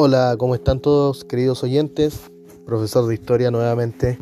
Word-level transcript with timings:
Hola, 0.00 0.36
¿cómo 0.38 0.54
están 0.54 0.78
todos 0.78 1.24
queridos 1.24 1.64
oyentes? 1.64 2.30
Profesor 2.64 3.08
de 3.08 3.14
Historia 3.14 3.50
nuevamente. 3.50 4.16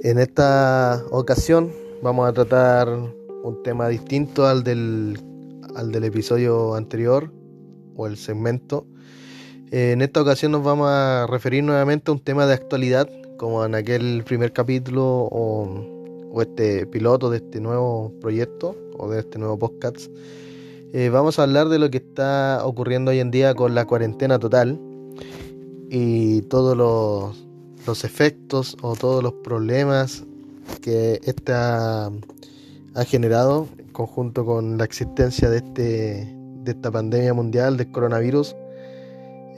En 0.00 0.18
esta 0.18 1.00
ocasión 1.12 1.70
vamos 2.02 2.28
a 2.28 2.32
tratar 2.32 2.88
un 2.88 3.62
tema 3.62 3.86
distinto 3.86 4.48
al 4.48 4.64
del, 4.64 5.16
al 5.76 5.92
del 5.92 6.02
episodio 6.02 6.74
anterior 6.74 7.30
o 7.94 8.08
el 8.08 8.16
segmento. 8.16 8.84
En 9.70 10.02
esta 10.02 10.20
ocasión 10.20 10.50
nos 10.50 10.64
vamos 10.64 10.88
a 10.90 11.28
referir 11.28 11.62
nuevamente 11.62 12.10
a 12.10 12.14
un 12.14 12.18
tema 12.18 12.44
de 12.44 12.54
actualidad, 12.54 13.08
como 13.36 13.64
en 13.64 13.76
aquel 13.76 14.24
primer 14.24 14.52
capítulo 14.52 15.04
o, 15.04 15.68
o 16.32 16.42
este 16.42 16.84
piloto 16.88 17.30
de 17.30 17.36
este 17.36 17.60
nuevo 17.60 18.12
proyecto 18.20 18.74
o 18.98 19.08
de 19.08 19.20
este 19.20 19.38
nuevo 19.38 19.56
podcast 19.56 20.10
eh, 20.96 21.08
vamos 21.08 21.40
a 21.40 21.42
hablar 21.42 21.68
de 21.70 21.80
lo 21.80 21.90
que 21.90 21.98
está 21.98 22.60
ocurriendo 22.62 23.10
hoy 23.10 23.18
en 23.18 23.32
día 23.32 23.56
con 23.56 23.74
la 23.74 23.84
cuarentena 23.84 24.38
total 24.38 24.80
y 25.90 26.42
todos 26.42 26.76
los, 26.76 27.48
los 27.84 28.04
efectos 28.04 28.76
o 28.80 28.94
todos 28.94 29.20
los 29.20 29.32
problemas 29.32 30.24
que 30.82 31.20
esta 31.24 32.06
ha 32.06 33.04
generado 33.04 33.66
en 33.76 33.88
conjunto 33.88 34.46
con 34.46 34.78
la 34.78 34.84
existencia 34.84 35.50
de, 35.50 35.56
este, 35.56 36.32
de 36.62 36.70
esta 36.70 36.92
pandemia 36.92 37.34
mundial 37.34 37.76
del 37.76 37.90
coronavirus. 37.90 38.54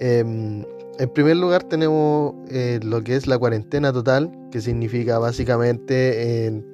Em, 0.01 0.65
en 0.99 1.11
primer 1.13 1.37
lugar 1.37 1.65
tenemos 1.65 2.35
eh, 2.49 2.80
lo 2.83 3.05
que 3.05 3.15
es 3.15 3.27
la 3.27 3.37
cuarentena 3.37 3.93
total, 3.93 4.33
que 4.51 4.63
significa 4.63 5.19
básicamente 5.19 6.47
eh, 6.47 6.65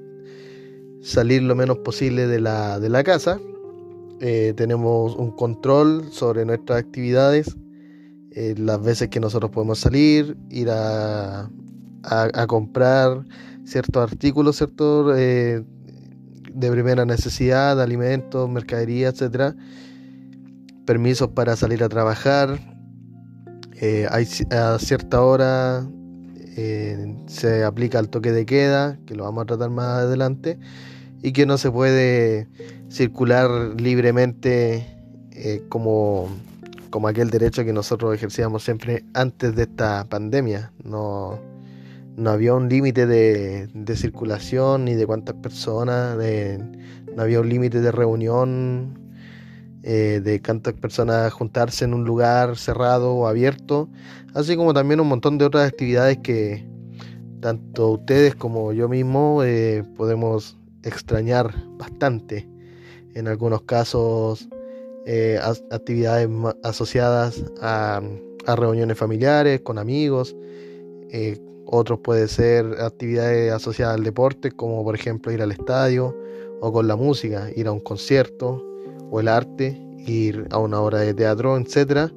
salir 1.01 1.43
lo 1.43 1.57
menos 1.57 1.79
posible 1.79 2.29
de 2.29 2.39
la, 2.39 2.79
de 2.79 2.89
la 2.89 3.03
casa 3.03 3.41
eh, 4.25 4.55
tenemos 4.57 5.17
un 5.17 5.33
control 5.33 6.13
sobre 6.13 6.45
nuestras 6.45 6.79
actividades, 6.79 7.57
eh, 8.31 8.55
las 8.57 8.81
veces 8.81 9.09
que 9.09 9.19
nosotros 9.19 9.51
podemos 9.51 9.81
salir, 9.81 10.37
ir 10.49 10.71
a, 10.71 11.51
a, 12.05 12.47
comprar 12.47 13.25
ciertos 13.65 14.01
artículos, 14.01 14.59
ciertos 14.59 15.13
eh, 15.19 15.65
de 16.55 16.71
primera 16.71 17.05
necesidad, 17.05 17.83
alimentos, 17.83 18.49
mercadería, 18.49 19.09
etcétera, 19.09 19.57
permisos 20.87 21.31
para 21.31 21.57
salir 21.57 21.83
a 21.83 21.89
trabajar, 21.89 22.61
hay, 23.81 24.29
a 24.53 24.79
cierta 24.79 25.21
hora 25.21 25.85
se 27.27 27.65
aplica 27.65 27.99
el 27.99 28.09
toque 28.09 28.31
de 28.31 28.47
queda, 28.47 29.01
que 29.05 29.17
lo 29.17 29.25
vamos 29.25 29.43
a 29.43 29.47
tratar 29.47 29.71
más 29.71 30.03
adelante, 30.03 30.61
y 31.23 31.33
que 31.33 31.47
no 31.47 31.57
se 31.57 31.71
puede 31.71 32.49
circular 32.89 33.81
libremente 33.81 34.87
eh, 35.31 35.63
como, 35.69 36.29
como 36.91 37.09
aquel 37.09 37.31
derecho 37.31 37.65
que 37.65 37.73
nosotros 37.73 38.15
ejercíamos 38.15 38.65
siempre 38.65 39.05
antes 39.15 39.55
de 39.55 39.63
esta 39.63 40.05
pandemia. 40.09 40.73
No, 40.85 41.39
no 42.17 42.31
había 42.31 42.55
un 42.55 42.69
límite 42.69 43.07
de, 43.07 43.69
de, 43.73 43.97
circulación 43.97 44.85
ni 44.85 44.95
de 44.95 45.07
cuántas 45.07 45.37
personas, 45.37 46.17
no 46.17 47.23
había 47.23 47.41
un 47.41 47.49
límite 47.49 47.81
de 47.81 47.93
reunión, 47.93 48.99
eh, 49.85 50.21
de 50.23 50.41
cuántas 50.41 50.75
personas 50.75 51.33
juntarse 51.33 51.85
en 51.85 51.95
un 51.95 52.05
lugar 52.05 52.57
cerrado 52.57 53.15
o 53.15 53.27
abierto, 53.27 53.89
así 54.35 54.57
como 54.57 54.75
también 54.75 55.01
un 55.01 55.09
montón 55.09 55.39
de 55.39 55.45
otras 55.45 55.69
actividades 55.69 56.19
que 56.19 56.67
tanto 57.41 57.91
ustedes 57.91 58.37
como 58.37 58.73
yo 58.73 58.89
mismo 58.89 59.43
eh, 59.43 59.83
podemos 59.97 60.57
extrañar 60.83 61.55
bastante 61.79 62.49
en 63.15 63.29
algunos 63.29 63.63
casos 63.63 64.49
eh, 65.07 65.39
actividades 65.71 66.29
asociadas 66.63 67.43
a, 67.61 68.01
reuniones 68.57 68.99
familiares, 68.99 69.61
con 69.61 69.79
amigos, 69.79 70.35
eh, 71.11 71.39
otros 71.67 72.01
puede 72.01 72.27
ser 72.27 72.67
actividades 72.81 73.53
asociadas 73.53 73.97
al 73.97 74.05
deporte, 74.05 74.51
como 74.51 74.83
por 74.83 74.95
ejemplo 74.95 75.31
ir 75.33 75.43
al 75.43 75.53
estadio, 75.53 76.17
o 76.61 76.73
con 76.73 76.89
la 76.89 76.97
música, 76.97 77.49
ir 77.55 77.67
a 77.69 77.73
un 77.73 77.81
concierto, 77.81 78.65
o 79.11 79.21
el 79.21 79.29
arte, 79.29 79.81
ir 80.07 80.47
a 80.51 80.59
una 80.59 80.81
obra 80.81 81.01
de 81.01 81.15
teatro, 81.15 81.57
etc. 81.57 82.13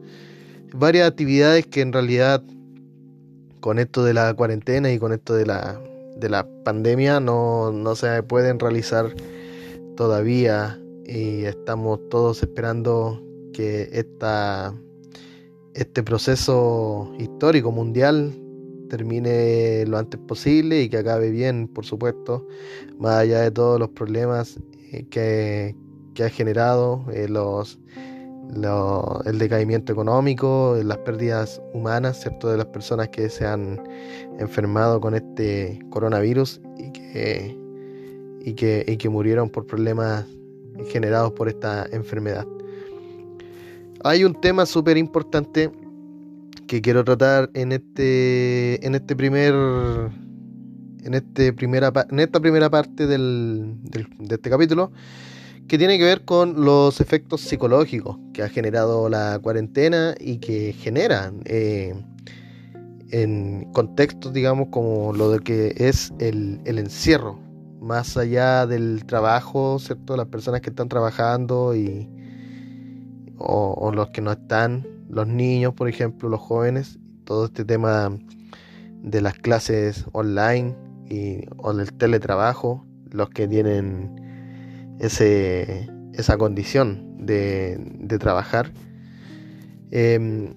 Varias 0.73 1.07
actividades 1.07 1.67
que 1.67 1.81
en 1.81 1.93
realidad 1.93 2.43
con 3.59 3.79
esto 3.79 4.03
de 4.03 4.13
la 4.13 4.33
cuarentena 4.33 4.91
y 4.91 4.99
con 4.99 5.13
esto 5.13 5.33
de 5.35 5.45
la, 5.45 5.79
de 6.15 6.29
la 6.29 6.47
pandemia 6.63 7.19
no, 7.19 7.71
no 7.71 7.95
se 7.95 8.23
pueden 8.23 8.59
realizar 8.59 9.13
todavía 9.95 10.79
y 11.05 11.45
estamos 11.45 11.99
todos 12.09 12.41
esperando 12.41 13.21
que 13.53 13.89
esta, 13.91 14.73
este 15.73 16.03
proceso 16.03 17.13
histórico 17.19 17.71
mundial 17.71 18.33
termine 18.89 19.85
lo 19.87 19.97
antes 19.97 20.19
posible 20.19 20.81
y 20.81 20.89
que 20.89 20.97
acabe 20.97 21.29
bien, 21.29 21.67
por 21.67 21.85
supuesto, 21.85 22.47
más 22.97 23.15
allá 23.15 23.41
de 23.41 23.51
todos 23.51 23.79
los 23.79 23.89
problemas 23.89 24.59
eh, 24.91 25.05
que, 25.09 25.75
que 26.13 26.23
ha 26.23 26.29
generado 26.29 27.05
eh, 27.11 27.27
los, 27.27 27.79
el 29.25 29.37
decaimiento 29.37 29.91
económico, 29.91 30.77
las 30.83 30.97
pérdidas 30.99 31.61
humanas, 31.73 32.21
¿cierto? 32.21 32.49
De 32.49 32.57
las 32.57 32.67
personas 32.67 33.09
que 33.09 33.29
se 33.29 33.45
han 33.45 33.81
enfermado 34.39 34.99
con 35.01 35.15
este 35.15 35.79
coronavirus 35.89 36.61
y 36.77 36.91
que, 36.91 37.57
y 38.41 38.53
que, 38.53 38.85
y 38.87 38.97
que 38.97 39.09
murieron 39.09 39.49
por 39.49 39.65
problemas 39.65 40.25
generados 40.89 41.31
por 41.33 41.49
esta 41.49 41.85
enfermedad. 41.91 42.45
Hay 44.03 44.23
un 44.23 44.39
tema 44.39 44.65
súper 44.65 44.97
importante 44.97 45.71
que 46.67 46.81
quiero 46.81 47.03
tratar 47.03 47.49
en 47.53 47.71
este 47.71 48.85
en 48.85 48.95
este 48.95 49.15
primer 49.15 49.53
en 51.03 51.13
este 51.13 51.53
primera 51.53 51.91
en 52.09 52.19
esta 52.19 52.39
primera 52.39 52.69
parte 52.69 53.07
del, 53.07 53.75
de 53.83 54.35
este 54.35 54.49
capítulo 54.49 54.91
que 55.67 55.77
tiene 55.77 55.97
que 55.97 56.03
ver 56.03 56.25
con 56.25 56.63
los 56.63 57.01
efectos 57.01 57.41
psicológicos 57.41 58.17
que 58.33 58.43
ha 58.43 58.49
generado 58.49 59.09
la 59.09 59.39
cuarentena 59.41 60.15
y 60.19 60.37
que 60.37 60.73
generan 60.73 61.41
eh, 61.45 61.95
en 63.11 63.71
contextos 63.73 64.33
digamos 64.33 64.67
como 64.69 65.13
lo 65.13 65.31
de 65.31 65.39
que 65.39 65.73
es 65.77 66.13
el, 66.19 66.61
encierro 66.65 67.39
más 67.81 68.17
allá 68.17 68.65
del 68.65 69.05
trabajo, 69.05 69.77
¿cierto? 69.79 70.17
Las 70.17 70.27
personas 70.27 70.61
que 70.61 70.71
están 70.71 70.89
trabajando 70.89 71.75
y 71.75 72.09
o, 73.37 73.91
los 73.93 74.09
que 74.09 74.21
no 74.21 74.31
están, 74.31 74.87
los 75.07 75.27
niños, 75.27 75.73
por 75.73 75.87
ejemplo, 75.87 76.29
los 76.29 76.39
jóvenes, 76.39 76.97
todo 77.25 77.45
este 77.45 77.63
tema 77.63 78.17
de 79.03 79.21
las 79.21 79.35
clases 79.35 80.05
online 80.13 80.75
y, 81.09 81.41
o 81.57 81.73
del 81.73 81.93
teletrabajo, 81.93 82.83
los 83.11 83.29
que 83.29 83.47
tienen 83.47 84.24
ese, 84.99 85.89
esa 86.13 86.37
condición 86.37 87.17
de, 87.25 87.77
de 87.79 88.19
trabajar. 88.19 88.71
Em, 89.91 90.53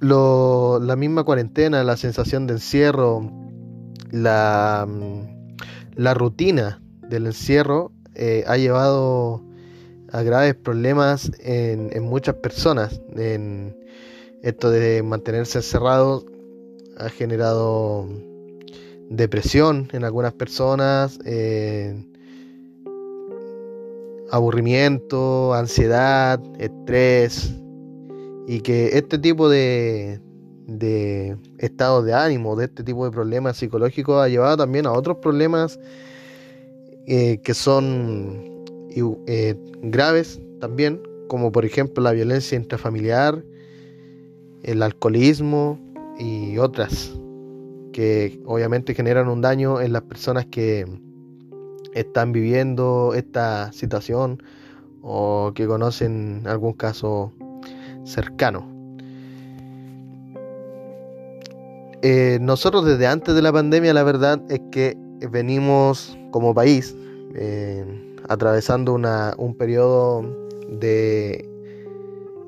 la 0.00 0.96
misma 0.96 1.24
cuarentena, 1.24 1.82
la 1.82 1.96
sensación 1.96 2.46
de 2.46 2.54
encierro, 2.54 3.30
la 4.10 4.86
la 5.96 6.14
rutina 6.14 6.80
del 7.08 7.26
encierro 7.26 7.92
eh, 8.14 8.44
ha 8.46 8.56
llevado 8.56 9.42
a 10.12 10.22
graves 10.22 10.54
problemas 10.54 11.30
en, 11.40 12.02
muchas 12.04 12.36
personas. 12.36 13.00
En 13.16 13.76
esto 14.42 14.70
de 14.70 15.02
mantenerse 15.02 15.58
encerrado 15.58 16.24
ha 16.98 17.08
generado 17.08 18.08
depresión 19.10 19.88
en 19.92 20.04
algunas 20.04 20.32
personas, 20.32 21.18
aburrimiento, 24.34 25.54
ansiedad, 25.54 26.40
estrés, 26.58 27.54
y 28.48 28.62
que 28.62 28.98
este 28.98 29.16
tipo 29.16 29.48
de, 29.48 30.20
de 30.66 31.36
estado 31.58 32.02
de 32.02 32.14
ánimo, 32.14 32.56
de 32.56 32.64
este 32.64 32.82
tipo 32.82 33.04
de 33.04 33.12
problemas 33.12 33.58
psicológicos, 33.58 34.20
ha 34.20 34.28
llevado 34.28 34.56
también 34.56 34.86
a 34.86 34.92
otros 34.92 35.18
problemas 35.18 35.78
eh, 37.06 37.38
que 37.44 37.54
son 37.54 38.42
eh, 39.28 39.54
graves 39.82 40.40
también, 40.60 41.00
como 41.28 41.52
por 41.52 41.64
ejemplo 41.64 42.02
la 42.02 42.10
violencia 42.10 42.56
intrafamiliar, 42.56 43.40
el 44.64 44.82
alcoholismo 44.82 45.78
y 46.18 46.58
otras, 46.58 47.12
que 47.92 48.40
obviamente 48.46 48.94
generan 48.94 49.28
un 49.28 49.42
daño 49.42 49.80
en 49.80 49.92
las 49.92 50.02
personas 50.02 50.46
que 50.46 50.86
están 51.94 52.32
viviendo 52.32 53.12
esta 53.14 53.72
situación 53.72 54.42
o 55.02 55.52
que 55.54 55.66
conocen 55.66 56.42
algún 56.46 56.72
caso 56.72 57.32
cercano. 58.04 58.68
Eh, 62.02 62.38
nosotros 62.40 62.84
desde 62.84 63.06
antes 63.06 63.34
de 63.34 63.40
la 63.40 63.52
pandemia 63.52 63.94
la 63.94 64.02
verdad 64.02 64.42
es 64.50 64.60
que 64.70 64.96
venimos 65.30 66.18
como 66.32 66.52
país 66.54 66.94
eh, 67.34 67.84
atravesando 68.28 68.92
una, 68.92 69.34
un 69.38 69.56
periodo 69.56 70.22
de 70.68 71.48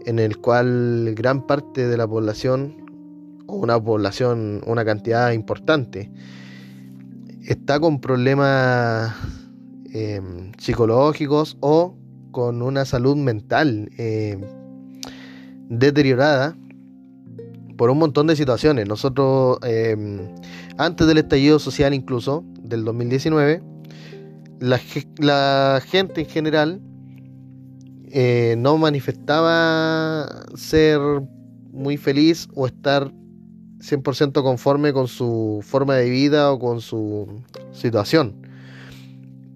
en 0.07 0.21
el 0.21 0.39
cual 0.39 1.15
gran 1.17 1.47
parte 1.47 1.89
de 1.89 1.97
la 1.97 2.07
población, 2.07 2.87
o 3.47 3.57
una 3.57 3.83
población, 3.83 4.63
una 4.67 4.85
cantidad 4.85 5.33
importante, 5.33 6.11
está 7.47 7.79
con 7.79 8.01
problemas 8.01 9.15
eh, 9.93 10.21
psicológicos 10.59 11.57
o 11.61 11.97
con 12.33 12.61
una 12.61 12.85
salud 12.85 13.17
mental 13.17 13.89
eh, 13.97 14.39
deteriorada 15.69 16.57
por 17.77 17.91
un 17.91 17.99
montón 17.99 18.27
de 18.27 18.37
situaciones. 18.37 18.89
Nosotros, 18.89 19.59
eh, 19.63 19.97
antes 20.77 21.07
del 21.07 21.19
estallido 21.19 21.59
social 21.59 21.95
incluso, 21.95 22.45
del 22.61 22.85
2019, 22.85 23.63
la, 24.61 25.81
gente 25.81 26.23
en 26.23 26.27
general 26.27 26.81
no 28.57 28.79
manifestaba 28.79 30.47
ser 30.55 30.99
muy 31.71 31.99
feliz 31.99 32.49
o 32.55 32.67
estar 32.67 33.13
100% 33.81 34.43
conforme 34.43 34.93
con 34.93 35.09
su 35.09 35.61
forma 35.63 35.95
de 35.97 36.09
vida 36.11 36.53
o 36.53 36.59
con 36.59 36.81
su 36.81 37.43
situación 37.73 38.47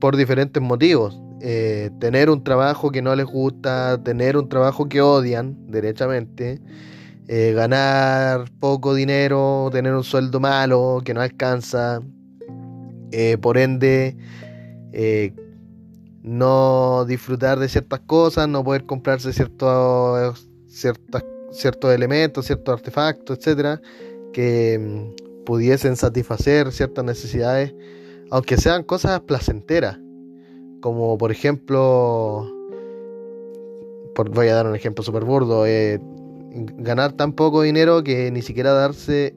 por 0.00 0.16
diferentes 0.16 0.62
motivos. 0.62 1.20
Eh, 1.42 1.90
tener 2.00 2.28
un 2.28 2.42
trabajo 2.42 2.90
que 2.90 3.00
no 3.00 3.14
les 3.14 3.26
gusta, 3.26 4.02
tener 4.02 4.36
un 4.36 4.48
trabajo 4.48 4.88
que 4.88 5.00
odian 5.00 5.56
derechamente, 5.68 6.60
eh, 7.28 7.52
ganar 7.54 8.50
poco 8.58 8.94
dinero, 8.94 9.70
tener 9.72 9.94
un 9.94 10.04
sueldo 10.04 10.40
malo 10.40 11.00
que 11.04 11.14
no 11.14 11.22
alcanza, 11.22 12.00
eh, 13.12 13.38
por 13.40 13.56
ende 13.56 14.16
no 16.22 17.06
disfrutar 17.06 17.58
de 17.58 17.68
ciertas 17.68 18.00
cosas, 18.00 18.48
no 18.48 18.62
poder 18.62 18.84
comprarse 18.84 19.32
ciertos, 19.32 20.46
ciertos 20.66 21.94
elementos, 21.94 22.44
ciertos 22.44 22.74
artefactos, 22.74 23.38
etcétera, 23.38 23.80
que 24.32 24.78
mm, 24.78 25.44
pudiesen 25.44 25.96
satisfacer 25.96 26.72
ciertas 26.72 27.04
necesidades 27.04 27.74
aunque 28.30 28.56
sean 28.56 28.84
cosas 28.84 29.20
placenteras, 29.20 29.98
como 30.80 31.18
por 31.18 31.32
ejemplo, 31.32 32.46
voy 34.32 34.48
a 34.48 34.54
dar 34.54 34.66
un 34.66 34.76
ejemplo 34.76 35.02
súper 35.02 35.24
burdo, 35.24 35.66
eh, 35.66 36.00
ganar 36.78 37.12
tan 37.12 37.32
poco 37.32 37.62
dinero 37.62 38.04
que 38.04 38.30
ni 38.30 38.42
siquiera 38.42 38.72
darse, 38.72 39.34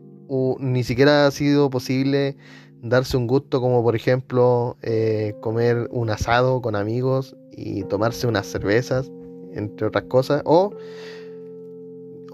ni 0.60 0.84
siquiera 0.84 1.28
ha 1.28 1.32
sido 1.32 1.70
posible 1.70 2.38
darse 2.82 3.18
un 3.18 3.28
gusto 3.28 3.62
como 3.62 3.82
por 3.82 3.96
ejemplo 3.96 4.76
eh, 4.82 5.36
comer 5.40 5.88
un 5.92 6.10
asado 6.10 6.62
con 6.62 6.76
amigos 6.76 7.36
y 7.52 7.84
tomarse 7.84 8.28
unas 8.28 8.46
cervezas, 8.46 9.12
entre 9.54 9.88
otras 9.88 10.06
cosas, 10.06 10.42
o 10.46 10.72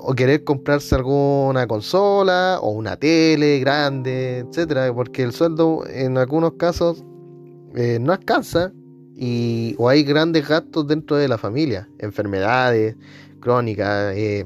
o 0.02 0.14
querer 0.16 0.44
comprarse 0.44 0.96
alguna 0.96 1.68
consola 1.68 2.60
o 2.62 2.72
una 2.72 2.96
tele 2.96 3.60
grande, 3.60 4.40
etcétera, 4.40 4.94
porque 4.94 5.24
el 5.24 5.34
sueldo 5.34 5.84
en 5.88 6.18
algunos 6.18 6.54
casos 6.54 7.04
eh, 7.76 8.00
no 8.00 8.14
alcanza 8.14 8.72
y 9.16 9.76
o 9.78 9.90
hay 9.90 10.04
grandes 10.04 10.48
gastos 10.48 10.88
dentro 10.88 11.18
de 11.18 11.28
la 11.28 11.38
familia, 11.38 11.90
enfermedades 12.00 12.96
crónicas, 13.42 14.16
eh, 14.16 14.46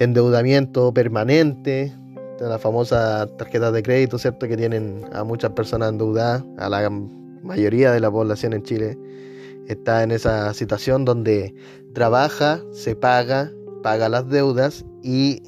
endeudamiento 0.00 0.92
permanente, 0.92 1.94
la 2.40 2.58
famosa 2.58 3.28
tarjeta 3.36 3.70
de 3.70 3.82
crédito, 3.82 4.18
cierto, 4.18 4.48
que 4.48 4.56
tienen 4.56 5.04
a 5.12 5.22
muchas 5.24 5.52
personas 5.52 5.90
endeudadas, 5.90 6.42
a 6.58 6.68
la 6.68 6.90
mayoría 7.42 7.92
de 7.92 8.00
la 8.00 8.10
población 8.10 8.54
en 8.54 8.62
Chile 8.62 8.98
está 9.68 10.02
en 10.02 10.10
esa 10.10 10.52
situación 10.52 11.04
donde 11.04 11.54
trabaja, 11.92 12.60
se 12.72 12.96
paga 12.96 13.52
paga 13.82 14.08
las 14.08 14.28
deudas 14.28 14.84
y 15.02 15.42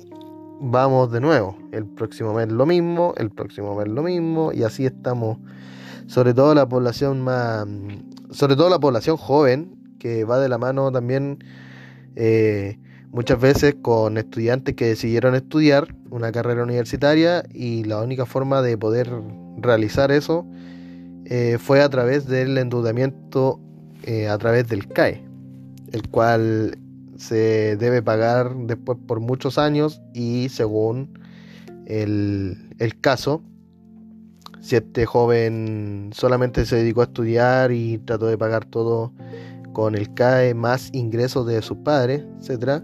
vamos 0.60 1.10
de 1.12 1.20
nuevo. 1.20 1.56
El 1.72 1.86
próximo 1.86 2.34
mes 2.34 2.48
lo 2.48 2.66
mismo, 2.66 3.14
el 3.16 3.30
próximo 3.30 3.74
mes 3.76 3.88
lo 3.88 4.02
mismo 4.02 4.52
y 4.52 4.62
así 4.62 4.86
estamos. 4.86 5.38
Sobre 6.06 6.34
todo 6.34 6.54
la 6.54 6.68
población 6.68 7.20
más, 7.22 7.66
sobre 8.30 8.56
todo 8.56 8.68
la 8.68 8.78
población 8.78 9.16
joven 9.16 9.76
que 9.98 10.24
va 10.24 10.40
de 10.40 10.48
la 10.48 10.58
mano 10.58 10.90
también 10.90 11.38
eh, 12.16 12.78
muchas 13.12 13.40
veces 13.40 13.76
con 13.80 14.18
estudiantes 14.18 14.74
que 14.74 14.86
decidieron 14.86 15.34
estudiar 15.34 15.94
una 16.10 16.32
carrera 16.32 16.62
universitaria 16.62 17.44
y 17.52 17.84
la 17.84 18.02
única 18.02 18.26
forma 18.26 18.62
de 18.62 18.76
poder 18.76 19.10
realizar 19.58 20.10
eso 20.10 20.46
eh, 21.26 21.58
fue 21.60 21.82
a 21.82 21.88
través 21.88 22.26
del 22.26 22.58
endeudamiento 22.58 23.60
eh, 24.02 24.28
a 24.28 24.36
través 24.38 24.66
del 24.66 24.88
CAE, 24.88 25.22
el 25.92 26.08
cual 26.08 26.76
se 27.16 27.76
debe 27.76 28.02
pagar 28.02 28.54
después 28.56 28.98
por 29.06 29.20
muchos 29.20 29.58
años 29.58 30.00
y 30.14 30.48
según 30.48 31.18
el, 31.86 32.56
caso, 33.00 33.42
si 34.60 34.76
este 34.76 35.06
joven 35.06 36.10
solamente 36.12 36.64
se 36.64 36.76
dedicó 36.76 37.02
a 37.02 37.04
estudiar 37.04 37.72
y 37.72 37.98
trató 37.98 38.26
de 38.26 38.38
pagar 38.38 38.64
todo 38.64 39.12
con 39.72 39.94
el 39.94 40.12
CAE 40.14 40.54
más 40.54 40.90
ingresos 40.92 41.46
de 41.46 41.60
sus 41.62 41.78
padres, 41.78 42.24
etc. 42.40 42.82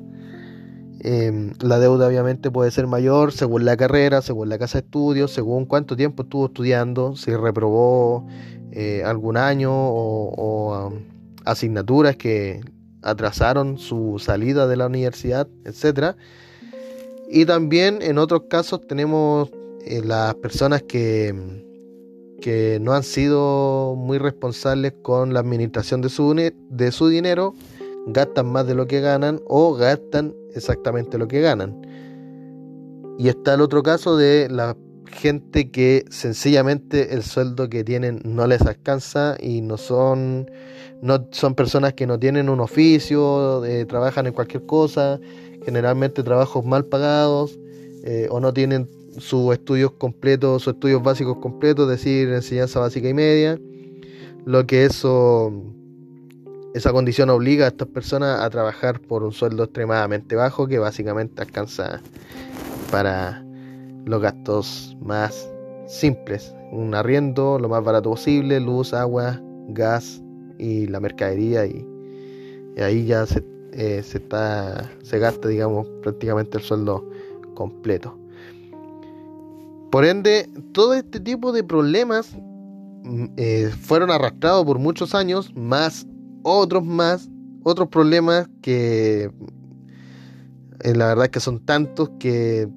Em, 1.01 1.53
la 1.61 1.79
deuda 1.79 2.09
obviamente 2.09 2.51
puede 2.51 2.71
ser 2.71 2.87
mayor 2.87 3.33
según 3.33 3.65
la 3.65 3.77
carrera, 3.77 4.21
según 4.21 4.49
la 4.49 4.59
casa 4.59 4.79
de 4.79 4.85
estudios, 4.85 5.33
según 5.33 5.65
cuánto 5.65 5.97
tiempo 5.97 6.25
estuvo 6.25 6.47
estudiando, 6.47 7.15
si 7.15 7.35
reprobó 7.35 8.27
eh, 8.73 9.03
algún 9.05 9.37
año 9.37 9.71
o, 9.73 10.93
asignaturas 11.45 12.17
que 12.17 12.61
atrasaron 13.03 13.79
su 13.79 14.19
salida 14.19 14.67
de 14.67 14.77
la 14.77 14.87
universidad, 14.87 15.49
etc. 15.65 16.17
Y 17.31 17.45
también 17.45 18.01
en 18.03 18.19
otros 18.19 18.43
casos 18.49 18.87
tenemos 18.87 19.51
eh, 19.85 20.03
las 20.05 20.35
personas 20.37 20.83
que, 20.83 21.35
que 22.41 22.79
no 22.81 22.93
han 22.93 23.03
sido 23.03 23.95
muy 23.97 24.19
responsables 24.19 24.95
con 25.03 25.33
la 25.33 25.41
administración 25.41 26.01
de 26.01 26.09
su, 26.09 26.35
de 26.35 26.93
su 26.93 27.09
dinero, 27.09 27.55
gastan 28.07 28.47
más 28.47 28.67
de 28.67 28.75
lo 28.75 28.87
que 28.87 29.01
ganan 29.01 29.41
o 29.47 29.75
gastan 29.75 30.35
exactamente 30.55 31.19
lo 31.19 31.29
que 31.29 31.41
ganan. 31.41 31.81
Y 33.19 33.29
está 33.29 33.55
el 33.55 33.61
otro 33.61 33.83
caso 33.83 34.17
de 34.17 34.49
las 34.49 34.77
gente 35.11 35.71
que 35.71 36.05
sencillamente 36.11 37.15
el 37.15 37.23
sueldo 37.23 37.69
que 37.69 37.85
tienen 37.85 38.21
no 38.25 38.47
les 38.47 38.63
alcanza 38.63 39.37
y 39.41 39.61
no 39.61 39.77
son, 39.77 40.51
no 41.03 41.27
son 41.31 41.55
personas 41.55 41.95
que 41.95 42.07
no 42.07 42.19
tienen 42.19 42.49
un 42.49 42.61
oficio, 42.61 43.65
eh, 43.65 43.85
trabajan 43.85 44.27
en 44.27 44.33
cualquier 44.33 44.65
cosa, 44.67 45.21
generalmente 45.65 46.23
trabajos 46.23 46.65
mal 46.65 46.85
pagados 46.85 47.59
eh, 48.05 48.29
o 48.31 48.41
no 48.41 48.53
tienen 48.53 48.89
sus 49.19 49.53
estudios 49.53 49.93
completos, 49.93 50.63
sus 50.63 50.75
estudios 50.75 51.03
básicos 51.03 51.39
completos, 51.39 51.91
es 51.91 51.99
decir, 51.99 52.29
enseñanza 52.29 52.81
básica 52.81 53.09
y 53.09 53.15
media, 53.15 53.59
lo 54.45 54.67
que 54.67 54.85
eso, 54.85 55.53
esa 56.75 56.93
condición 56.93 57.31
obliga 57.31 57.65
a 57.65 57.69
estas 57.69 57.89
personas 57.89 58.41
a 58.41 58.49
trabajar 58.51 59.01
por 59.01 59.25
un 59.25 59.33
sueldo 59.33 59.65
extremadamente 59.65 60.37
bajo 60.37 60.69
que 60.69 60.79
básicamente 60.79 61.43
alcanza 61.43 62.01
para 62.91 63.45
los 64.09 64.23
gastos 64.23 64.97
más 65.01 65.49
simples. 65.87 66.55
Un 66.73 66.95
arriendo 66.95 67.59
lo 67.59 67.69
más 67.69 67.85
barato 67.85 68.11
posible, 68.11 68.61
luz, 68.61 68.93
agua, 68.93 69.41
gas 69.69 70.23
y 70.59 70.87
la 70.87 71.01
mercadería 71.01 71.67
y, 71.67 71.87
ahí 72.83 73.07
ya 73.07 73.27
se, 73.27 73.45
eh, 73.73 74.03
se, 74.03 74.19
está, 74.19 74.91
se 75.03 75.19
gasta, 75.19 75.49
digamos, 75.49 75.87
prácticamente 76.03 76.59
el 76.59 76.65
sueldo 76.65 77.09
completo. 77.55 78.17
Por 79.91 80.05
ende, 80.05 80.49
todo 80.73 80.95
este 80.95 81.19
tipo 81.19 81.53
de 81.53 81.65
problemas 81.65 82.37
mm, 83.05 83.25
eh, 83.37 83.71
fueron 83.81 84.11
arrastrados 84.11 84.65
por 84.65 84.79
muchos 84.79 85.15
años, 85.15 85.53
más 85.55 86.07
otros 86.43 86.85
más, 86.85 87.29
otros 87.65 87.89
problemas 87.89 88.49
que 88.63 89.31
eh, 90.81 90.95
la 90.95 91.09
verdad 91.09 91.25
es 91.27 91.31
que 91.31 91.41
son 91.41 91.65
tantos 91.65 92.11
que 92.21 92.69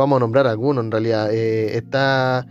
vamos 0.00 0.16
a 0.16 0.20
nombrar 0.20 0.46
algunos 0.46 0.82
en 0.84 0.90
realidad. 0.90 1.30
Eh, 1.30 1.76
está 1.76 2.46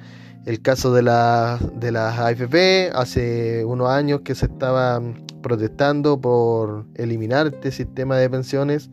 el 0.45 0.61
caso 0.61 0.93
de, 0.93 1.01
la, 1.01 1.59
de 1.75 1.91
las 1.91 2.17
AFP, 2.19 2.91
hace 2.93 3.65
unos 3.65 3.89
años 3.89 4.21
que 4.21 4.35
se 4.35 4.45
estaba 4.45 5.01
protestando 5.41 6.19
por 6.21 6.85
eliminar 6.95 7.47
este 7.47 7.71
sistema 7.71 8.17
de 8.17 8.29
pensiones 8.29 8.89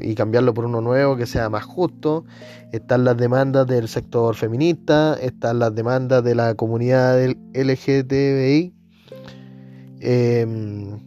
y 0.00 0.14
cambiarlo 0.14 0.54
por 0.54 0.64
uno 0.64 0.80
nuevo 0.80 1.16
que 1.16 1.26
sea 1.26 1.48
más 1.50 1.64
justo. 1.64 2.24
Están 2.72 3.04
las 3.04 3.16
demandas 3.16 3.66
del 3.66 3.86
sector 3.86 4.34
feminista, 4.34 5.14
están 5.20 5.58
las 5.58 5.74
demandas 5.74 6.24
de 6.24 6.34
la 6.34 6.54
comunidad 6.54 7.16
del 7.16 7.36
LGTBI. 7.54 8.74
Em, 10.00 10.98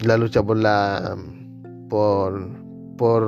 la 0.00 0.16
lucha 0.16 0.42
por 0.44 0.58
la 0.58 1.16
por 1.88 2.65
por 2.96 3.22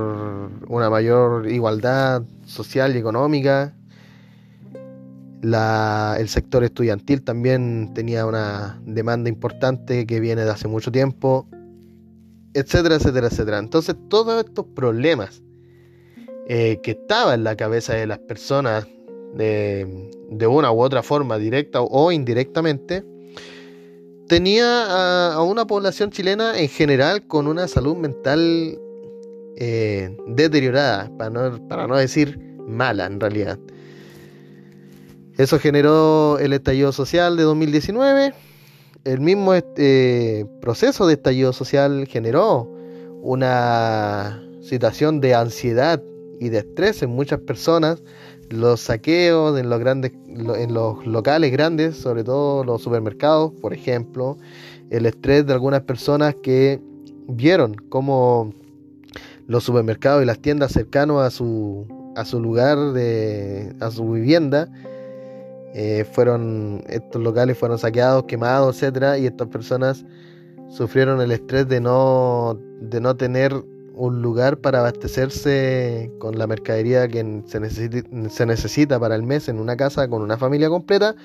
una 0.68 0.90
mayor 0.90 1.50
igualdad 1.50 2.22
social 2.44 2.94
y 2.94 2.98
económica. 2.98 3.74
el 5.42 6.28
sector 6.28 6.64
estudiantil 6.64 7.22
también 7.22 7.92
tenía 7.94 8.26
una 8.26 8.80
demanda 8.84 9.28
importante 9.28 10.06
que 10.06 10.20
viene 10.20 10.44
de 10.44 10.50
hace 10.50 10.68
mucho 10.68 10.90
tiempo, 10.90 11.46
etcétera, 12.54 12.96
etcétera, 12.96 13.28
etcétera. 13.28 13.58
Entonces 13.58 13.96
todos 14.08 14.44
estos 14.44 14.66
problemas 14.74 15.42
eh, 16.48 16.80
que 16.82 16.92
estaban 16.92 17.40
en 17.40 17.44
la 17.44 17.56
cabeza 17.56 17.94
de 17.94 18.06
las 18.06 18.18
personas 18.18 18.86
de, 19.34 20.46
una 20.48 20.72
u 20.72 20.80
otra 20.80 21.02
forma, 21.02 21.38
directa 21.38 21.80
o 21.82 22.10
indirectamente, 22.10 23.04
tenía 24.28 25.34
a, 25.34 25.42
una 25.42 25.66
población 25.66 26.10
chilena 26.10 26.58
en 26.58 26.68
general 26.68 27.26
con 27.26 27.46
una 27.46 27.68
salud 27.68 27.96
mental 27.96 28.78
eh, 29.60 30.16
deteriorada, 30.28 31.10
para 31.18 31.30
no, 31.30 31.68
para 31.68 31.88
no 31.88 31.96
decir 31.96 32.38
mala 32.68 33.06
en 33.06 33.18
realidad. 33.18 33.58
Eso 35.36 35.58
generó 35.58 36.38
el 36.38 36.52
estallido 36.52 36.92
social 36.92 37.36
de 37.36 37.42
2019. 37.42 38.34
El 39.04 39.20
mismo 39.20 39.54
este, 39.54 40.46
proceso 40.60 41.08
de 41.08 41.14
estallido 41.14 41.52
social 41.52 42.06
generó 42.06 42.72
una 43.20 44.40
situación 44.60 45.20
de 45.20 45.34
ansiedad 45.34 46.00
y 46.38 46.50
de 46.50 46.58
estrés 46.58 47.02
en 47.02 47.10
muchas 47.10 47.40
personas, 47.40 48.00
los 48.50 48.80
saqueos 48.80 49.58
en 49.58 49.68
los 49.70 49.80
grandes 49.80 50.12
en 50.28 50.72
los 50.72 51.04
locales 51.04 51.50
grandes, 51.50 51.96
sobre 51.96 52.22
todo 52.22 52.62
los 52.62 52.80
supermercados, 52.80 53.52
por 53.60 53.74
ejemplo, 53.74 54.36
el 54.90 55.04
estrés 55.04 55.46
de 55.46 55.52
algunas 55.52 55.82
personas 55.82 56.36
que 56.42 56.80
vieron 57.26 57.74
cómo 57.88 58.54
los 59.48 59.64
supermercados 59.64 60.22
y 60.22 60.26
las 60.26 60.38
tiendas 60.38 60.72
cercanos 60.72 61.22
a 61.22 61.30
su 61.30 61.88
a 62.14 62.24
su 62.24 62.38
lugar 62.40 62.92
de 62.92 63.74
a 63.80 63.90
su 63.90 64.12
vivienda 64.12 64.68
eh, 65.74 66.06
fueron 66.12 66.84
estos 66.88 67.22
locales 67.22 67.58
fueron 67.58 67.78
saqueados, 67.78 68.24
quemados, 68.24 68.76
etcétera, 68.76 69.18
y 69.18 69.26
estas 69.26 69.48
personas 69.48 70.04
sufrieron 70.68 71.20
el 71.20 71.32
estrés 71.32 71.66
de 71.66 71.80
no 71.80 72.58
de 72.80 73.00
no 73.00 73.16
tener 73.16 73.52
un 73.94 74.22
lugar 74.22 74.58
para 74.58 74.80
abastecerse 74.80 76.12
con 76.18 76.38
la 76.38 76.46
mercadería 76.46 77.08
que 77.08 77.42
se, 77.46 78.46
necesita 78.46 79.00
para 79.00 79.16
el 79.16 79.24
mes 79.24 79.48
en 79.48 79.58
una 79.58 79.76
casa 79.76 80.08
con 80.08 80.22
una 80.22 80.36
familia 80.36 80.68
completa 80.68 81.16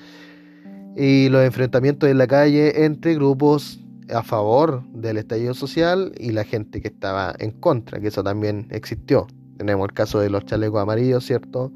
y 0.96 1.28
los 1.28 1.44
enfrentamientos 1.44 2.08
en 2.08 2.18
la 2.18 2.26
calle 2.26 2.84
entre 2.84 3.14
grupos 3.14 3.83
a 4.12 4.22
favor 4.22 4.84
del 4.92 5.18
estallido 5.18 5.54
social 5.54 6.12
y 6.18 6.32
la 6.32 6.44
gente 6.44 6.80
que 6.80 6.88
estaba 6.88 7.34
en 7.38 7.52
contra, 7.52 8.00
que 8.00 8.08
eso 8.08 8.22
también 8.22 8.66
existió. 8.70 9.26
Tenemos 9.56 9.88
el 9.88 9.94
caso 9.94 10.20
de 10.20 10.30
los 10.30 10.44
chalecos 10.44 10.80
amarillos, 10.80 11.24
¿cierto? 11.24 11.72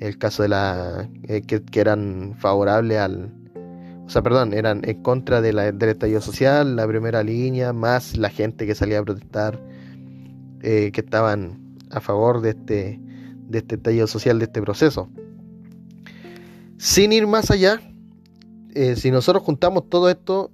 El 0.00 0.18
caso 0.18 0.42
de 0.42 0.48
la 0.48 1.08
eh, 1.24 1.42
que, 1.42 1.80
eran 1.80 2.34
favorables 2.38 2.98
al, 2.98 3.32
o 4.06 4.08
sea, 4.08 4.22
perdón, 4.22 4.54
eran 4.54 4.82
en 4.84 5.02
contra 5.02 5.40
de 5.40 5.52
la, 5.52 5.72
del 5.72 5.90
estallido 5.90 6.20
social, 6.20 6.76
la 6.76 6.86
primera 6.86 7.22
línea, 7.22 7.72
más 7.72 8.16
la 8.16 8.30
gente 8.30 8.66
que 8.66 8.74
salía 8.74 9.00
a 9.00 9.02
protestar 9.02 9.60
eh, 10.62 10.90
que 10.92 11.00
estaban 11.00 11.76
a 11.90 12.00
favor 12.00 12.40
de 12.40 12.50
este, 12.50 13.00
de 13.48 13.58
este 13.58 13.78
tallo 13.78 14.06
social, 14.06 14.38
de 14.38 14.44
este 14.46 14.62
proceso. 14.62 15.08
Sin 16.76 17.12
ir 17.12 17.26
más 17.26 17.50
allá, 17.50 17.80
eh, 18.74 18.94
si 18.94 19.10
nosotros 19.10 19.42
juntamos 19.42 19.88
todo 19.88 20.08
esto, 20.08 20.52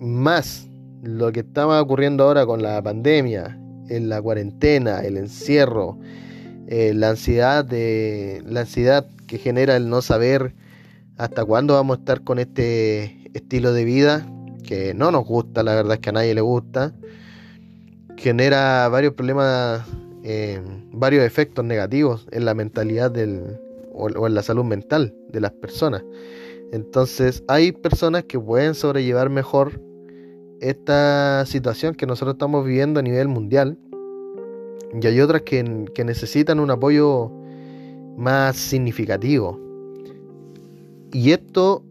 más 0.00 0.68
lo 1.02 1.32
que 1.32 1.40
estaba 1.40 1.80
ocurriendo 1.80 2.24
ahora 2.24 2.46
con 2.46 2.62
la 2.62 2.82
pandemia, 2.82 3.58
en 3.88 4.08
la 4.08 4.20
cuarentena, 4.20 5.00
el 5.00 5.16
encierro, 5.16 5.98
eh, 6.66 6.92
la 6.94 7.10
ansiedad 7.10 7.64
de 7.64 8.42
la 8.46 8.60
ansiedad 8.60 9.06
que 9.26 9.38
genera 9.38 9.76
el 9.76 9.88
no 9.88 10.02
saber 10.02 10.54
hasta 11.16 11.44
cuándo 11.44 11.74
vamos 11.74 11.98
a 11.98 12.00
estar 12.00 12.22
con 12.22 12.38
este 12.38 13.30
estilo 13.34 13.72
de 13.72 13.84
vida 13.84 14.26
que 14.66 14.94
no 14.94 15.10
nos 15.10 15.24
gusta, 15.24 15.62
la 15.62 15.74
verdad 15.74 15.94
es 15.94 16.00
que 16.00 16.10
a 16.10 16.12
nadie 16.12 16.34
le 16.34 16.40
gusta 16.40 16.94
genera 18.20 18.86
varios 18.88 19.14
problemas, 19.14 19.82
eh, 20.24 20.60
varios 20.92 21.24
efectos 21.24 21.64
negativos 21.64 22.26
en 22.32 22.44
la 22.44 22.52
mentalidad 22.52 23.10
del, 23.10 23.58
o, 23.94 24.26
en 24.26 24.34
la 24.34 24.42
salud 24.42 24.64
mental 24.64 25.14
de 25.30 25.40
las 25.40 25.52
personas. 25.52 26.04
Entonces 26.70 27.42
hay 27.48 27.72
personas 27.72 28.24
que 28.24 28.38
pueden 28.38 28.74
sobrellevar 28.74 29.30
mejor 29.30 29.80
esta 30.60 31.44
situación 31.46 31.94
que 31.94 32.06
nosotros 32.06 32.34
estamos 32.34 32.64
viviendo 32.64 33.00
a 33.00 33.02
nivel 33.02 33.28
mundial 33.28 33.78
y 35.00 35.06
hay 35.06 35.20
otras 35.20 35.42
que, 35.42 35.86
que 35.94 36.04
necesitan 36.04 36.60
un 36.60 36.70
apoyo 36.70 37.30
más 38.16 38.56
significativo. 38.56 39.58
Y 41.12 41.32
esto 41.32 41.82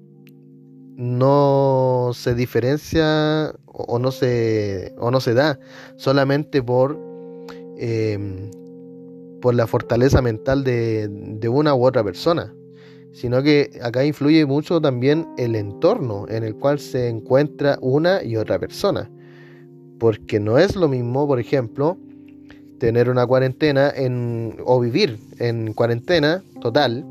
no 0.96 2.12
se 2.14 2.36
diferencia 2.36 3.54
o, 3.66 4.00
no, 4.00 4.12
se, 4.12 4.94
o 4.98 5.12
no 5.12 5.22
se 5.22 5.34
da 5.34 5.60
solamente 5.96 6.62
por, 6.62 7.00
em, 7.78 8.52
por 9.42 9.56
la 9.56 9.66
fortaleza 9.66 10.22
mental 10.22 10.64
de, 10.64 11.08
de 11.10 11.50
una 11.50 11.74
u 11.74 11.86
otra 11.86 12.04
persona, 12.04 12.54
sino 13.14 13.42
que 13.42 13.72
acá 13.82 14.06
influye 14.06 14.46
mucho 14.46 14.80
también 14.80 15.28
el 15.38 15.56
entorno 15.56 16.26
en 16.30 16.44
el 16.44 16.56
cual 16.56 16.80
se 16.80 17.10
encuentra 17.10 17.78
una 17.82 18.24
y 18.24 18.36
otra 18.38 18.60
persona. 18.60 19.10
Porque 20.00 20.40
no 20.40 20.58
es 20.58 20.76
lo 20.76 20.88
mismo, 20.88 21.28
por 21.28 21.40
ejemplo, 21.40 21.98
tener 22.80 23.10
una 23.10 23.28
cuarentena 23.28 23.92
en, 23.96 24.58
o 24.66 24.80
vivir 24.80 25.18
en 25.40 25.74
cuarentena 25.74 26.42
total 26.62 27.06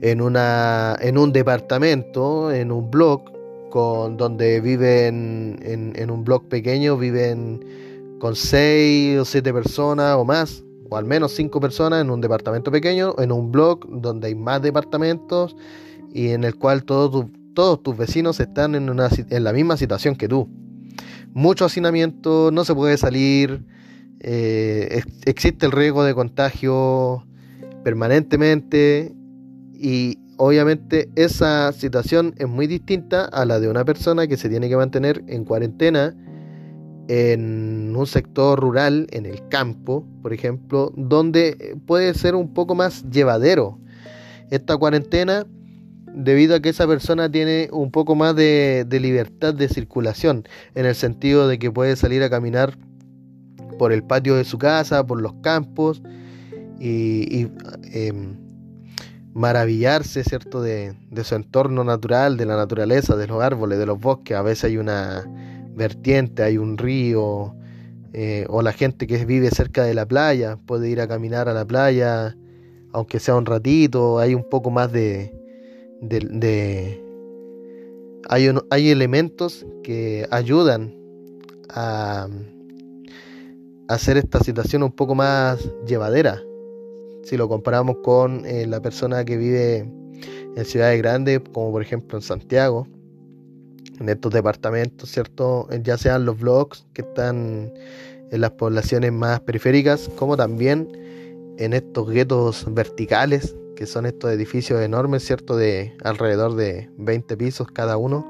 en, 0.00 0.20
una, 0.20 0.96
en 1.00 1.18
un 1.18 1.32
departamento, 1.32 2.52
en 2.52 2.70
un 2.70 2.90
blog, 2.90 3.22
con, 3.70 4.16
donde 4.16 4.60
viven 4.60 5.58
en, 5.62 6.10
un 6.10 6.24
blog 6.24 6.44
pequeño, 6.48 6.96
viven 6.96 7.64
con 8.18 8.34
seis 8.36 9.18
o 9.18 9.24
siete 9.24 9.52
personas 9.52 10.16
o 10.16 10.24
más, 10.24 10.62
o 10.90 10.96
al 10.96 11.04
menos 11.04 11.32
cinco 11.32 11.60
personas 11.60 12.00
en 12.00 12.10
un 12.10 12.20
departamento 12.20 12.70
pequeño, 12.70 13.14
en 13.18 13.32
un 13.32 13.52
blog 13.52 13.86
donde 13.88 14.28
hay 14.28 14.34
más 14.34 14.62
departamentos 14.62 15.56
y 16.12 16.28
en 16.28 16.44
el 16.44 16.56
cual 16.56 16.84
todos, 16.84 17.26
tus 17.82 17.96
vecinos 17.96 18.40
están 18.40 18.74
en, 18.74 18.90
una, 18.90 19.08
en 19.30 19.44
la 19.44 19.52
misma 19.52 19.76
situación 19.76 20.16
que 20.16 20.28
tú. 20.28 20.48
Mucho 21.32 21.66
hacinamiento, 21.66 22.50
no 22.52 22.64
se 22.64 22.74
puede 22.74 22.96
salir, 22.96 23.64
eh, 24.20 25.02
existe 25.26 25.66
el 25.66 25.72
riesgo 25.72 26.04
de 26.04 26.14
contagio 26.14 27.24
permanentemente 27.84 29.14
y 29.74 30.18
obviamente 30.38 31.10
esa 31.16 31.72
situación 31.72 32.34
es 32.38 32.48
muy 32.48 32.66
distinta 32.66 33.24
a 33.26 33.44
la 33.44 33.60
de 33.60 33.68
una 33.68 33.84
persona 33.84 34.26
que 34.26 34.36
se 34.36 34.48
tiene 34.48 34.68
que 34.68 34.76
mantener 34.76 35.22
en 35.26 35.44
cuarentena 35.44 36.14
en 37.08 37.94
un 37.96 38.06
sector 38.06 38.60
rural, 38.60 39.06
en 39.10 39.26
el 39.26 39.46
campo, 39.48 40.04
por 40.22 40.32
ejemplo, 40.32 40.92
donde 40.96 41.76
puede 41.86 42.14
ser 42.14 42.34
un 42.34 42.52
poco 42.52 42.74
más 42.74 43.04
llevadero 43.10 43.78
esta 44.50 44.76
cuarentena 44.76 45.46
debido 46.16 46.56
a 46.56 46.60
que 46.60 46.70
esa 46.70 46.86
persona 46.86 47.30
tiene 47.30 47.68
un 47.72 47.90
poco 47.90 48.14
más 48.14 48.34
de, 48.34 48.86
libertad 48.90 49.54
de 49.54 49.68
circulación, 49.68 50.44
en 50.74 50.86
el 50.86 50.94
sentido 50.94 51.46
de 51.46 51.58
que 51.58 51.70
puede 51.70 51.94
salir 51.94 52.22
a 52.22 52.30
caminar 52.30 52.78
por 53.78 53.92
el 53.92 54.02
patio 54.02 54.34
de 54.34 54.44
su 54.44 54.58
casa, 54.58 55.06
por 55.06 55.20
los 55.20 55.34
campos 55.42 56.02
y, 56.80 57.48
em, 57.92 58.36
maravillarse, 59.34 60.24
¿cierto?, 60.24 60.62
de, 60.62 60.94
su 61.22 61.34
entorno 61.34 61.84
natural, 61.84 62.38
de 62.38 62.46
la 62.46 62.56
naturaleza, 62.56 63.16
de 63.16 63.26
los 63.26 63.42
árboles, 63.42 63.78
de 63.78 63.84
los 63.84 64.00
bosques. 64.00 64.36
A 64.36 64.42
veces 64.42 64.64
hay 64.64 64.78
una 64.78 65.26
vertiente, 65.76 66.42
hay 66.42 66.58
un 66.58 66.78
río, 66.78 67.54
eh, 68.12 68.46
o 68.48 68.62
la 68.62 68.72
gente 68.72 69.06
que 69.06 69.24
vive 69.24 69.50
cerca 69.50 69.84
de 69.84 69.94
la 69.94 70.06
playa 70.06 70.58
puede 70.66 70.88
ir 70.88 71.00
a 71.00 71.06
caminar 71.06 71.48
a 71.48 71.52
la 71.52 71.66
playa, 71.66 72.36
aunque 72.92 73.20
sea 73.20 73.36
un 73.36 73.46
ratito, 73.46 74.18
hay 74.18 74.34
un 74.34 74.48
poco 74.48 74.70
más 74.70 74.90
de... 74.90 75.32
de, 76.00 77.02
hay, 78.28 78.48
hay 78.70 78.90
elementos 78.90 79.66
que 79.84 80.26
ayudan 80.30 80.94
a 81.68 82.26
hacer 83.88 84.16
esta 84.16 84.40
situación 84.40 84.82
un 84.82 84.92
poco 84.92 85.14
más 85.14 85.70
llevadera. 85.86 86.42
Si 87.22 87.36
lo 87.36 87.48
comparamos 87.48 87.98
con 88.02 88.44
eh, 88.46 88.66
la 88.66 88.80
persona 88.80 89.24
que 89.24 89.36
vive 89.36 89.88
en 90.56 90.64
ciudades 90.64 90.98
grandes, 90.98 91.40
como 91.52 91.70
por 91.70 91.82
ejemplo 91.82 92.18
en 92.18 92.22
Santiago, 92.22 92.86
en 94.00 94.08
estos 94.08 94.32
departamentos, 94.32 95.10
¿cierto? 95.10 95.68
Ya 95.82 95.98
sean 95.98 96.24
los 96.24 96.38
blogs 96.38 96.86
que 96.92 97.02
están 97.02 97.72
en 98.30 98.40
las 98.40 98.50
poblaciones 98.52 99.12
más 99.12 99.40
periféricas, 99.40 100.10
como 100.16 100.36
también 100.36 100.88
en 101.58 101.72
estos 101.72 102.10
guetos 102.10 102.66
verticales, 102.68 103.54
que 103.76 103.86
son 103.86 104.06
estos 104.06 104.30
edificios 104.30 104.80
enormes, 104.80 105.24
¿cierto? 105.24 105.56
De 105.56 105.96
alrededor 106.02 106.54
de 106.54 106.90
20 106.98 107.36
pisos 107.36 107.68
cada 107.68 107.96
uno, 107.96 108.26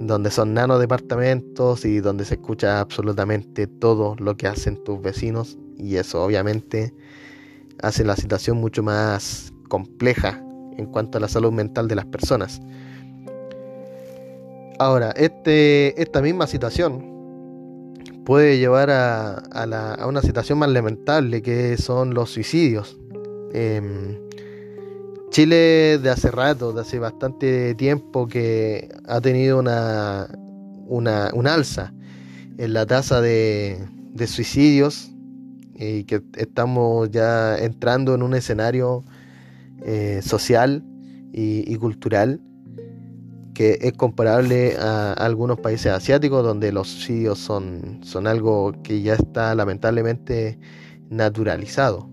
donde 0.00 0.30
son 0.30 0.54
nano 0.54 0.78
departamentos 0.78 1.84
y 1.84 2.00
donde 2.00 2.24
se 2.24 2.34
escucha 2.34 2.80
absolutamente 2.80 3.66
todo 3.66 4.16
lo 4.18 4.36
que 4.36 4.46
hacen 4.46 4.82
tus 4.82 5.00
vecinos 5.00 5.58
y 5.76 5.96
eso 5.96 6.22
obviamente 6.22 6.94
hace 7.82 8.04
la 8.04 8.16
situación 8.16 8.58
mucho 8.58 8.82
más 8.82 9.52
compleja 9.68 10.42
en 10.76 10.86
cuanto 10.86 11.18
a 11.18 11.20
la 11.20 11.28
salud 11.28 11.52
mental 11.52 11.88
de 11.88 11.96
las 11.96 12.06
personas. 12.06 12.60
Ahora, 14.80 15.10
este, 15.10 16.00
esta 16.00 16.22
misma 16.22 16.46
situación 16.46 17.04
puede 18.24 18.58
llevar 18.58 18.88
a, 18.90 20.06
una 20.08 20.22
situación 20.22 20.58
más 20.58 20.70
lamentable 20.70 21.42
que 21.42 21.76
son 21.76 22.14
los 22.14 22.30
suicidios. 22.30 22.98
Em, 23.52 24.18
Chile 25.28 25.98
de 26.02 26.08
hace 26.08 26.30
rato, 26.30 26.72
de 26.72 26.80
hace 26.80 26.98
bastante 26.98 27.74
tiempo 27.74 28.26
que 28.26 28.88
ha 29.06 29.20
tenido 29.20 29.58
una, 29.58 30.28
una, 30.86 31.28
alza 31.52 31.92
en 32.56 32.72
la 32.72 32.86
tasa 32.86 33.20
de, 33.20 33.86
suicidios 34.26 35.10
y 35.74 36.04
que 36.04 36.22
estamos 36.38 37.10
ya 37.10 37.58
entrando 37.58 38.14
en 38.14 38.22
un 38.22 38.32
escenario 38.32 39.04
eh, 39.82 40.20
social 40.22 40.82
y, 41.34 41.76
cultural 41.76 42.40
que 43.60 43.76
es 43.82 43.92
comparable 43.92 44.74
a, 44.78 45.12
algunos 45.12 45.60
países 45.60 45.92
asiáticos 45.92 46.42
donde 46.42 46.72
los 46.72 46.88
suicidios 46.88 47.38
son, 47.38 48.00
son 48.02 48.26
algo 48.26 48.72
que 48.82 49.02
ya 49.02 49.12
está 49.12 49.54
lamentablemente 49.54 50.58
naturalizado. 51.10 52.08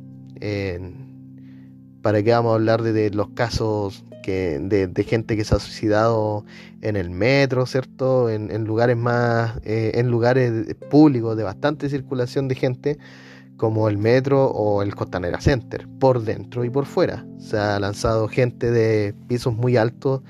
¿Para 2.01 2.21
qué 2.21 2.31
vamos 2.31 2.51
a 2.51 2.55
hablar 2.55 2.81
de, 2.83 3.11
los 3.11 3.29
casos 3.29 4.03
que, 4.23 4.59
de, 4.59 5.03
gente 5.05 5.37
que 5.37 5.45
se 5.45 5.55
ha 5.55 5.59
suicidado 5.59 6.43
en 6.81 6.97
el 6.97 7.11
metro, 7.11 7.65
¿cierto? 7.65 8.29
En, 8.29 8.65
lugares 8.65 8.97
más, 8.97 9.55
eh, 9.63 9.91
en 9.93 10.09
lugares 10.09 10.75
públicos 10.91 11.37
de 11.37 11.43
bastante 11.43 11.87
circulación 11.87 12.49
de 12.49 12.55
gente, 12.55 12.97
como 13.55 13.87
el 13.87 13.97
metro 13.97 14.47
o 14.47 14.81
el 14.81 14.93
Costanera 14.95 15.39
Center, 15.39 15.87
por 15.97 16.23
dentro 16.23 16.65
y 16.65 16.69
por 16.69 16.85
fuera. 16.85 17.25
Se 17.39 17.57
ha 17.57 17.79
lanzado 17.79 18.27
gente 18.27 18.69
de 18.69 19.15
pisos 19.29 19.55
muy 19.55 19.77
altos, 19.77 20.23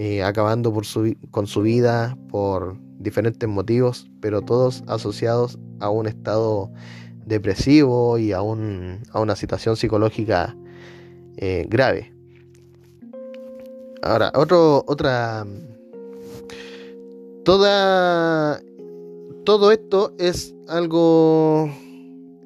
eh, 0.00 0.22
acabando 0.22 0.72
por 0.72 0.84
con 1.32 1.48
su 1.48 1.62
vida 1.62 2.16
por 2.30 2.76
diferentes 3.00 3.48
motivos, 3.48 4.08
pero 4.20 4.42
todos 4.42 4.84
asociados 4.86 5.58
a 5.80 5.90
un 5.90 6.06
estado 6.06 6.70
depresivo 7.26 8.16
y 8.16 8.30
a, 8.30 8.40
un, 8.40 9.00
a 9.10 9.20
una 9.20 9.34
situación 9.34 9.76
psicológica 9.76 10.56
eh, 11.36 11.66
grave. 11.68 12.12
Ahora, 14.02 14.30
otro, 14.36 14.84
otra. 14.86 15.44
Toda. 17.44 18.60
Todo 19.44 19.72
esto 19.72 20.14
es 20.16 20.54
algo. 20.68 21.72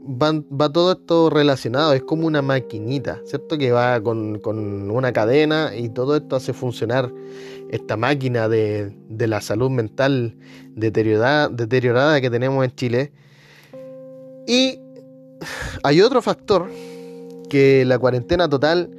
Va, 0.04 0.72
todo 0.72 0.92
esto 0.92 1.30
relacionado, 1.30 1.92
es 1.92 2.02
como 2.02 2.26
una 2.26 2.42
maquinita, 2.42 3.20
¿cierto? 3.24 3.56
Que 3.56 3.70
va 3.70 4.02
con, 4.02 4.40
una 4.90 5.12
cadena 5.12 5.76
y 5.76 5.90
todo 5.90 6.16
esto 6.16 6.34
hace 6.34 6.52
funcionar 6.52 7.12
esta 7.70 7.96
máquina 7.96 8.48
de, 8.48 8.92
de 9.08 9.26
la 9.28 9.40
salud 9.40 9.70
mental 9.70 10.36
deteriorada, 10.74 11.48
deteriorada 11.48 12.20
que 12.20 12.30
tenemos 12.30 12.64
en 12.64 12.74
Chile. 12.74 13.12
Y 14.46 14.80
hay 15.84 16.00
otro 16.00 16.20
factor 16.20 16.68
que 17.48 17.84
la 17.84 17.98
cuarentena 17.98 18.48
total 18.48 18.90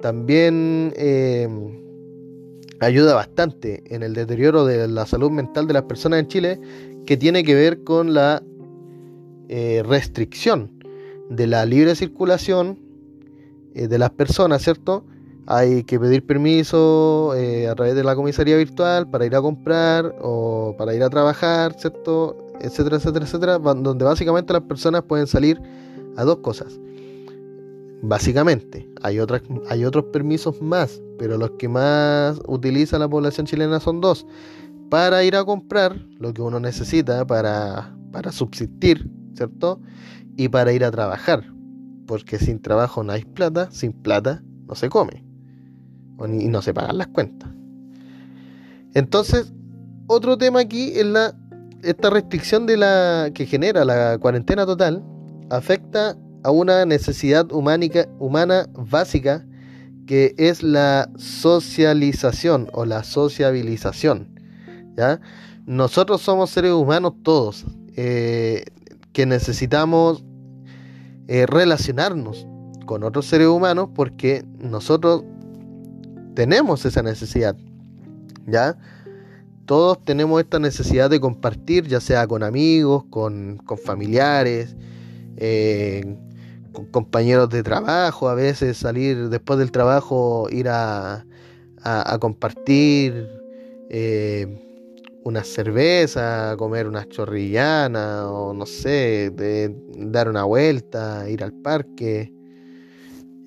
también 0.00 0.92
eh, 0.96 1.48
ayuda 2.80 3.14
bastante 3.14 3.82
en 3.86 4.02
el 4.02 4.14
deterioro 4.14 4.64
de 4.64 4.86
la 4.86 5.06
salud 5.06 5.30
mental 5.30 5.66
de 5.66 5.74
las 5.74 5.84
personas 5.84 6.20
en 6.20 6.28
Chile, 6.28 6.60
que 7.06 7.16
tiene 7.16 7.42
que 7.42 7.54
ver 7.54 7.82
con 7.84 8.14
la 8.14 8.42
eh, 9.48 9.82
restricción 9.86 10.70
de 11.30 11.46
la 11.46 11.64
libre 11.66 11.94
circulación 11.94 12.78
eh, 13.74 13.88
de 13.88 13.98
las 13.98 14.10
personas, 14.10 14.62
¿cierto? 14.62 15.04
Hay 15.46 15.84
que 15.84 16.00
pedir 16.00 16.26
permiso 16.26 17.30
a 17.32 17.74
través 17.76 17.94
de 17.94 18.02
la 18.02 18.16
comisaría 18.16 18.56
virtual 18.56 19.08
para 19.08 19.26
ir 19.26 19.36
a 19.36 19.40
comprar 19.40 20.16
o 20.20 20.74
para 20.76 20.92
ir 20.92 21.04
a 21.04 21.08
trabajar, 21.08 21.74
¿cierto? 21.78 22.36
Etcétera, 22.60 22.96
etcétera, 22.96 23.24
etcétera, 23.26 23.58
donde 23.58 24.04
básicamente 24.04 24.52
las 24.52 24.62
personas 24.62 25.02
pueden 25.02 25.28
salir 25.28 25.60
a 26.16 26.24
dos 26.24 26.38
cosas 26.38 26.80
Básicamente, 28.02 28.88
hay, 29.02 29.18
otras, 29.18 29.42
hay 29.68 29.84
otros 29.84 30.04
permisos 30.12 30.60
más, 30.60 31.00
pero 31.18 31.38
los 31.38 31.52
que 31.52 31.68
más 31.68 32.40
utiliza 32.46 32.98
la 32.98 33.08
población 33.08 33.46
chilena 33.46 33.80
son 33.80 34.00
dos. 34.00 34.26
Para 34.90 35.24
ir 35.24 35.34
a 35.34 35.44
comprar 35.44 35.96
lo 36.18 36.32
que 36.32 36.42
uno 36.42 36.60
necesita 36.60 37.26
para, 37.26 37.96
para 38.12 38.30
subsistir, 38.32 39.10
¿cierto? 39.36 39.80
Y 40.36 40.48
para 40.48 40.72
ir 40.72 40.84
a 40.84 40.90
trabajar. 40.90 41.44
Porque 42.06 42.38
sin 42.38 42.60
trabajo 42.60 43.02
no 43.02 43.12
hay 43.12 43.24
plata, 43.24 43.68
sin 43.70 43.92
plata 43.92 44.42
no 44.66 44.74
se 44.74 44.88
come. 44.88 45.24
Y 46.40 46.48
no 46.48 46.62
se 46.62 46.72
pagan 46.72 46.98
las 46.98 47.08
cuentas. 47.08 47.50
Entonces, 48.94 49.52
otro 50.06 50.38
tema 50.38 50.60
aquí 50.60 50.92
es 50.94 51.06
la 51.06 51.36
esta 51.82 52.10
restricción 52.10 52.66
de 52.66 52.76
la 52.76 53.30
que 53.32 53.46
genera 53.46 53.84
la 53.84 54.18
cuarentena 54.18 54.66
total 54.66 55.02
afecta 55.50 56.16
a 56.42 56.50
una 56.50 56.84
necesidad 56.84 57.46
humana 57.52 58.66
básica 58.74 59.46
que 60.06 60.34
es 60.36 60.62
la 60.62 61.10
socialización 61.16 62.68
o 62.72 62.84
la 62.84 63.02
sociabilización. 63.02 64.28
¿ya? 64.96 65.20
Nosotros 65.66 66.22
somos 66.22 66.50
seres 66.50 66.72
humanos 66.72 67.14
todos 67.22 67.66
eh, 67.96 68.64
que 69.16 69.24
necesitamos 69.24 70.22
eh, 71.26 71.46
relacionarnos 71.46 72.46
con 72.84 73.02
otros 73.02 73.24
seres 73.24 73.48
humanos 73.48 73.88
porque 73.94 74.44
nosotros 74.58 75.24
tenemos 76.34 76.84
esa 76.84 77.02
necesidad. 77.02 77.56
¿Ya? 78.46 78.76
Todos 79.64 80.04
tenemos 80.04 80.38
esta 80.42 80.58
necesidad 80.58 81.08
de 81.08 81.18
compartir, 81.18 81.86
ya 81.86 81.98
sea 81.98 82.26
con 82.26 82.42
amigos, 82.42 83.04
con, 83.08 83.56
con 83.64 83.78
familiares, 83.78 84.76
eh, 85.38 86.18
compañeros 86.90 87.48
de 87.48 87.62
trabajo, 87.62 88.28
a 88.28 88.34
veces 88.34 88.76
salir 88.76 89.30
después 89.30 89.58
del 89.58 89.72
trabajo, 89.72 90.46
ir 90.50 90.68
a, 90.68 91.24
a, 91.82 92.18
compartir 92.18 93.26
eh, 93.88 94.65
una 95.26 95.42
cerveza, 95.42 96.54
comer 96.56 96.86
unas 96.86 97.08
chorrillanas, 97.08 98.26
o 98.26 98.54
no 98.54 98.64
sé, 98.64 99.32
dar 99.96 100.28
una 100.28 100.44
vuelta, 100.44 101.28
ir 101.28 101.42
al 101.42 101.52
parque, 101.52 102.32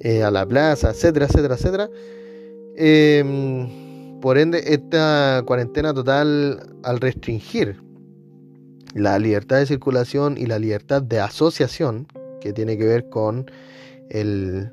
eh, 0.02 0.22
a 0.22 0.30
la 0.30 0.46
plaza, 0.46 0.90
etcétera, 0.90 1.28
etcétera, 1.28 1.56
etcétera. 1.56 1.90
Em, 2.76 4.20
por 4.20 4.38
ende, 4.38 4.62
esta 4.66 5.42
cuarentena 5.46 5.94
total, 5.94 6.60
al 6.84 7.00
restringir 7.00 7.82
la 8.94 9.18
libertad 9.18 9.60
de 9.60 9.66
circulación 9.66 10.38
y 10.38 10.48
la 10.48 10.60
libertad 10.60 11.02
de 11.02 11.22
asociación, 11.22 12.08
que 12.42 12.52
tiene 12.52 12.78
que 12.78 12.86
ver 12.86 13.10
con 13.10 13.50
el 14.10 14.70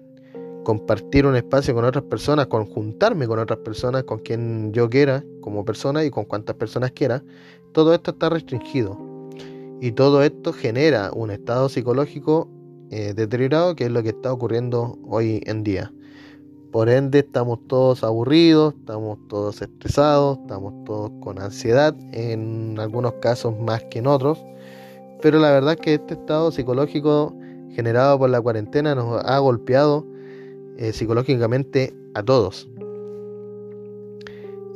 compartir 0.66 1.26
un 1.26 1.36
espacio 1.36 1.76
con 1.76 1.84
otras 1.84 2.02
personas, 2.06 2.48
con 2.48 2.66
juntarme 2.66 3.28
con 3.28 3.38
otras 3.38 3.60
personas, 3.60 4.02
con 4.02 4.18
quien 4.18 4.72
yo 4.72 4.90
quiera 4.90 5.22
como 5.40 5.64
persona 5.64 6.02
y 6.02 6.10
con 6.10 6.24
cuantas 6.24 6.56
personas 6.56 6.90
quiera, 6.90 7.22
todo 7.70 7.94
esto 7.94 8.10
está 8.10 8.30
restringido. 8.30 8.98
Y 9.80 9.92
todo 9.92 10.24
esto 10.24 10.52
genera 10.52 11.12
un 11.12 11.30
estado 11.30 11.68
psicológico 11.68 12.48
eh, 12.90 13.14
deteriorado, 13.14 13.76
que 13.76 13.84
es 13.84 13.92
lo 13.92 14.02
que 14.02 14.08
está 14.08 14.32
ocurriendo 14.32 14.98
hoy 15.06 15.40
en 15.46 15.62
día. 15.62 15.92
Por 16.72 16.88
ende, 16.88 17.20
estamos 17.20 17.60
todos 17.68 18.02
aburridos, 18.02 18.74
estamos 18.74 19.18
todos 19.28 19.62
estresados, 19.62 20.36
estamos 20.40 20.74
todos 20.84 21.12
con 21.20 21.40
ansiedad, 21.40 21.94
en 22.10 22.76
algunos 22.80 23.12
casos 23.20 23.56
más 23.60 23.84
que 23.84 24.00
en 24.00 24.08
otros. 24.08 24.44
Pero 25.22 25.38
la 25.38 25.52
verdad 25.52 25.74
es 25.74 25.80
que 25.80 25.94
este 25.94 26.14
estado 26.14 26.50
psicológico 26.50 27.32
generado 27.70 28.18
por 28.18 28.30
la 28.30 28.40
cuarentena 28.40 28.96
nos 28.96 29.24
ha 29.24 29.38
golpeado 29.38 30.15
eh, 30.78 30.92
psicológicamente 30.92 31.94
a 32.14 32.22
todos. 32.22 32.68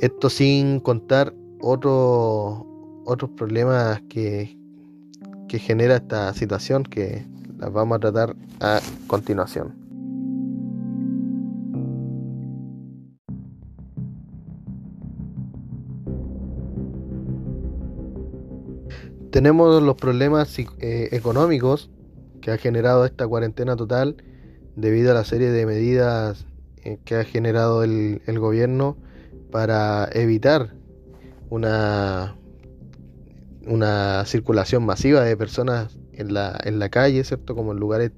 Esto 0.00 0.30
sin 0.30 0.80
contar 0.80 1.34
otros 1.60 2.64
otros 3.04 3.30
problemas 3.30 4.00
que, 4.08 4.56
que 5.48 5.58
genera 5.58 5.96
esta 5.96 6.32
situación 6.34 6.84
que 6.84 7.26
las 7.58 7.72
vamos 7.72 7.96
a 7.96 8.00
tratar 8.00 8.36
a 8.60 8.80
continuación. 9.06 9.74
Tenemos 19.30 19.82
los 19.82 19.94
problemas 19.94 20.58
eh, 20.58 21.08
económicos 21.12 21.90
que 22.40 22.50
ha 22.50 22.58
generado 22.58 23.04
esta 23.04 23.28
cuarentena 23.28 23.76
total 23.76 24.16
debido 24.76 25.10
a 25.12 25.14
la 25.14 25.24
serie 25.24 25.50
de 25.50 25.66
medidas 25.66 26.46
eh, 26.84 26.98
que 27.04 27.16
ha 27.16 27.24
generado 27.24 27.82
el, 27.82 28.20
gobierno 28.38 28.96
para 29.50 30.08
evitar 30.12 30.74
una, 31.50 32.36
una 33.66 34.24
circulación 34.26 34.84
masiva 34.86 35.22
de 35.22 35.36
personas 35.36 35.98
en 36.12 36.34
la, 36.34 36.58
en 36.64 36.78
la 36.78 36.88
calle, 36.88 37.24
¿cierto? 37.24 37.54
Como 37.54 37.72
en 37.72 37.78
lugares 37.78 38.12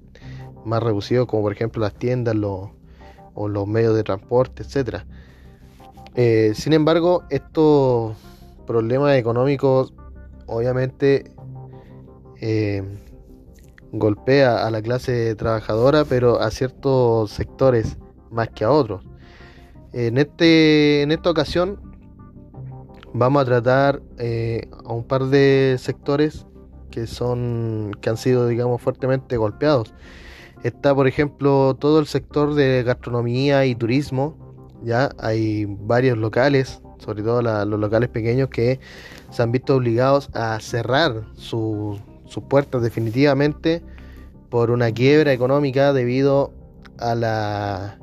más 0.65 0.83
reducidos, 0.83 1.27
como 1.27 1.43
por 1.43 1.53
ejemplo 1.53 1.81
las 1.81 1.95
tiendas 1.95 2.37
o 3.35 3.49
los 3.49 3.67
medios 3.67 3.97
de 3.97 4.03
transporte, 4.05 4.63
etcétera. 4.63 5.07
Eh, 6.15 6.53
sin 6.55 6.75
embargo, 6.75 7.25
estos 7.31 8.17
problemas 8.67 9.17
económicos 9.17 9.95
obviamente 10.47 11.33
eh, 12.41 12.83
golpea 13.93 14.67
a 14.67 14.71
la 14.71 14.83
clase 14.83 15.35
trabajadora, 15.37 16.05
pero 16.05 16.41
a 16.41 16.51
ciertos 16.51 17.31
sectores 17.31 17.99
más 18.31 18.49
que 18.49 18.65
a 18.65 18.71
otros. 18.71 19.05
En, 19.93 20.17
este, 20.17 21.03
en 21.03 21.13
esta 21.13 21.31
ocasión 21.31 21.79
vamos 23.13 23.43
a 23.43 23.45
tratar 23.45 24.03
eh, 24.19 24.69
a 24.85 24.93
un 24.93 25.05
par 25.05 25.27
de 25.27 25.77
sectores 25.79 26.47
que 26.91 27.07
son 27.07 27.93
que 28.01 28.11
han 28.11 28.17
sido 28.17 28.47
digamos 28.47 28.81
fuertemente 28.81 29.37
golpeados. 29.37 29.95
Está 30.63 30.95
por 30.95 31.07
ejemplo 31.07 31.77
todo 31.79 31.99
el 32.01 32.07
sector 32.07 32.55
de 32.55 32.83
gastronomía 32.85 33.67
y 33.67 33.75
turismo. 33.75 34.37
Ya 34.83 35.11
hay 35.19 35.67
varios 35.67 36.19
locales, 36.19 36.83
sobre 36.99 37.23
todo 37.23 37.43
los 37.43 37.79
locales 37.79 38.09
pequeños 38.09 38.49
que 38.49 38.81
se 39.31 39.43
han 39.43 39.53
visto 39.53 39.77
obligados 39.77 40.31
a 40.35 40.59
cerrar 40.61 41.25
sus 41.35 42.01
puertas 42.41 42.83
definitivamente 42.83 43.83
por 44.51 44.71
una 44.71 44.91
quiebra 44.93 45.33
económica 45.33 45.93
debido 45.93 46.53
a 46.99 47.15
la, 47.15 47.99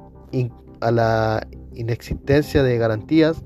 a 0.82 0.92
la 0.92 1.48
inexistencia 1.76 2.64
de 2.64 2.78
garantías 2.78 3.44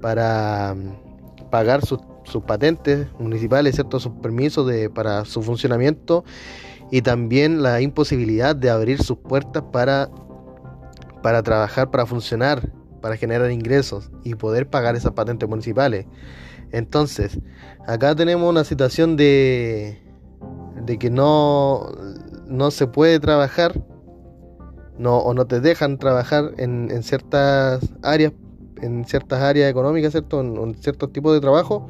para 0.00 0.74
mm, 0.74 1.50
pagar 1.50 1.84
sus, 1.84 2.00
patentes 2.46 3.06
municipales, 3.18 3.76
¿cierto? 3.76 4.00
sus 4.00 4.12
permisos 4.14 4.66
de, 4.66 4.90
para 4.90 5.24
su 5.24 5.42
funcionamiento 5.42 6.24
y 6.90 7.02
también 7.02 7.62
la 7.62 7.80
imposibilidad 7.80 8.54
de 8.54 8.68
abrir 8.70 9.02
sus 9.02 9.18
puertas 9.18 9.62
para, 9.72 10.10
para 11.22 11.42
trabajar, 11.42 11.90
para 11.90 12.04
funcionar, 12.04 12.72
para 13.00 13.16
generar 13.16 13.50
ingresos 13.50 14.10
y 14.24 14.34
poder 14.34 14.68
pagar 14.68 14.96
esas 14.96 15.12
patentes 15.12 15.48
municipales. 15.48 16.06
Entonces, 16.72 17.38
acá 17.86 18.14
tenemos 18.14 18.48
una 18.48 18.64
situación 18.64 19.16
de, 19.16 20.00
de 20.84 20.98
que 20.98 21.10
no, 21.10 21.90
no 22.46 22.70
se 22.70 22.86
puede 22.86 23.20
trabajar 23.20 23.72
no, 24.98 25.18
o 25.18 25.34
no 25.34 25.46
te 25.46 25.60
dejan 25.60 25.98
trabajar 25.98 26.52
en, 26.56 26.90
en 26.90 27.02
ciertas 27.02 27.94
áreas, 28.02 28.32
en 28.80 29.04
ciertas 29.04 29.42
áreas 29.42 29.70
económicas, 29.70 30.12
¿cierto? 30.12 30.40
En, 30.40 30.74
ciertos 30.76 31.12
tipos 31.12 31.34
de 31.34 31.40
trabajo. 31.40 31.88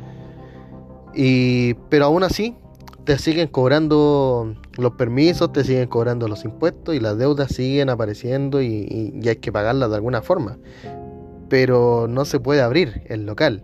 Y, 1.14 1.74
pero 1.88 2.06
aún 2.06 2.22
así, 2.22 2.56
te 3.04 3.18
siguen 3.18 3.48
cobrando 3.48 4.54
los 4.76 4.92
permisos, 4.92 5.52
te 5.52 5.64
siguen 5.64 5.88
cobrando 5.88 6.28
los 6.28 6.44
impuestos 6.44 6.94
y 6.94 7.00
las 7.00 7.16
deudas 7.16 7.54
siguen 7.54 7.88
apareciendo 7.90 8.60
y, 8.60 9.12
y, 9.22 9.28
hay 9.28 9.36
que 9.36 9.52
pagarlas 9.52 9.90
de 9.90 9.96
alguna 9.96 10.22
forma. 10.22 10.58
Pero 11.48 12.06
no 12.08 12.24
se 12.24 12.40
puede 12.40 12.60
abrir 12.60 13.02
el 13.06 13.24
local. 13.24 13.62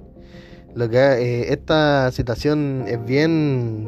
Lo 0.74 0.88
que, 0.88 0.98
eh, 0.98 1.52
esta 1.52 2.10
situación 2.12 2.84
es 2.86 3.04
bien, 3.04 3.86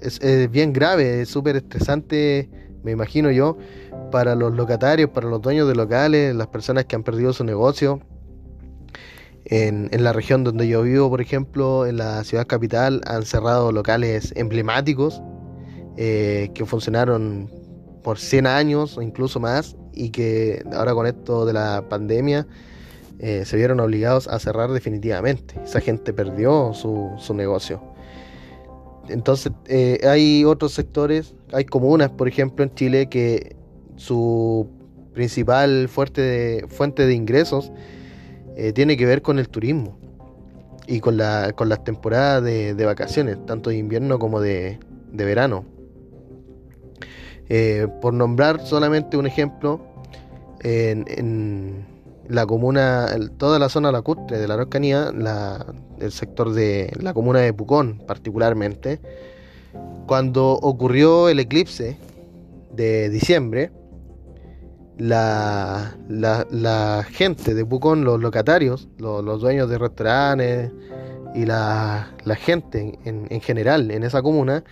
es, 0.00 0.20
bien 0.50 0.72
grave, 0.72 1.22
es 1.22 1.28
súper 1.30 1.56
estresante, 1.56 2.50
me 2.82 2.92
imagino 2.92 3.30
yo, 3.30 3.56
para 4.10 4.34
los 4.34 4.54
locatarios, 4.54 5.10
para 5.10 5.28
los 5.28 5.40
dueños 5.40 5.68
de 5.68 5.74
locales, 5.74 6.34
las 6.34 6.48
personas 6.48 6.84
que 6.84 6.96
han 6.96 7.02
perdido 7.02 7.32
su 7.32 7.44
negocio. 7.44 8.00
En, 9.46 9.88
la 9.90 10.12
región 10.12 10.44
donde 10.44 10.68
yo 10.68 10.82
vivo, 10.82 11.08
por 11.08 11.22
ejemplo, 11.22 11.86
en 11.86 11.96
la 11.96 12.22
ciudad 12.24 12.46
capital, 12.46 13.00
han 13.06 13.24
cerrado 13.24 13.72
locales 13.72 14.34
emblemáticos 14.36 15.22
eh, 15.96 16.50
que 16.54 16.66
funcionaron 16.66 17.50
por 18.02 18.18
100 18.18 18.46
años 18.46 18.98
o 18.98 19.02
incluso 19.02 19.40
más 19.40 19.76
y 19.94 20.10
que 20.10 20.62
ahora 20.74 20.94
con 20.94 21.06
esto 21.06 21.46
de 21.46 21.54
la 21.54 21.84
pandemia 21.88 22.46
eh, 23.18 23.44
se 23.44 23.56
vieron 23.56 23.80
obligados 23.80 24.28
a 24.28 24.38
cerrar 24.38 24.70
definitivamente. 24.70 25.54
Esa 25.64 25.80
gente 25.80 26.12
perdió 26.12 26.72
su, 26.74 27.10
su 27.18 27.34
negocio. 27.34 27.82
Entonces 29.08 29.52
eh, 29.66 30.00
hay 30.06 30.44
otros 30.44 30.72
sectores, 30.72 31.34
hay 31.52 31.64
comunas, 31.64 32.10
por 32.10 32.28
ejemplo, 32.28 32.64
en 32.64 32.74
Chile 32.74 33.08
que 33.08 33.56
su 33.96 34.68
principal 35.14 35.88
fuente 35.88 36.20
de, 36.20 36.66
fuente 36.68 37.06
de 37.06 37.14
ingresos 37.14 37.72
eh, 38.56 38.72
tiene 38.72 38.96
que 38.96 39.06
ver 39.06 39.22
con 39.22 39.38
el 39.38 39.48
turismo 39.48 39.98
y 40.86 41.00
con, 41.00 41.16
la, 41.16 41.52
con 41.54 41.68
las 41.68 41.84
temporadas 41.84 42.42
de, 42.42 42.84
vacaciones, 42.84 43.44
tanto 43.46 43.70
de 43.70 43.76
invierno 43.76 44.18
como 44.18 44.40
de, 44.40 44.78
verano. 45.12 45.64
Eh, 47.50 47.86
por 48.00 48.14
nombrar 48.14 48.60
solamente 48.64 49.16
un 49.16 49.26
ejemplo, 49.26 49.80
en, 50.60 51.86
la 52.28 52.46
comuna, 52.46 53.08
toda 53.38 53.58
la 53.58 53.68
zona 53.68 53.90
lacustre 53.90 54.38
de 54.38 54.46
la 54.46 54.54
Araucanía, 54.54 55.12
el 55.98 56.12
sector 56.12 56.52
de 56.52 56.92
la 57.00 57.14
comuna 57.14 57.40
de 57.40 57.52
Pucón 57.52 58.02
particularmente, 58.06 59.00
cuando 60.06 60.52
ocurrió 60.52 61.28
el 61.28 61.40
eclipse 61.40 61.96
de 62.72 63.08
diciembre, 63.08 63.72
la, 64.98 65.96
la, 66.08 67.06
gente 67.08 67.54
de 67.54 67.64
Pucón, 67.64 68.04
los 68.04 68.20
locatarios, 68.20 68.88
los, 68.98 69.40
dueños 69.40 69.70
de 69.70 69.78
restaurantes 69.78 70.72
y 71.34 71.46
la, 71.46 72.14
gente 72.36 72.98
en, 73.04 73.26
en, 73.30 73.40
general 73.40 73.90
en 73.90 74.02
esa 74.02 74.22
comuna, 74.22 74.64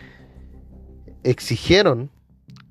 exigieron 1.22 2.10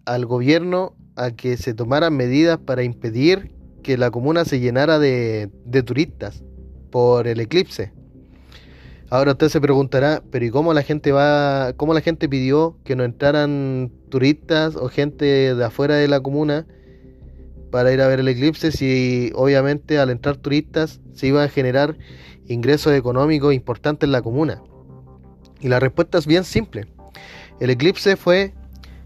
al 0.06 0.26
gobierno 0.26 0.94
a 1.16 1.32
que 1.32 1.58
se 1.58 1.74
tomaran 1.74 2.16
medidas 2.16 2.60
para 2.60 2.84
impedir 2.84 3.55
que 3.86 4.00
la 4.00 4.10
comuna 4.10 4.46
se 4.46 4.60
llenara 4.60 4.98
de, 4.98 5.52
turistas 5.86 6.44
por 6.90 7.28
el 7.28 7.40
eclipse. 7.40 7.94
Ahora 9.12 9.34
usted 9.34 9.50
se 9.50 9.62
preguntará, 9.62 10.24
pero 10.32 10.44
¿y 10.44 10.50
cómo 10.50 10.74
la 10.74 10.82
gente 10.82 11.12
va, 11.12 11.74
cómo 11.78 11.94
la 11.94 12.02
gente 12.02 12.28
pidió 12.28 12.80
que 12.84 12.96
no 12.96 13.04
entraran 13.04 13.92
turistas 14.10 14.76
o 14.76 14.90
gente 14.90 15.54
de 15.54 15.64
afuera 15.64 15.98
de 15.98 16.08
la 16.08 16.20
comuna 16.20 16.66
para 17.70 17.94
ir 17.94 18.02
a 18.02 18.08
ver 18.08 18.22
el 18.22 18.28
eclipse 18.28 18.72
si 18.72 19.32
obviamente 19.36 20.00
al 20.00 20.10
entrar 20.10 20.38
turistas 20.38 21.00
se 21.14 21.28
iba 21.28 21.44
a 21.44 21.48
generar 21.48 21.96
ingresos 22.48 22.92
económicos 22.94 23.54
importantes 23.54 24.08
en 24.08 24.14
la 24.14 24.24
comuna? 24.24 24.64
Y 25.62 25.68
la 25.68 25.80
respuesta 25.80 26.18
es 26.18 26.26
bien 26.26 26.44
simple. 26.44 26.88
El 27.60 27.70
eclipse 27.70 28.16
fue 28.16 28.56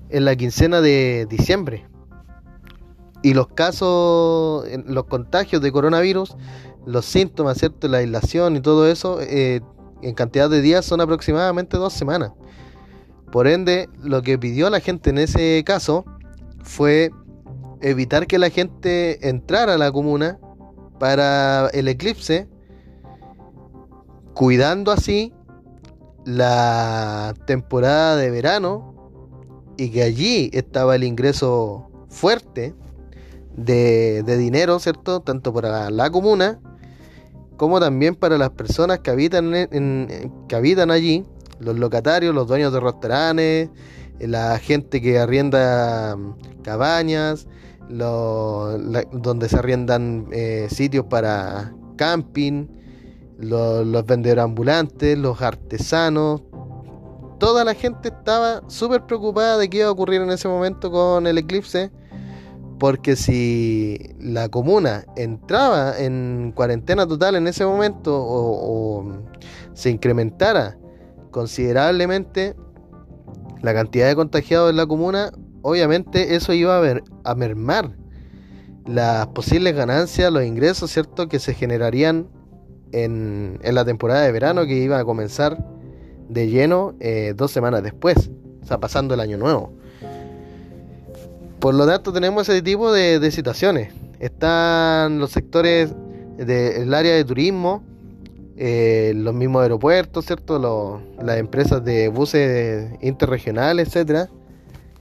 en 0.10 0.24
la 0.24 0.38
quincena 0.38 0.80
de 0.80 1.28
diciembre. 1.30 1.86
Y 3.22 3.34
los 3.34 3.48
casos, 3.48 4.66
los 4.86 5.06
contagios 5.06 5.62
de 5.62 5.72
coronavirus, 5.72 6.36
los 6.86 7.06
síntomas, 7.06 7.58
¿cierto? 7.58 7.88
La 7.88 7.98
aislación 7.98 8.56
y 8.56 8.62
todo 8.62 8.88
eso, 8.88 9.20
eh, 9.22 9.62
en 10.02 10.16
cantidad 10.16 10.50
de 10.50 10.62
días 10.62 10.86
son 10.86 11.02
aproximadamente 11.02 11.78
dos 11.78 11.94
semanas. 11.94 12.32
Por 13.32 13.48
ende, 13.48 13.90
lo 14.02 14.22
que 14.22 14.40
pidió 14.40 14.70
la 14.70 14.80
gente 14.80 15.10
en 15.10 15.20
ese 15.20 15.64
caso 15.66 16.06
fue 16.64 17.12
evitar 17.82 18.28
que 18.28 18.40
la 18.40 18.50
gente 18.50 19.30
entrara 19.30 19.76
a 19.76 19.78
la 19.78 19.92
comuna 19.92 20.40
para 21.00 21.68
el 21.74 21.88
eclipse, 21.88 22.48
cuidando 24.34 24.92
así 24.92 25.34
la 26.26 27.34
temporada 27.46 28.16
de 28.16 28.30
verano 28.30 29.12
y 29.78 29.90
que 29.92 30.04
allí 30.04 30.50
estaba 30.54 30.96
el 30.96 31.04
ingreso 31.04 31.90
fuerte 32.10 32.76
de, 33.56 34.24
dinero, 34.38 34.80
¿cierto? 34.80 35.22
Tanto 35.22 35.54
para 35.54 35.90
la 35.90 36.10
comuna 36.10 36.60
como 37.58 37.82
también 37.82 38.16
para 38.16 38.38
las 38.38 38.52
personas 38.52 39.00
que 39.00 39.12
habitan, 39.12 39.52
que 40.48 40.56
habitan 40.56 40.92
allí, 40.92 41.26
los 41.60 41.78
locatarios, 41.78 42.34
los 42.34 42.48
dueños 42.48 42.72
de 42.72 42.80
restaurantes, 42.80 43.70
la 44.20 44.58
gente 44.60 45.02
que 45.02 45.20
arrienda 45.20 46.18
cabañas, 46.64 47.48
donde 47.90 49.50
se 49.50 49.58
arriendan 49.58 50.28
eh, 50.32 50.68
sitios 50.70 51.06
para 51.06 51.74
camping, 51.98 52.68
los 53.40 54.06
vendedores 54.06 54.44
ambulantes, 54.44 55.18
los 55.18 55.42
artesanos. 55.42 56.42
Toda 57.40 57.64
la 57.64 57.74
gente 57.74 58.10
estaba 58.10 58.62
súper 58.68 59.06
preocupada 59.06 59.58
de 59.58 59.70
qué 59.70 59.80
iba 59.80 59.88
a 59.88 59.92
ocurrir 59.92 60.22
en 60.22 60.30
ese 60.30 60.48
momento 60.48 60.92
con 60.92 61.26
el 61.26 61.38
eclipse, 61.38 61.92
porque 62.80 63.18
si 63.18 64.16
la 64.20 64.48
comuna 64.48 65.06
entraba 65.18 66.00
en 66.00 66.54
cuarentena 66.56 67.06
total 67.06 67.36
en 67.36 67.48
ese 67.48 67.66
momento 67.66 68.18
o, 68.18 69.06
se 69.74 69.90
incrementara 69.90 70.78
considerablemente 71.30 72.56
la 73.62 73.74
cantidad 73.74 74.08
de 74.08 74.16
contagiados 74.16 74.70
en 74.72 74.78
la 74.78 74.88
comuna, 74.88 75.32
obviamente 75.62 76.36
eso 76.36 76.54
iba 76.54 76.78
a, 76.78 76.80
ver, 76.80 77.04
a 77.26 77.36
mermar 77.36 77.96
las 78.86 79.28
posibles 79.28 79.76
ganancias, 79.76 80.32
los 80.32 80.44
ingresos, 80.44 80.90
¿cierto?, 80.90 81.28
que 81.28 81.40
se 81.40 81.54
generarían 81.54 82.30
en, 82.92 83.60
la 83.62 83.86
temporada 83.86 84.22
de 84.22 84.32
verano 84.32 84.66
que 84.66 84.76
iba 84.78 84.98
a 84.98 85.06
comenzar 85.06 85.64
de 86.30 86.48
lleno 86.48 86.96
eh, 87.00 87.34
dos 87.36 87.52
semanas 87.52 87.84
después, 87.84 88.32
o 88.62 88.66
sea, 88.66 88.80
pasando 88.80 89.14
el 89.14 89.20
año 89.20 89.38
nuevo. 89.38 89.79
Por 91.60 91.76
lo 91.76 91.86
tanto, 91.86 92.14
tenemos 92.14 92.48
ese 92.48 92.62
tipo 92.62 92.92
de, 92.92 93.32
situaciones. 93.32 93.94
Están 94.20 95.20
los 95.20 95.32
sectores 95.32 95.94
del 96.38 96.94
área 96.94 97.14
de 97.16 97.26
turismo, 97.26 97.84
eh, 98.56 99.12
los 99.16 99.34
mismos 99.34 99.64
aeropuertos, 99.64 100.26
¿cierto? 100.26 101.02
las 101.22 101.38
empresas 101.38 101.84
de 101.84 102.08
buses 102.08 102.92
interregionales, 103.02 103.90
etcétera, 103.90 104.30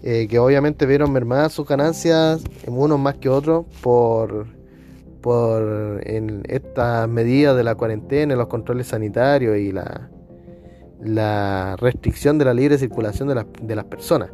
eh, 0.02 0.26
que 0.28 0.40
obviamente 0.40 0.84
vieron 0.84 1.12
mermadas 1.12 1.52
sus 1.52 1.66
ganancias, 1.66 2.42
unos 2.66 2.98
más 2.98 3.14
que 3.18 3.28
otros, 3.28 3.64
por, 3.80 4.46
por 5.20 6.02
estas 6.04 7.08
medidas 7.08 7.56
de 7.56 7.62
la 7.62 7.76
cuarentena, 7.76 8.34
los 8.34 8.48
controles 8.48 8.88
sanitarios 8.88 9.58
y 9.58 9.70
la, 9.70 10.10
restricción 11.76 12.36
de 12.36 12.44
la 12.44 12.54
libre 12.54 12.78
circulación 12.78 13.28
de, 13.28 13.46
de 13.62 13.76
las 13.76 13.84
personas. 13.84 14.30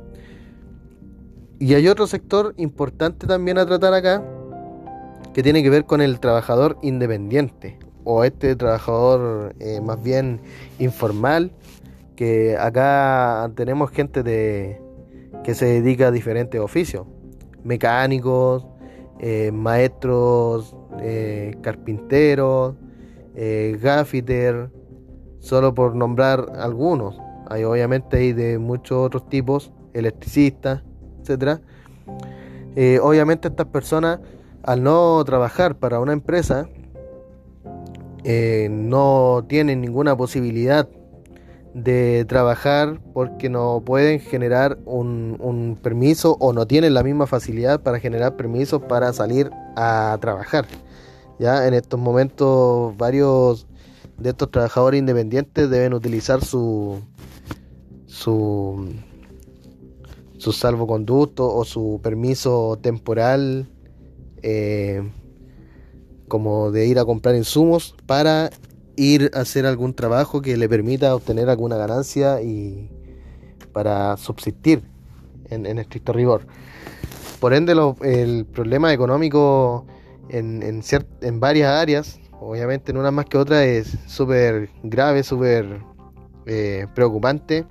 Y 1.59 1.75
hay 1.75 1.89
otro 1.89 2.07
sector 2.07 2.55
importante 2.57 3.27
también 3.27 3.59
a 3.59 3.67
tratar 3.67 3.95
acá, 3.95 4.23
que 5.33 5.43
tiene 5.43 5.63
que 5.63 5.71
ver 5.71 5.85
con 5.85 6.01
el 6.01 6.21
trabajador 6.21 6.79
independiente 6.83 7.79
o 8.05 8.25
este 8.25 8.55
trabajador 8.57 9.55
eh, 9.61 9.81
más 9.81 10.03
bien 10.03 10.41
informal, 10.79 11.53
que 12.17 12.57
acá 12.57 13.51
tenemos 13.57 13.91
gente 13.91 14.23
de, 14.23 14.81
que 15.43 15.55
se 15.55 15.67
dedica 15.67 16.09
a 16.09 16.11
diferentes 16.11 16.61
oficios, 16.61 17.07
mecánicos, 17.65 18.67
eh, 19.21 19.51
maestros, 19.53 20.77
eh, 21.01 21.57
carpinteros, 21.63 22.75
gaffiter, 23.81 24.71
solo 25.41 25.75
por 25.75 25.97
nombrar 25.97 26.47
algunos. 26.57 27.19
Hay 27.49 27.65
obviamente 27.65 28.19
hay 28.19 28.33
de 28.33 28.59
muchos 28.59 28.99
otros 28.99 29.29
tipos, 29.29 29.73
electricistas, 29.93 30.83
etcétera. 31.25 31.61
obviamente 33.03 33.49
estas 33.49 33.67
personas 33.67 34.21
al 34.65 34.83
no 34.83 35.23
trabajar 35.25 35.77
para 35.77 36.01
una 36.01 36.13
empresa 36.13 36.69
eh, 38.25 38.69
no 38.71 39.45
tienen 39.47 39.83
ninguna 39.83 40.17
posibilidad 40.17 40.89
de 41.75 42.25
trabajar 42.27 43.01
porque 43.13 43.51
no 43.51 43.83
pueden 43.85 44.21
generar 44.21 44.79
un, 44.87 45.79
permiso 45.83 46.37
o 46.41 46.55
no 46.55 46.67
tienen 46.67 46.95
la 46.95 47.03
misma 47.03 47.27
facilidad 47.27 47.83
para 47.83 47.99
generar 48.01 48.37
permisos 48.37 48.81
para 48.83 49.13
salir 49.13 49.51
a 49.77 50.17
trabajar. 50.21 50.67
Ya 51.39 51.67
en 51.67 51.75
estos 51.75 52.01
momentos 52.01 52.97
varios 52.97 53.67
de 54.17 54.31
estos 54.31 54.51
trabajadores 54.51 55.01
independientes 55.01 55.69
deben 55.69 55.93
utilizar 55.93 56.43
su 56.43 57.01
su 58.07 58.89
su 60.45 60.53
salvoconducto 60.53 61.51
o 61.51 61.65
su 61.65 62.01
permiso 62.03 62.79
temporal 62.83 63.67
eh, 64.43 65.03
como 66.29 66.71
de 66.71 66.87
ir 66.87 66.99
a 66.99 67.07
comprar 67.07 67.35
insumos 67.35 67.95
para 68.05 68.51
ir 68.95 69.31
a 69.33 69.41
hacer 69.41 69.65
algún 69.65 69.95
trabajo 69.95 70.43
que 70.43 70.59
le 70.59 70.69
permita 70.69 71.15
obtener 71.15 71.49
alguna 71.49 71.79
ganancia 71.79 72.43
y 72.43 72.91
para 73.73 74.19
subsistir 74.19 74.83
en, 75.49 75.79
estricto 75.79 76.13
rigor. 76.13 76.47
Por 77.41 77.55
ende, 77.55 77.75
el 78.03 78.45
problema 78.45 78.93
económico 78.93 79.87
en, 80.29 80.63
en, 80.63 81.41
varias 81.41 81.71
áreas, 81.71 82.21
obviamente 82.39 82.93
en 82.93 82.99
una 82.99 83.11
más 83.11 83.25
que 83.25 83.39
otra, 83.39 83.65
es 83.65 83.97
súper 84.07 84.69
grave, 84.83 85.23
súper 85.23 85.81
eh, 86.45 86.87
preocupante. 86.95 87.65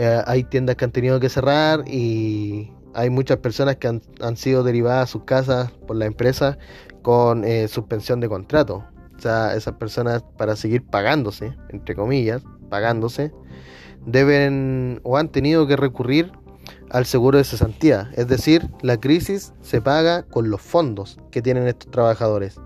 Eh, 0.00 0.22
hay 0.26 0.44
tiendas 0.44 0.76
que 0.76 0.84
han 0.84 0.92
tenido 0.92 1.18
que 1.18 1.28
cerrar 1.28 1.82
y 1.88 2.70
hay 2.94 3.10
muchas 3.10 3.38
personas 3.38 3.78
que 3.78 3.88
han, 3.88 4.36
sido 4.36 4.62
derivadas 4.62 5.08
a 5.08 5.10
sus 5.10 5.24
casas 5.24 5.72
por 5.88 5.96
la 5.96 6.06
empresa 6.06 6.56
con 7.02 7.44
eh, 7.44 7.66
suspensión 7.66 8.20
de 8.20 8.28
contrato. 8.28 8.84
O 9.16 9.20
sea, 9.20 9.56
esas 9.56 9.74
personas 9.74 10.22
para 10.36 10.54
seguir 10.54 10.86
pagándose, 10.86 11.52
entre 11.70 11.96
comillas, 11.96 12.44
pagándose, 12.70 13.32
deben 14.06 15.00
o 15.02 15.16
han 15.16 15.30
tenido 15.30 15.66
que 15.66 15.74
recurrir 15.74 16.30
al 16.90 17.04
seguro 17.04 17.38
de 17.38 17.42
cesantía. 17.42 18.12
Es 18.14 18.28
decir, 18.28 18.70
la 18.82 19.00
crisis 19.00 19.52
se 19.62 19.80
paga 19.80 20.22
con 20.22 20.48
los 20.48 20.60
fondos 20.60 21.18
que 21.32 21.42
tienen 21.42 21.66
estos 21.66 21.90
trabajadores. 21.90 22.60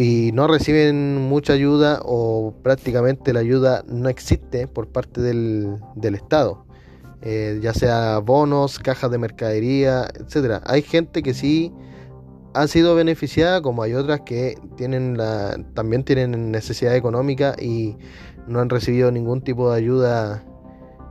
Y 0.00 0.30
no 0.30 0.46
reciben 0.46 1.16
mucha 1.28 1.54
ayuda 1.54 2.00
o 2.04 2.54
prácticamente 2.62 3.32
la 3.32 3.40
ayuda 3.40 3.82
no 3.88 4.08
existe 4.08 4.68
por 4.68 4.86
parte 4.86 5.20
del, 5.20 5.76
del 5.96 6.14
Estado. 6.14 6.64
Eh, 7.20 7.58
ya 7.60 7.74
sea 7.74 8.18
bonos, 8.18 8.78
cajas 8.78 9.10
de 9.10 9.18
mercadería, 9.18 10.06
etcétera. 10.14 10.62
Hay 10.66 10.82
gente 10.82 11.20
que 11.20 11.34
sí 11.34 11.72
ha 12.54 12.68
sido 12.68 12.94
beneficiada, 12.94 13.60
como 13.60 13.82
hay 13.82 13.94
otras 13.94 14.20
que 14.20 14.56
tienen 14.76 15.16
la, 15.16 15.58
también 15.74 16.04
tienen 16.04 16.52
necesidad 16.52 16.94
económica 16.94 17.56
y 17.60 17.96
no 18.46 18.60
han 18.60 18.70
recibido 18.70 19.10
ningún 19.10 19.40
tipo 19.40 19.72
de 19.72 19.78
ayuda 19.78 20.44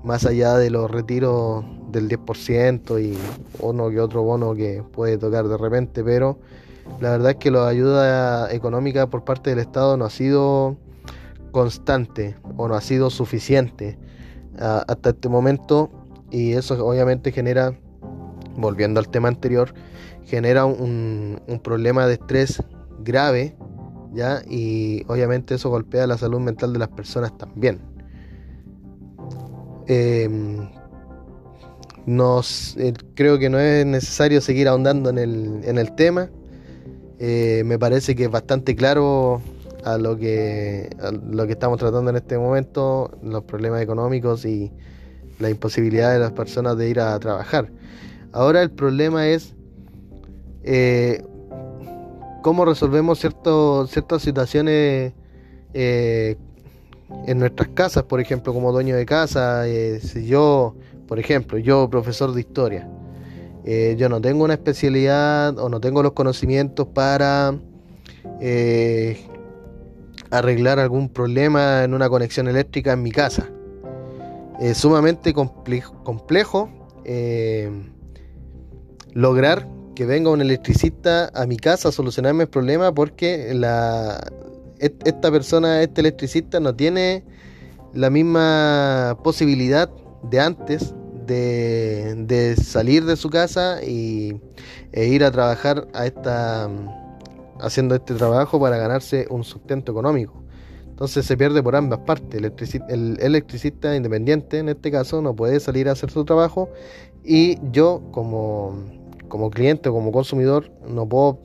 más 0.05 0.25
allá 0.25 0.55
de 0.55 0.69
los 0.69 0.89
retiros 0.89 1.65
del 1.91 2.07
10% 2.07 3.03
y 3.03 3.17
uno 3.59 3.89
que 3.89 3.99
otro 3.99 4.23
bono 4.23 4.55
que 4.55 4.81
puede 4.93 5.17
tocar 5.17 5.45
de 5.49 5.57
repente, 5.57 6.05
pero 6.05 6.39
la 6.99 7.11
verdad 7.11 7.31
es 7.31 7.37
que 7.37 7.51
la 7.51 7.67
ayuda 7.67 8.51
económica 8.51 9.07
por 9.07 9.23
parte 9.23 9.51
del 9.51 9.59
Estado 9.59 9.97
no 9.97 10.05
ha 10.05 10.09
sido 10.09 10.77
constante 11.51 12.35
o 12.55 12.67
no 12.67 12.75
ha 12.75 12.81
sido 12.81 13.09
suficiente 13.09 13.97
hasta 14.59 15.09
este 15.09 15.29
momento 15.29 15.89
y 16.31 16.53
eso 16.53 16.85
obviamente 16.85 17.31
genera, 17.31 17.77
volviendo 18.55 18.99
al 18.99 19.09
tema 19.09 19.27
anterior, 19.27 19.73
genera 20.25 20.65
un, 20.65 21.41
problema 21.63 22.05
de 22.05 22.13
estrés 22.13 22.61
grave, 23.03 23.55
¿ya? 24.13 24.41
Y 24.47 25.03
obviamente 25.07 25.55
eso 25.55 25.69
golpea 25.69 26.07
la 26.07 26.17
salud 26.17 26.39
mental 26.39 26.73
de 26.73 26.79
las 26.79 26.89
personas 26.89 27.37
también. 27.37 27.79
Em, 29.87 30.69
nos, 32.05 32.75
eh, 32.77 32.93
creo 33.15 33.39
que 33.39 33.49
no 33.49 33.59
es 33.59 33.85
necesario 33.85 34.41
seguir 34.41 34.67
ahondando 34.67 35.09
en 35.09 35.17
el, 35.17 35.61
en 35.63 35.77
el 35.77 35.95
tema. 35.95 36.29
Eh, 37.19 37.63
me 37.65 37.79
parece 37.79 38.15
que 38.15 38.25
es 38.25 38.31
bastante 38.31 38.75
claro 38.75 39.41
a 39.83 39.97
lo 39.97 40.17
que, 40.17 40.89
lo 41.31 41.45
que 41.45 41.53
estamos 41.53 41.79
tratando 41.79 42.09
en 42.09 42.17
este 42.17 42.37
momento, 42.37 43.11
los 43.23 43.43
problemas 43.43 43.81
económicos 43.81 44.45
y 44.45 44.71
la 45.39 45.49
imposibilidad 45.49 46.13
de 46.13 46.19
las 46.19 46.31
personas 46.31 46.77
de 46.77 46.89
ir 46.89 46.99
a 46.99 47.17
trabajar. 47.19 47.71
Ahora 48.31 48.61
el 48.61 48.71
problema 48.71 49.27
es 49.27 49.55
eh, 50.63 51.23
cómo 52.41 52.65
resolvemos 52.65 53.19
ciertas 53.19 54.21
situaciones 54.21 55.13
eh, 55.73 56.35
en 57.25 57.39
nuestras 57.39 57.69
casas, 57.69 58.03
por 58.03 58.19
ejemplo, 58.19 58.53
como 58.53 58.71
dueño 58.71 58.95
de 58.95 59.05
casa, 59.05 59.67
eh, 59.67 59.99
si 60.01 60.25
yo, 60.25 60.75
por 61.07 61.19
ejemplo, 61.19 61.57
yo 61.57 61.89
profesor 61.89 62.33
de 62.33 62.41
historia, 62.41 62.89
yo 63.97 64.07
no 64.07 64.21
tengo 64.21 64.45
una 64.45 64.53
especialidad 64.53 65.59
o 65.59 65.67
no 65.67 65.81
tengo 65.81 66.01
los 66.01 66.13
conocimientos 66.13 66.87
para 66.87 67.53
arreglar 70.29 70.79
algún 70.79 71.09
problema 71.09 71.83
en 71.83 71.93
una 71.93 72.09
conexión 72.09 72.47
eléctrica 72.47 72.93
en 72.93 73.03
mi 73.03 73.11
casa. 73.11 73.49
Es 74.59 74.77
sumamente 74.77 75.33
complejo, 75.33 76.69
eh, 77.05 77.69
lograr 79.13 79.67
que 79.95 80.05
venga 80.05 80.29
un 80.31 80.41
electricista 80.41 81.31
a 81.33 81.45
mi 81.45 81.57
casa 81.57 81.89
a 81.89 81.91
solucionarme 81.91 82.43
el 82.43 82.49
problema 82.49 82.93
porque 82.93 83.51
esta 84.79 85.31
persona, 85.31 85.81
este 85.81 86.01
electricista 86.01 86.59
no 86.59 86.75
tiene 86.75 87.23
la 87.93 88.09
misma 88.09 89.17
posibilidad 89.23 89.89
de 90.23 90.39
antes 90.39 90.93
de, 91.27 92.55
salir 92.61 93.05
de 93.05 93.15
su 93.15 93.29
casa 93.29 93.83
y, 93.83 94.39
e 94.91 95.07
ir 95.07 95.23
a 95.23 95.31
trabajar 95.31 95.87
a 95.93 96.05
esta 96.05 96.69
haciendo 97.59 97.95
este 97.95 98.13
trabajo 98.13 98.59
para 98.59 98.77
ganarse 98.77 99.27
un 99.29 99.43
sustento 99.43 99.91
económico. 99.91 100.43
Entonces 100.89 101.25
se 101.25 101.37
pierde 101.37 101.61
por 101.61 101.75
ambas 101.75 101.99
partes. 101.99 102.41
El 102.89 103.17
electricista, 103.19 103.95
independiente 103.95 104.59
en 104.59 104.69
este 104.69 104.89
caso 104.89 105.21
no 105.21 105.35
puede 105.35 105.59
salir 105.59 105.89
a 105.89 105.91
hacer 105.91 106.09
su 106.09 106.25
trabajo 106.25 106.69
y 107.23 107.59
yo 107.71 108.01
como, 108.11 108.75
como 109.27 109.51
cliente 109.51 109.89
o 109.89 109.93
como 109.93 110.11
consumidor 110.11 110.71
no 110.87 111.07
puedo 111.07 111.39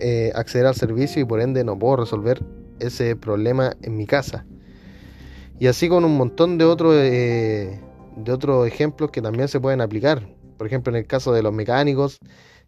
eh, 0.00 0.32
acceder 0.34 0.66
al 0.66 0.74
servicio 0.74 1.22
y 1.22 1.24
por 1.24 1.40
ende 1.40 1.64
no 1.64 1.78
puedo 1.78 1.96
resolver 1.96 2.42
ese 2.80 3.16
problema 3.16 3.76
en 3.82 3.96
mi 3.96 4.06
casa. 4.06 4.44
Y 5.58 5.66
así 5.66 5.88
con 5.88 6.04
un 6.04 6.16
montón 6.16 6.58
de 6.58 6.64
otros 6.64 6.94
eh, 6.96 7.80
de 8.24 8.32
otros 8.32 8.66
ejemplos 8.66 9.10
que 9.10 9.22
también 9.22 9.48
se 9.48 9.60
pueden 9.60 9.80
aplicar. 9.80 10.28
Por 10.56 10.66
ejemplo, 10.66 10.90
en 10.90 10.96
el 10.96 11.06
caso 11.06 11.32
de 11.32 11.42
los 11.42 11.52
mecánicos, 11.52 12.18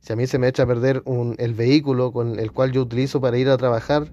si 0.01 0.13
a 0.13 0.17
mí 0.17 0.27
se 0.27 0.39
me 0.39 0.49
echa 0.49 0.63
a 0.63 0.67
perder 0.67 1.03
el 1.39 1.55
vehículo 1.55 2.13
con 2.13 2.39
el 2.39 2.53
cual 2.53 2.73
yo 2.73 2.83
utilizo 2.83 3.21
para 3.21 3.37
ir 3.37 3.49
a 3.49 3.57
trabajar, 3.57 4.11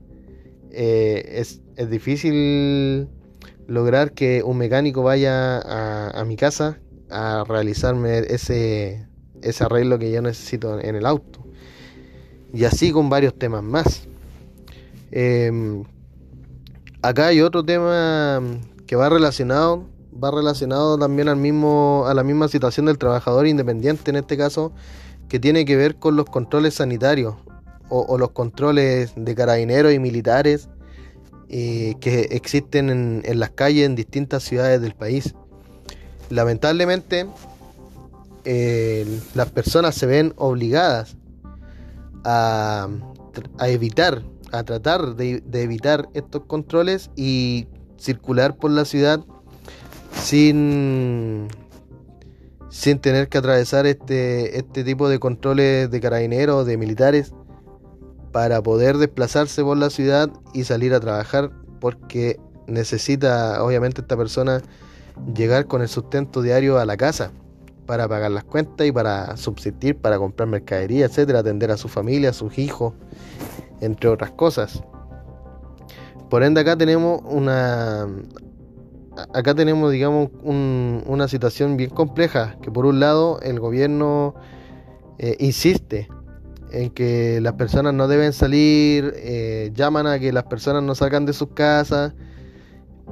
eh, 0.72 1.24
es, 1.40 1.62
difícil 1.90 3.08
lograr 3.68 4.12
que 4.14 4.44
un 4.44 4.58
mecánico 4.58 5.04
vaya 5.04 5.60
a, 5.60 6.24
mi 6.26 6.36
casa 6.36 6.80
a 7.10 7.44
realizarme 7.48 8.20
ese, 8.20 9.08
ese 9.42 9.64
arreglo 9.64 10.00
que 10.00 10.12
yo 10.12 10.22
necesito 10.22 10.80
en 10.80 10.96
el 10.96 11.06
auto. 11.06 11.46
Y 12.54 12.64
así 12.64 12.92
con 12.92 13.10
varios 13.10 13.38
temas 13.38 13.64
más. 13.64 14.08
Em, 15.12 15.84
acá 17.02 17.28
hay 17.28 17.42
otro 17.42 17.64
tema 17.64 18.42
que 18.86 18.96
va 18.96 19.10
relacionado, 19.10 19.86
va 20.24 20.32
relacionado 20.32 20.98
también 20.98 21.28
al 21.30 21.38
mismo, 21.38 22.06
a 22.08 22.14
la 22.14 22.24
misma 22.24 22.48
situación 22.48 22.86
del 22.86 22.98
trabajador 22.98 23.48
independiente 23.48 24.12
en 24.12 24.18
este 24.18 24.38
caso, 24.38 24.72
que 25.30 25.40
tiene 25.40 25.66
que 25.66 25.76
ver 25.76 25.96
con 25.98 26.16
los 26.16 26.26
controles 26.26 26.76
sanitarios 26.76 27.36
o, 27.90 28.18
los 28.18 28.32
controles 28.32 29.14
de 29.16 29.36
carabineros 29.36 29.94
y 29.94 30.00
militares 30.00 30.68
eh, 31.50 31.96
que 32.02 32.28
existen 32.32 32.90
en, 32.90 33.40
las 33.40 33.52
calles 33.52 33.86
en 33.86 33.96
distintas 33.96 34.44
ciudades 34.44 34.82
del 34.82 34.94
país. 34.94 35.34
Lamentablemente, 36.30 37.28
eh, 38.44 39.06
las 39.36 39.50
personas 39.52 39.96
se 39.96 40.06
ven 40.06 40.34
obligadas 40.36 41.16
a, 42.26 42.90
evitar, 43.62 44.24
a 44.52 44.64
tratar 44.64 45.16
de, 45.16 45.42
evitar 45.54 46.10
estos 46.14 46.44
controles 46.46 47.10
y 47.16 47.68
circular 47.98 48.58
por 48.58 48.72
la 48.72 48.84
ciudad 48.84 49.24
sin, 50.14 51.48
sin 52.70 53.00
tener 53.00 53.30
que 53.30 53.38
atravesar 53.38 53.86
este, 53.86 54.58
este 54.58 54.84
tipo 54.84 55.10
de 55.10 55.20
controles 55.20 55.90
de 55.90 56.02
carabineros, 56.02 56.66
de 56.66 56.78
militares 56.78 57.34
para 58.32 58.62
poder 58.62 58.98
desplazarse 58.98 59.64
por 59.64 59.78
la 59.78 59.90
ciudad 59.90 60.30
y 60.54 60.64
salir 60.64 60.94
a 60.94 61.00
trabajar 61.00 61.52
porque 61.80 62.40
necesita 62.68 63.64
obviamente 63.64 64.02
esta 64.02 64.18
persona 64.18 64.62
llegar 65.34 65.66
con 65.68 65.82
el 65.82 65.88
sustento 65.88 66.42
diario 66.42 66.80
a 66.80 66.86
la 66.86 66.98
casa 66.98 67.32
para 67.86 68.08
pagar 68.08 68.32
las 68.32 68.44
cuentas 68.44 68.86
y 68.86 68.92
para 68.92 69.38
subsistir, 69.38 69.98
para 69.98 70.18
comprar 70.18 70.48
mercadería, 70.50 71.06
etcétera, 71.06 71.40
atender 71.40 71.72
a 71.72 71.78
su 71.78 71.88
familia, 71.88 72.32
a 72.32 72.34
sus 72.34 72.60
hijos, 72.60 72.94
entre 73.82 74.10
otras 74.10 74.32
cosas. 74.32 74.84
Por 76.30 76.44
ende 76.44 76.62
acá 76.62 76.78
tenemos 76.78 77.22
una 77.26 78.08
acá 79.34 79.56
tenemos 79.56 79.92
digamos 79.92 80.30
una 80.44 81.28
situación 81.28 81.78
bien 81.78 81.90
compleja 81.90 82.58
que 82.62 82.72
por 82.72 82.86
un 82.86 83.00
lado 83.00 83.40
el 83.42 83.60
gobierno 83.60 84.36
eh, 85.18 85.36
insiste 85.40 86.08
en 86.72 86.90
que 86.90 87.40
las 87.42 87.54
personas 87.54 87.94
no 87.94 88.08
deben 88.08 88.34
salir, 88.34 89.14
eh, 89.16 89.72
llaman 89.74 90.06
a 90.06 90.20
que 90.20 90.32
las 90.34 90.44
personas 90.44 90.84
no 90.84 90.96
salgan 90.96 91.26
de 91.26 91.34
sus 91.34 91.50
casas, 91.50 92.14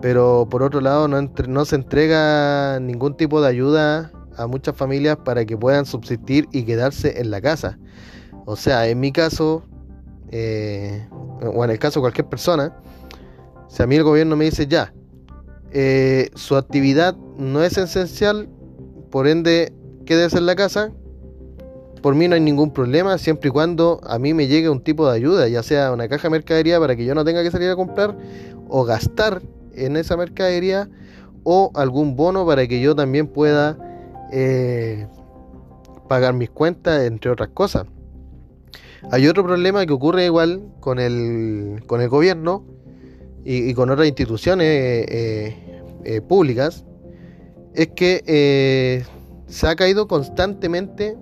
pero 0.02 0.48
por 0.50 0.62
otro 0.62 0.82
lado 0.82 1.08
no, 1.08 1.22
no 1.22 1.66
se 1.66 1.76
entrega 1.76 2.80
ningún 2.82 3.16
tipo 3.16 3.42
de 3.42 3.48
ayuda 3.48 4.12
a 4.38 4.48
muchas 4.48 4.76
familias 4.76 5.18
para 5.24 5.46
que 5.46 5.58
puedan 5.58 5.86
subsistir 5.86 6.48
y 6.52 6.64
quedarse 6.64 7.20
en 7.20 7.32
la 7.32 7.40
casa. 7.42 7.80
O 8.46 8.56
sea, 8.56 8.88
en 8.88 9.00
mi 9.00 9.12
caso, 9.12 9.64
eh, 10.32 11.08
o 11.42 11.64
en 11.64 11.72
el 11.72 11.80
caso 11.80 12.00
de 12.00 12.04
cualquier 12.04 12.28
persona, 12.28 12.76
si 13.70 13.82
a 13.82 13.88
mí 13.88 13.96
el 13.96 14.04
gobierno 14.04 14.36
me 14.36 14.46
dice 14.46 14.68
ya, 14.68 14.94
eh, 15.78 16.30
su 16.36 16.56
actividad 16.56 17.18
no 17.38 17.62
es 17.62 17.78
esencial, 17.78 18.48
por 19.12 19.28
ende 19.28 19.74
quédese 20.06 20.38
en 20.38 20.46
la 20.46 20.56
casa, 20.56 20.94
por 22.02 22.16
mí 22.16 22.30
no 22.30 22.36
hay 22.36 22.40
ningún 22.40 22.72
problema 22.72 23.18
siempre 23.18 23.50
y 23.50 23.52
cuando 23.52 24.00
a 24.08 24.18
mí 24.18 24.34
me 24.34 24.48
llegue 24.48 24.70
un 24.70 24.80
tipo 24.80 25.06
de 25.06 25.18
ayuda, 25.18 25.50
ya 25.50 25.64
sea 25.64 25.92
una 25.92 26.08
caja 26.08 26.30
de 26.30 26.30
mercadería 26.30 26.80
para 26.80 26.96
que 26.96 27.04
yo 27.04 27.14
no 27.14 27.26
tenga 27.26 27.44
que 27.44 27.52
salir 27.52 27.70
a 27.70 27.76
comprar 27.76 28.16
o 28.70 28.86
gastar 28.86 29.42
en 29.74 29.98
esa 29.98 30.16
mercadería 30.16 30.88
o 31.44 31.72
algún 31.76 32.16
bono 32.16 32.46
para 32.46 32.66
que 32.68 32.80
yo 32.80 32.96
también 32.96 33.28
pueda 33.28 33.78
eh, 34.32 35.08
pagar 36.08 36.36
mis 36.36 36.52
cuentas, 36.52 37.04
entre 37.04 37.32
otras 37.32 37.50
cosas. 37.50 37.86
Hay 39.12 39.28
otro 39.28 39.44
problema 39.44 39.86
que 39.86 39.92
ocurre 39.92 40.24
igual 40.24 40.72
con 40.80 41.00
el, 41.00 41.84
con 41.86 42.00
el 42.00 42.08
gobierno 42.08 42.64
y, 43.46 43.74
con 43.74 43.90
otras 43.90 44.08
instituciones 44.08 44.68
eh, 44.68 45.56
eh, 46.04 46.22
públicas, 46.22 46.84
es 47.74 47.88
que 47.90 49.06
se 49.48 49.68
ha 49.68 49.76
caído 49.76 50.08
constantemente 50.08 51.16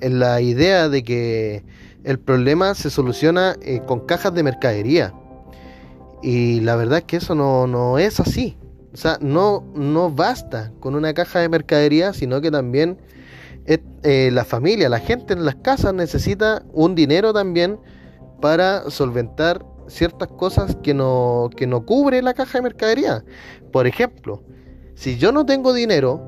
en 0.00 0.18
la 0.18 0.40
idea 0.40 0.88
de 0.88 1.02
que 1.02 1.64
el 2.04 2.18
problema 2.18 2.74
se 2.74 2.90
soluciona 2.90 3.56
eh, 3.62 3.80
con 3.86 4.00
cajas 4.00 4.34
de 4.34 4.42
mercadería. 4.42 5.14
Y 6.22 6.60
la 6.60 6.76
verdad 6.76 6.98
es 6.98 7.04
que 7.04 7.16
eso 7.16 7.34
no, 7.34 7.98
es 7.98 8.20
así. 8.20 8.56
O 8.92 8.96
sea, 8.96 9.18
no, 9.20 9.64
no 9.74 10.10
basta 10.10 10.72
con 10.80 10.94
una 10.94 11.14
caja 11.14 11.40
de 11.40 11.48
mercadería, 11.48 12.12
sino 12.12 12.40
que 12.40 12.50
también 12.50 12.98
eh, 13.66 14.30
la 14.32 14.44
familia, 14.44 14.88
la 14.88 14.98
gente 14.98 15.32
en 15.32 15.44
las 15.44 15.54
casas 15.56 15.94
necesita 15.94 16.62
un 16.72 16.94
dinero 16.94 17.32
también 17.32 17.78
para 18.40 18.90
solventar 18.90 19.64
ciertas 19.92 20.28
cosas 20.28 20.76
que 20.82 20.94
no, 20.94 21.50
que 21.54 21.66
no 21.66 21.84
cubre 21.84 22.22
la 22.22 22.34
caja 22.34 22.58
de 22.58 22.62
mercadería. 22.62 23.24
Por 23.70 23.86
ejemplo, 23.86 24.42
si 24.94 25.18
yo 25.18 25.32
no 25.32 25.46
tengo 25.46 25.72
dinero, 25.72 26.20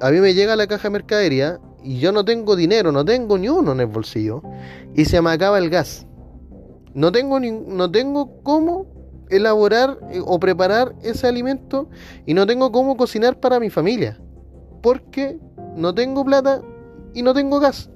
a 0.00 0.10
mí 0.10 0.20
me 0.20 0.34
llega 0.34 0.56
la 0.56 0.66
caja 0.66 0.84
de 0.84 0.92
mercadería 0.92 1.58
y 1.82 1.98
yo 1.98 2.12
no 2.12 2.24
tengo 2.24 2.56
dinero, 2.56 2.92
no 2.92 3.04
tengo 3.04 3.38
ni 3.38 3.48
uno 3.48 3.72
en 3.72 3.80
el 3.80 3.86
bolsillo 3.86 4.42
y 4.94 5.04
se 5.04 5.20
me 5.20 5.30
acaba 5.30 5.58
el 5.58 5.70
gas. 5.70 6.06
No 6.94 7.12
tengo, 7.12 7.38
ni, 7.40 7.50
no 7.50 7.90
tengo 7.90 8.42
cómo 8.42 8.86
elaborar 9.28 9.98
eh, 10.10 10.20
o 10.24 10.40
preparar 10.40 10.94
ese 11.02 11.26
alimento 11.26 11.88
y 12.26 12.34
no 12.34 12.46
tengo 12.46 12.72
cómo 12.72 12.96
cocinar 12.96 13.38
para 13.38 13.60
mi 13.60 13.70
familia 13.70 14.20
porque 14.82 15.38
no 15.76 15.94
tengo 15.94 16.24
plata 16.24 16.62
y 17.14 17.22
no 17.22 17.34
tengo 17.34 17.60
gas. 17.60 17.90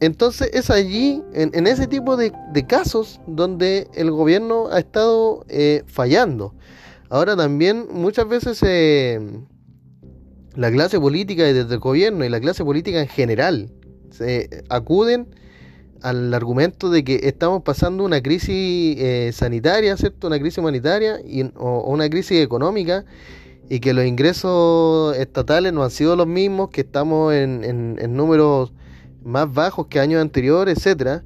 Entonces 0.00 0.50
es 0.52 0.70
allí, 0.70 1.22
en, 1.32 1.66
ese 1.66 1.86
tipo 1.86 2.16
de, 2.16 2.32
casos, 2.66 3.20
donde 3.26 3.88
el 3.94 4.10
gobierno 4.10 4.68
ha 4.70 4.78
estado 4.78 5.44
eh, 5.48 5.84
fallando. 5.86 6.54
Ahora 7.08 7.36
también 7.36 7.86
muchas 7.90 8.28
veces 8.28 8.58
se 8.58 9.20
la 10.54 10.70
clase 10.70 10.98
política 10.98 11.48
y 11.48 11.52
desde 11.52 11.74
el 11.74 11.80
gobierno 11.80 12.24
y 12.24 12.28
la 12.28 12.40
clase 12.40 12.64
política 12.64 13.00
en 13.00 13.08
general 13.08 13.70
se 14.10 14.64
acuden 14.68 15.28
al 16.02 16.32
argumento 16.34 16.90
de 16.90 17.04
que 17.04 17.20
estamos 17.24 17.62
pasando 17.62 18.04
una 18.04 18.22
crisis 18.22 18.96
eh, 18.98 19.30
sanitaria, 19.32 19.96
¿cierto? 19.96 20.26
Una 20.26 20.38
crisis 20.38 20.58
humanitaria 20.58 21.20
y, 21.24 21.42
o, 21.56 21.90
una 21.90 22.08
crisis 22.08 22.42
económica 22.42 23.04
y 23.68 23.80
que 23.80 23.92
los 23.94 24.04
ingresos 24.04 25.16
estatales 25.16 25.72
no 25.72 25.84
han 25.84 25.90
sido 25.90 26.16
los 26.16 26.26
mismos, 26.26 26.70
que 26.70 26.82
estamos 26.82 27.34
en, 27.34 27.64
en 27.64 28.14
números 28.14 28.72
más 29.26 29.52
bajos 29.52 29.88
que 29.88 30.00
años 30.00 30.22
anteriores, 30.22 30.78
etcétera. 30.78 31.24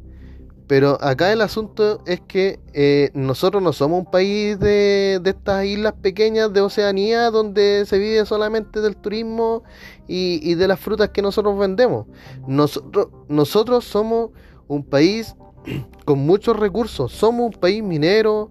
Pero 0.67 0.99
acá 1.03 1.33
el 1.33 1.41
asunto 1.41 2.01
es 2.07 2.21
que 2.21 2.61
eh, 2.73 3.11
nosotros 3.13 3.61
no 3.61 3.73
somos 3.73 3.99
un 3.99 4.11
país 4.11 4.59
de, 4.59 5.21
estas 5.25 5.65
islas 5.65 5.95
pequeñas 6.01 6.53
de 6.53 6.61
Oceanía 6.61 7.31
donde 7.33 7.85
se 7.87 7.99
vive 7.99 8.25
solamente 8.25 8.81
del 8.81 8.97
turismo 8.97 9.65
y, 10.07 10.55
de 10.55 10.69
las 10.69 10.79
frutas 10.79 11.09
que 11.11 11.23
nosotros 11.23 11.59
vendemos. 11.59 12.07
Nosotros, 12.47 13.09
nosotros 13.29 13.85
somos 13.85 14.31
un 14.69 14.85
país 14.85 15.35
con 16.05 16.21
muchos 16.21 16.57
recursos, 16.57 17.13
somos 17.13 17.53
un 17.53 17.61
país 17.61 17.83
minero, 17.83 18.51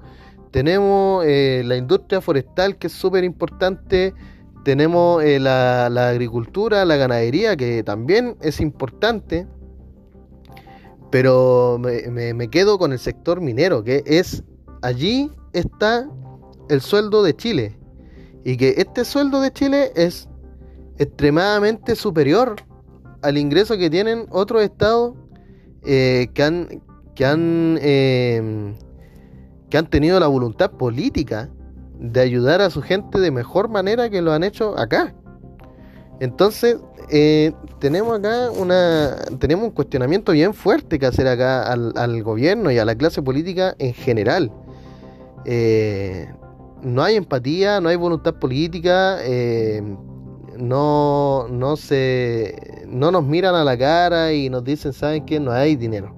tenemos 0.51 1.23
eh, 1.25 1.63
la 1.65 1.77
industria 1.77 2.19
forestal 2.19 2.77
que 2.77 2.87
es 2.87 2.93
súper 2.93 3.23
importante, 3.23 4.13
tenemos 4.63 5.23
eh, 5.23 5.39
la 5.39 6.09
agricultura, 6.09 6.85
la 6.85 6.95
ganadería 6.97 7.55
que 7.55 7.83
también 7.83 8.37
es 8.41 8.59
importante 8.59 9.47
pero 11.09 11.79
me, 11.79 12.49
quedo 12.49 12.77
con 12.77 12.91
el 12.91 12.99
sector 12.99 13.41
minero, 13.41 13.83
que 13.83 14.03
es 14.05 14.43
allí 14.81 15.31
está 15.53 16.09
el 16.69 16.81
sueldo 16.81 17.23
de 17.23 17.35
Chile. 17.35 17.77
Y 18.43 18.57
que 18.57 18.75
este 18.77 19.03
sueldo 19.05 19.41
de 19.41 19.51
Chile 19.51 19.91
es 19.95 20.29
extremadamente 20.97 21.95
superior 21.95 22.55
al 23.21 23.37
ingreso 23.37 23.77
que 23.77 23.89
tienen 23.89 24.27
otros 24.29 24.61
estados 24.61 25.15
eh, 25.85 26.27
que 26.33 26.43
han 26.43 26.83
que 27.15 27.25
han 27.25 27.79
em, 27.81 28.75
que 29.69 29.77
han 29.77 29.89
tenido 29.89 30.19
la 30.19 30.27
voluntad 30.27 30.71
política 30.71 31.49
de 31.99 32.21
ayudar 32.21 32.61
a 32.61 32.69
su 32.69 32.81
gente 32.81 33.19
de 33.19 33.29
mejor 33.29 33.69
manera 33.69 34.09
que 34.09 34.21
lo 34.21 34.31
han 34.31 34.43
hecho 34.43 34.77
acá. 34.79 35.13
Entonces, 36.19 36.77
eh, 37.09 37.51
tenemos 37.79 38.19
acá 38.19 38.51
una 38.51 39.15
tenemos 39.39 39.65
un 39.65 39.71
cuestionamiento 39.71 40.31
bien 40.31 40.53
fuerte 40.53 40.99
que 40.99 41.05
hacer 41.05 41.27
acá 41.27 41.63
al, 41.71 42.23
gobierno 42.23 42.71
y 42.71 42.77
a 42.77 42.85
la 42.85 42.95
clase 42.95 43.21
política 43.21 43.75
en 43.79 43.93
general. 43.93 44.51
Eh, 45.45 46.29
no 46.81 47.03
hay 47.03 47.15
empatía, 47.15 47.81
no 47.81 47.89
hay 47.89 47.95
voluntad 47.95 48.35
política, 48.35 49.17
eh, 49.23 49.81
no, 50.57 51.47
no, 51.49 51.75
se, 51.77 52.85
no 52.87 53.11
nos 53.11 53.23
miran 53.23 53.55
a 53.55 53.63
la 53.63 53.77
cara 53.77 54.33
y 54.33 54.49
nos 54.49 54.63
dicen, 54.63 54.93
¿saben 54.93 55.25
qué? 55.25 55.39
No 55.39 55.51
hay 55.51 55.75
dinero 55.75 56.15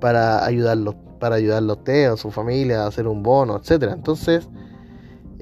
para 0.00 0.44
ayudarlos, 0.44 0.94
para 1.18 1.36
ayudarlos 1.36 1.76
a 1.76 1.80
usted 1.80 2.04
a 2.12 2.16
su 2.16 2.30
familia 2.30 2.84
a 2.84 2.86
hacer 2.88 3.06
un 3.06 3.22
bono, 3.22 3.56
etcétera. 3.56 3.92
Entonces, 3.92 4.48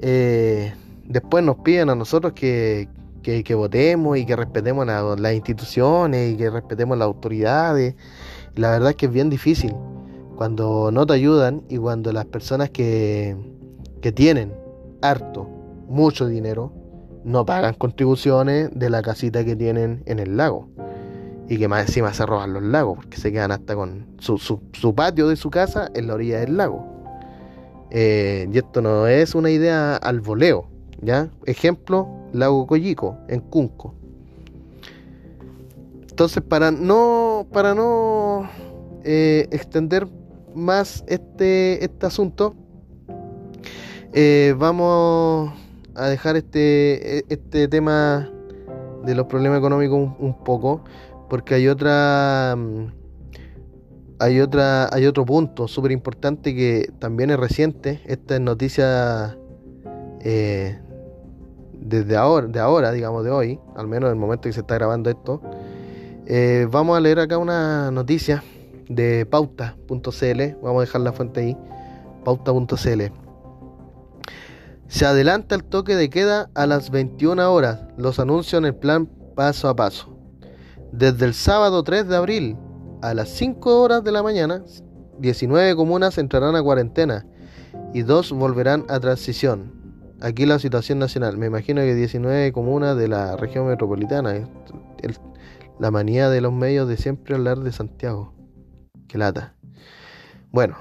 después 0.01 1.43
nos 1.43 1.57
piden 1.57 1.89
a 1.89 1.95
nosotros 1.95 2.33
que, 2.33 2.87
que, 3.21 3.55
votemos 3.55 4.17
y 4.17 4.25
que 4.25 4.35
respetemos 4.35 4.85
las 4.85 5.33
instituciones 5.33 6.33
y 6.33 6.37
que 6.37 6.49
respetemos 6.49 6.97
las 6.97 7.05
autoridades. 7.05 7.95
La 8.55 8.71
verdad 8.71 8.91
es 8.91 8.95
que 8.95 9.05
es 9.05 9.11
bien 9.11 9.29
difícil. 9.29 9.75
Cuando 10.35 10.91
no 10.91 11.05
te 11.05 11.13
ayudan 11.13 11.63
y 11.69 11.77
cuando 11.77 12.11
las 12.11 12.25
personas 12.25 12.71
que, 12.71 13.37
que 14.01 14.11
tienen 14.11 14.53
harto, 15.01 15.47
mucho 15.87 16.27
dinero, 16.27 16.73
no 17.23 17.45
pagan 17.45 17.75
contribuciones 17.75 18.69
de 18.73 18.89
la 18.89 19.01
casita 19.01 19.45
que 19.45 19.55
tienen 19.55 20.03
en 20.05 20.19
el 20.19 20.37
lago. 20.37 20.69
Y 21.47 21.57
que 21.57 21.67
más 21.67 21.87
encima 21.87 22.13
se 22.13 22.25
roban 22.25 22.53
los 22.53 22.63
lagos, 22.63 22.95
porque 22.97 23.17
se 23.17 23.31
quedan 23.31 23.51
hasta 23.51 23.75
con 23.75 24.07
su, 24.19 24.37
su, 24.37 24.95
patio 24.95 25.27
de 25.27 25.35
su 25.35 25.49
casa 25.49 25.89
en 25.93 26.07
la 26.07 26.13
orilla 26.13 26.39
del 26.39 26.55
lago. 26.57 27.00
Eh, 27.91 28.47
y 28.51 28.57
esto 28.57 28.81
no 28.81 29.05
es 29.05 29.35
una 29.35 29.49
idea 29.51 29.97
al 29.97 30.21
voleo, 30.21 30.67
¿ya? 31.01 31.29
Ejemplo, 31.45 32.07
Lago 32.31 32.65
Coyico, 32.65 33.17
en 33.27 33.41
Cunco. 33.41 33.93
Entonces, 36.09 36.41
para 36.41 36.71
no, 36.71 37.47
para 37.51 37.75
no 37.75 38.49
eh, 39.03 39.47
extender 39.51 40.07
más 40.55 41.03
este, 41.07 41.83
este 41.83 42.05
asunto, 42.05 42.55
eh, 44.13 44.55
vamos 44.57 45.51
a 45.95 46.07
dejar 46.07 46.37
este, 46.37 47.19
e, 47.19 47.25
este 47.27 47.67
tema 47.67 48.29
de 49.05 49.15
los 49.15 49.25
problemas 49.27 49.59
económicos 49.59 50.11
un, 50.17 50.43
poco, 50.43 50.83
porque 51.29 51.55
hay 51.55 51.67
otra 51.67 52.55
mm, 52.57 53.00
hay 54.21 54.39
otra 54.39 54.87
hay 54.93 55.07
otro 55.07 55.25
punto 55.25 55.67
súper 55.67 55.91
importante 55.91 56.53
que 56.53 56.93
también 56.99 57.31
es 57.31 57.39
reciente. 57.39 58.01
Esta 58.05 58.35
es 58.35 58.41
noticia 58.41 59.35
eh, 60.19 60.79
desde 61.73 62.15
ahora, 62.15 62.45
de 62.45 62.59
ahora, 62.59 62.91
digamos, 62.91 63.23
de 63.23 63.31
hoy, 63.31 63.59
al 63.75 63.87
menos 63.87 64.09
en 64.09 64.13
el 64.13 64.19
momento 64.19 64.43
que 64.43 64.53
se 64.53 64.59
está 64.59 64.75
grabando 64.75 65.09
esto. 65.09 65.41
Eh, 66.27 66.67
vamos 66.69 66.95
a 66.95 67.01
leer 67.01 67.19
acá 67.19 67.39
una 67.39 67.89
noticia 67.89 68.43
de 68.87 69.25
pauta.cl. 69.25 70.41
Vamos 70.61 70.77
a 70.77 70.81
dejar 70.81 71.01
la 71.01 71.13
fuente 71.13 71.39
ahí. 71.39 71.57
Pauta.cl. 72.23 73.01
Se 74.87 75.05
adelanta 75.05 75.55
el 75.55 75.63
toque 75.63 75.95
de 75.95 76.11
queda 76.11 76.51
a 76.53 76.67
las 76.67 76.91
21 76.91 77.51
horas. 77.51 77.85
Los 77.97 78.19
anuncios 78.19 78.59
en 78.59 78.65
el 78.65 78.75
plan 78.75 79.07
paso 79.35 79.67
a 79.67 79.75
paso. 79.75 80.15
Desde 80.91 81.25
el 81.25 81.33
sábado 81.33 81.83
3 81.83 82.07
de 82.07 82.15
abril 82.15 82.57
a 83.01 83.13
las 83.13 83.29
5 83.29 83.81
horas 83.81 84.03
de 84.03 84.11
la 84.11 84.23
mañana, 84.23 84.63
19 85.19 85.75
comunas 85.75 86.17
entrarán 86.17 86.55
a 86.55 86.63
cuarentena 86.63 87.25
y 87.93 88.01
dos 88.03 88.31
volverán 88.31 88.85
a 88.89 88.99
transición. 88.99 89.73
Aquí 90.21 90.45
la 90.45 90.59
situación 90.59 90.99
nacional. 90.99 91.37
Me 91.37 91.47
imagino 91.47 91.81
que 91.81 91.95
19 91.95 92.51
comunas 92.51 92.95
de 92.95 93.07
la 93.07 93.35
región 93.37 93.67
metropolitana. 93.67 94.47
la 95.79 95.91
manía 95.91 96.29
de 96.29 96.41
los 96.41 96.53
medios 96.53 96.87
de 96.87 96.97
siempre 96.97 97.35
hablar 97.35 97.59
de 97.59 97.71
Santiago. 97.71 98.33
Qué 99.07 99.17
lata. 99.17 99.55
Bueno, 100.51 100.77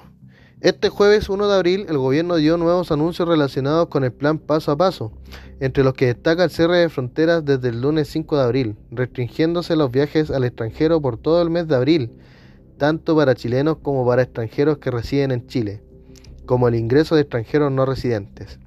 este 0.60 0.90
jueves 0.90 1.30
1 1.30 1.48
de 1.48 1.54
abril 1.54 1.86
el 1.88 1.96
gobierno 1.96 2.36
dio 2.36 2.58
nuevos 2.58 2.92
anuncios 2.92 3.26
relacionados 3.26 3.88
con 3.88 4.04
el 4.04 4.12
plan 4.12 4.38
paso 4.38 4.70
a 4.70 4.76
paso, 4.76 5.10
entre 5.58 5.82
los 5.82 5.94
que 5.94 6.06
destaca 6.06 6.44
el 6.44 6.50
cierre 6.50 6.76
de 6.78 6.90
fronteras 6.90 7.42
desde 7.46 7.70
el 7.70 7.80
lunes 7.80 8.08
5 8.08 8.36
de 8.36 8.42
abril, 8.42 8.76
restringiéndose 8.90 9.74
los 9.74 9.90
viajes 9.90 10.30
al 10.30 10.44
extranjero 10.44 11.00
por 11.00 11.16
todo 11.16 11.40
el 11.40 11.48
mes 11.48 11.66
de 11.66 11.76
abril, 11.76 12.12
tanto 12.76 13.16
para 13.16 13.34
chilenos 13.34 13.78
como 13.78 14.06
para 14.06 14.20
extranjeros 14.20 14.76
que 14.76 14.90
residen 14.90 15.30
en 15.30 15.46
Chile, 15.46 15.82
como 16.44 16.68
el 16.68 16.74
ingreso 16.74 17.14
de 17.14 17.22
extranjeros 17.22 17.72
no 17.72 17.86
residentes. 17.86 18.58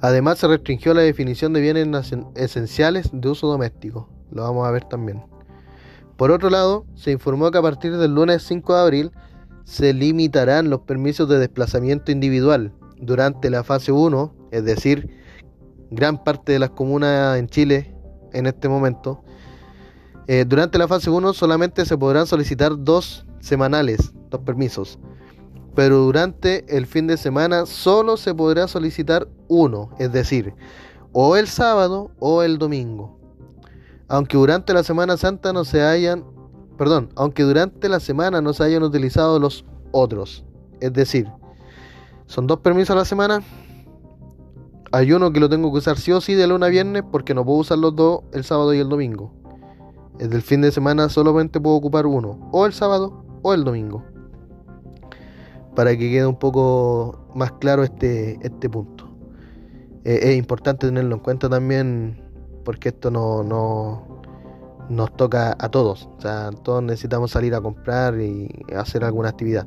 Además 0.00 0.38
se 0.38 0.48
restringió 0.48 0.94
la 0.94 1.02
definición 1.02 1.52
de 1.52 1.60
bienes 1.60 2.12
esenciales 2.36 3.10
de 3.12 3.28
uso 3.28 3.48
doméstico. 3.48 4.08
Lo 4.30 4.42
vamos 4.42 4.66
a 4.66 4.70
ver 4.70 4.84
también. 4.84 5.22
Por 6.16 6.30
otro 6.30 6.48
lado, 6.48 6.86
se 6.94 7.10
informó 7.10 7.50
que 7.50 7.58
a 7.58 7.62
partir 7.62 7.96
del 7.96 8.14
lunes 8.14 8.42
5 8.42 8.74
de 8.74 8.80
abril 8.80 9.10
se 9.66 9.92
limitarán 9.92 10.70
los 10.70 10.82
permisos 10.82 11.28
de 11.28 11.40
desplazamiento 11.40 12.12
individual 12.12 12.72
durante 12.98 13.50
la 13.50 13.64
fase 13.64 13.90
1, 13.90 14.48
es 14.52 14.64
decir, 14.64 15.10
gran 15.90 16.22
parte 16.22 16.52
de 16.52 16.60
las 16.60 16.70
comunas 16.70 17.36
en 17.36 17.48
Chile 17.48 17.92
en 18.32 18.46
este 18.46 18.68
momento. 18.68 19.24
Eh, 20.28 20.44
durante 20.46 20.78
la 20.78 20.86
fase 20.86 21.10
1 21.10 21.34
solamente 21.34 21.84
se 21.84 21.98
podrán 21.98 22.28
solicitar 22.28 22.72
dos 22.78 23.26
semanales, 23.40 24.12
dos 24.30 24.40
permisos, 24.42 25.00
pero 25.74 25.98
durante 25.98 26.64
el 26.74 26.86
fin 26.86 27.08
de 27.08 27.16
semana 27.16 27.66
solo 27.66 28.16
se 28.16 28.34
podrá 28.34 28.68
solicitar 28.68 29.26
uno, 29.48 29.90
es 29.98 30.12
decir, 30.12 30.54
o 31.12 31.36
el 31.36 31.48
sábado 31.48 32.12
o 32.20 32.44
el 32.44 32.58
domingo 32.58 33.16
aunque 34.08 34.36
durante 34.36 34.72
la 34.72 34.82
Semana 34.82 35.16
Santa 35.16 35.52
no 35.52 35.64
se 35.64 35.82
hayan, 35.82 36.24
perdón, 36.76 37.10
aunque 37.16 37.42
durante 37.42 37.88
la 37.88 38.00
semana 38.00 38.40
no 38.40 38.52
se 38.52 38.64
hayan 38.64 38.82
utilizado 38.82 39.38
los 39.38 39.64
otros. 39.92 40.44
Es 40.80 40.92
decir, 40.92 41.28
son 42.26 42.46
dos 42.46 42.60
permisos 42.60 42.90
a 42.90 42.98
la 42.98 43.04
semana. 43.04 43.42
Hay 44.92 45.12
uno 45.12 45.32
que 45.32 45.40
lo 45.40 45.48
tengo 45.48 45.72
que 45.72 45.78
usar 45.78 45.96
sí 45.98 46.12
o 46.12 46.20
sí 46.20 46.34
de 46.34 46.46
lunes 46.46 46.66
a 46.66 46.70
viernes 46.70 47.02
porque 47.10 47.34
no 47.34 47.44
puedo 47.44 47.58
usar 47.58 47.78
los 47.78 47.94
dos 47.94 48.20
el 48.32 48.44
sábado 48.44 48.74
y 48.74 48.78
el 48.78 48.88
domingo. 48.88 49.32
El 50.18 50.30
del 50.30 50.42
fin 50.42 50.62
de 50.62 50.72
semana 50.72 51.08
solamente 51.08 51.60
puedo 51.60 51.76
ocupar 51.76 52.06
uno, 52.06 52.48
o 52.52 52.64
el 52.64 52.72
sábado 52.72 53.24
o 53.42 53.52
el 53.52 53.64
domingo. 53.64 54.02
Para 55.74 55.90
que 55.90 56.10
quede 56.10 56.26
un 56.26 56.38
poco 56.38 57.26
más 57.34 57.52
claro 57.52 57.82
este, 57.82 58.38
este 58.40 58.70
punto. 58.70 59.10
Eh, 60.04 60.20
es 60.22 60.38
importante 60.38 60.86
tenerlo 60.86 61.16
en 61.16 61.20
cuenta 61.20 61.48
también 61.50 62.22
porque 62.64 62.88
esto 62.88 63.10
no, 63.10 63.42
no 63.42 64.05
nos 64.88 65.14
toca 65.16 65.56
a 65.58 65.68
todos. 65.68 66.08
O 66.18 66.20
sea, 66.20 66.50
todos 66.62 66.82
necesitamos 66.82 67.30
salir 67.30 67.54
a 67.54 67.60
comprar 67.60 68.20
y 68.20 68.48
hacer 68.74 69.04
alguna 69.04 69.30
actividad. 69.30 69.66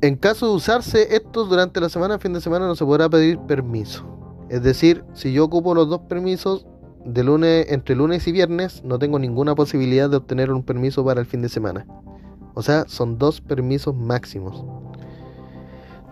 En 0.00 0.16
caso 0.16 0.48
de 0.48 0.54
usarse 0.54 1.16
esto 1.16 1.46
durante 1.46 1.80
la 1.80 1.88
semana, 1.88 2.18
fin 2.18 2.34
de 2.34 2.40
semana, 2.40 2.66
no 2.66 2.74
se 2.74 2.84
podrá 2.84 3.08
pedir 3.08 3.38
permiso. 3.40 4.04
Es 4.50 4.62
decir, 4.62 5.04
si 5.14 5.32
yo 5.32 5.44
ocupo 5.44 5.74
los 5.74 5.88
dos 5.88 6.00
permisos 6.02 6.66
de 7.04 7.24
lunes, 7.24 7.66
entre 7.70 7.94
lunes 7.94 8.26
y 8.28 8.32
viernes, 8.32 8.82
no 8.84 8.98
tengo 8.98 9.18
ninguna 9.18 9.54
posibilidad 9.54 10.10
de 10.10 10.16
obtener 10.16 10.52
un 10.52 10.62
permiso 10.62 11.04
para 11.04 11.20
el 11.20 11.26
fin 11.26 11.42
de 11.42 11.48
semana. 11.48 11.86
O 12.54 12.62
sea, 12.62 12.84
son 12.86 13.18
dos 13.18 13.40
permisos 13.40 13.94
máximos. 13.94 14.64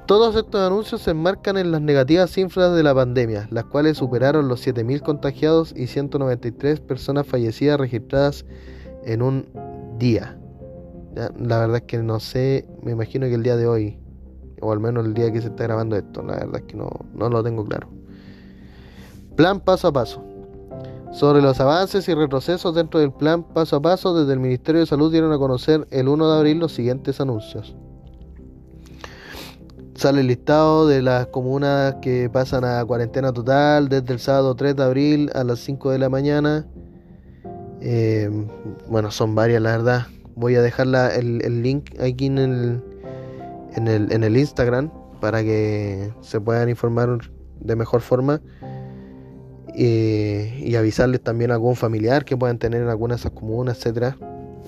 Todos 0.07 0.34
estos 0.34 0.61
anuncios 0.61 1.03
se 1.03 1.12
enmarcan 1.12 1.57
en 1.57 1.70
las 1.70 1.80
negativas 1.80 2.30
cifras 2.32 2.74
de 2.74 2.82
la 2.82 2.92
pandemia, 2.92 3.46
las 3.53 3.64
cuales 3.66 3.98
superaron 3.98 4.48
los 4.48 4.66
7.000 4.66 5.00
contagiados 5.00 5.72
y 5.76 5.86
193 5.86 6.80
personas 6.80 7.24
fallecidas 7.24 7.78
registradas 7.78 8.44
en 9.05 9.22
un 9.22 9.46
día. 9.98 10.36
La 11.14 11.59
verdad 11.59 11.76
es 11.76 11.82
que 11.82 11.98
no 11.98 12.18
sé, 12.18 12.66
me 12.82 12.92
imagino 12.92 13.26
que 13.26 13.34
el 13.34 13.44
día 13.44 13.57
de 13.57 13.68
hoy, 13.68 14.00
o 14.61 14.72
al 14.72 14.80
menos 14.80 15.07
el 15.07 15.14
día 15.14 15.32
que 15.32 15.40
se 15.40 15.48
está 15.48 15.64
grabando 15.64 15.94
esto, 15.94 16.20
la 16.22 16.34
verdad 16.34 16.57
es 16.57 16.62
que 16.62 16.76
no, 16.76 16.90
no 17.14 17.28
lo 17.28 17.44
tengo 17.44 17.64
claro. 17.64 17.88
Plan 19.36 19.61
paso 19.61 19.88
a 19.88 19.92
paso. 19.92 20.24
Sobre 21.12 21.42
los 21.42 21.61
avances 21.61 22.09
y 22.09 22.14
retrocesos 22.14 22.74
dentro 22.74 22.98
del 22.98 23.12
plan 23.12 23.44
paso 23.44 23.76
a 23.76 23.82
paso, 23.82 24.18
desde 24.18 24.32
el 24.32 24.40
Ministerio 24.40 24.80
de 24.80 24.86
Salud 24.86 25.12
dieron 25.12 25.32
a 25.32 25.38
conocer 25.38 25.86
el 25.92 26.09
1 26.09 26.28
de 26.28 26.38
abril 26.38 26.59
los 26.59 26.72
siguientes 26.72 27.20
anuncios. 27.20 27.76
Sale 30.03 30.22
el 30.22 30.26
listado 30.26 30.88
de 30.88 31.00
las 31.00 31.28
comunas 31.28 31.94
que 32.03 32.28
pasan 32.28 32.64
a 32.64 32.84
cuarentena 32.84 33.32
total 33.32 33.88
desde 33.88 34.12
el 34.12 34.18
sábado 34.18 34.57
3 34.57 34.74
de 34.74 34.82
abril 34.82 35.30
a 35.32 35.44
las 35.44 35.61
5 35.61 35.92
de 35.92 35.98
la 36.00 36.09
mañana. 36.09 36.66
Eh, 37.80 38.28
bueno, 38.88 39.12
son 39.12 39.36
varias, 39.36 39.62
la 39.62 39.76
verdad. 39.76 40.07
Voy 40.34 40.57
a 40.57 40.61
dejar 40.61 40.88
el, 41.14 41.62
link 41.62 41.90
aquí 42.00 42.26
en 42.26 42.38
el, 42.38 42.82
en, 43.76 43.86
el, 43.86 44.11
en 44.11 44.24
el 44.24 44.36
Instagram 44.36 44.90
para 45.20 45.44
que 45.44 46.12
se 46.20 46.40
puedan 46.40 46.68
informar 46.68 47.20
de 47.61 47.76
mejor 47.76 48.00
forma. 48.00 48.42
y 49.72 50.74
avisarles 50.74 51.22
también 51.22 51.53
a 51.53 51.55
algún 51.55 51.76
familiar 51.76 52.24
que 52.24 52.36
puedan 52.36 52.59
tener 52.59 52.82
en 52.82 52.88
alguna 52.88 53.14
de 53.14 53.20
esas 53.20 53.30
comunas, 53.30 53.78
etcétera. 53.78 54.16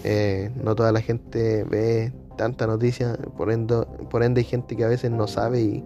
Eh, 0.05 0.53
no 0.63 0.77
toda 0.77 0.93
la 0.93 1.01
gente 1.01 1.65
ve 1.65 2.13
tanta 2.37 2.67
noticia, 2.67 3.17
por 3.37 3.51
ende, 3.51 3.87
por 4.11 4.23
ende 4.23 4.41
hay 4.41 4.45
gente 4.45 4.77
que 4.77 4.85
a 4.85 4.89
veces 4.89 5.11
no 5.11 5.27
sabe 5.27 5.61
y 5.61 5.85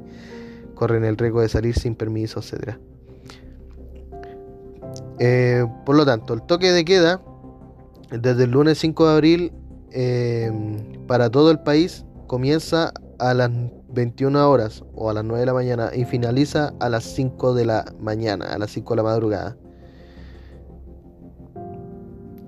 corren 0.74 1.05
el 1.05 1.16
riesgo 1.16 1.40
de 1.40 1.49
salir 1.49 1.74
sin 1.74 1.94
permiso, 1.94 2.40
etc. 2.40 2.76
Eh, 5.18 5.66
por 5.84 5.96
lo 5.96 6.07
tanto, 6.07 6.34
el 6.34 6.42
toque 6.42 6.70
de 6.70 6.84
queda 6.84 7.20
desde 8.11 8.44
el 8.44 8.51
lunes 8.51 8.78
5 8.78 9.09
de 9.09 9.12
abril 9.12 9.53
eh, 9.90 10.51
para 11.07 11.30
todo 11.30 11.51
el 11.51 11.61
país 11.61 12.05
comienza 12.26 12.92
a 13.18 13.34
las 13.34 13.51
21 13.88 14.49
horas 14.49 14.84
o 14.94 15.11
a 15.11 15.14
las 15.14 15.24
9 15.24 15.40
de 15.40 15.46
la 15.46 15.55
mañana 15.55 15.90
y 15.94 16.05
finaliza 16.05 16.72
a 16.78 16.88
las 16.88 17.05
5 17.05 17.55
de 17.55 17.64
la 17.64 17.84
mañana, 17.99 18.46
a 18.46 18.59
las 18.59 18.70
5 18.70 18.94
de 18.94 18.96
la 18.96 19.03
madrugada. 19.03 19.57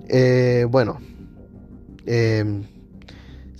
Eh, 0.07 0.65
bueno, 0.69 0.99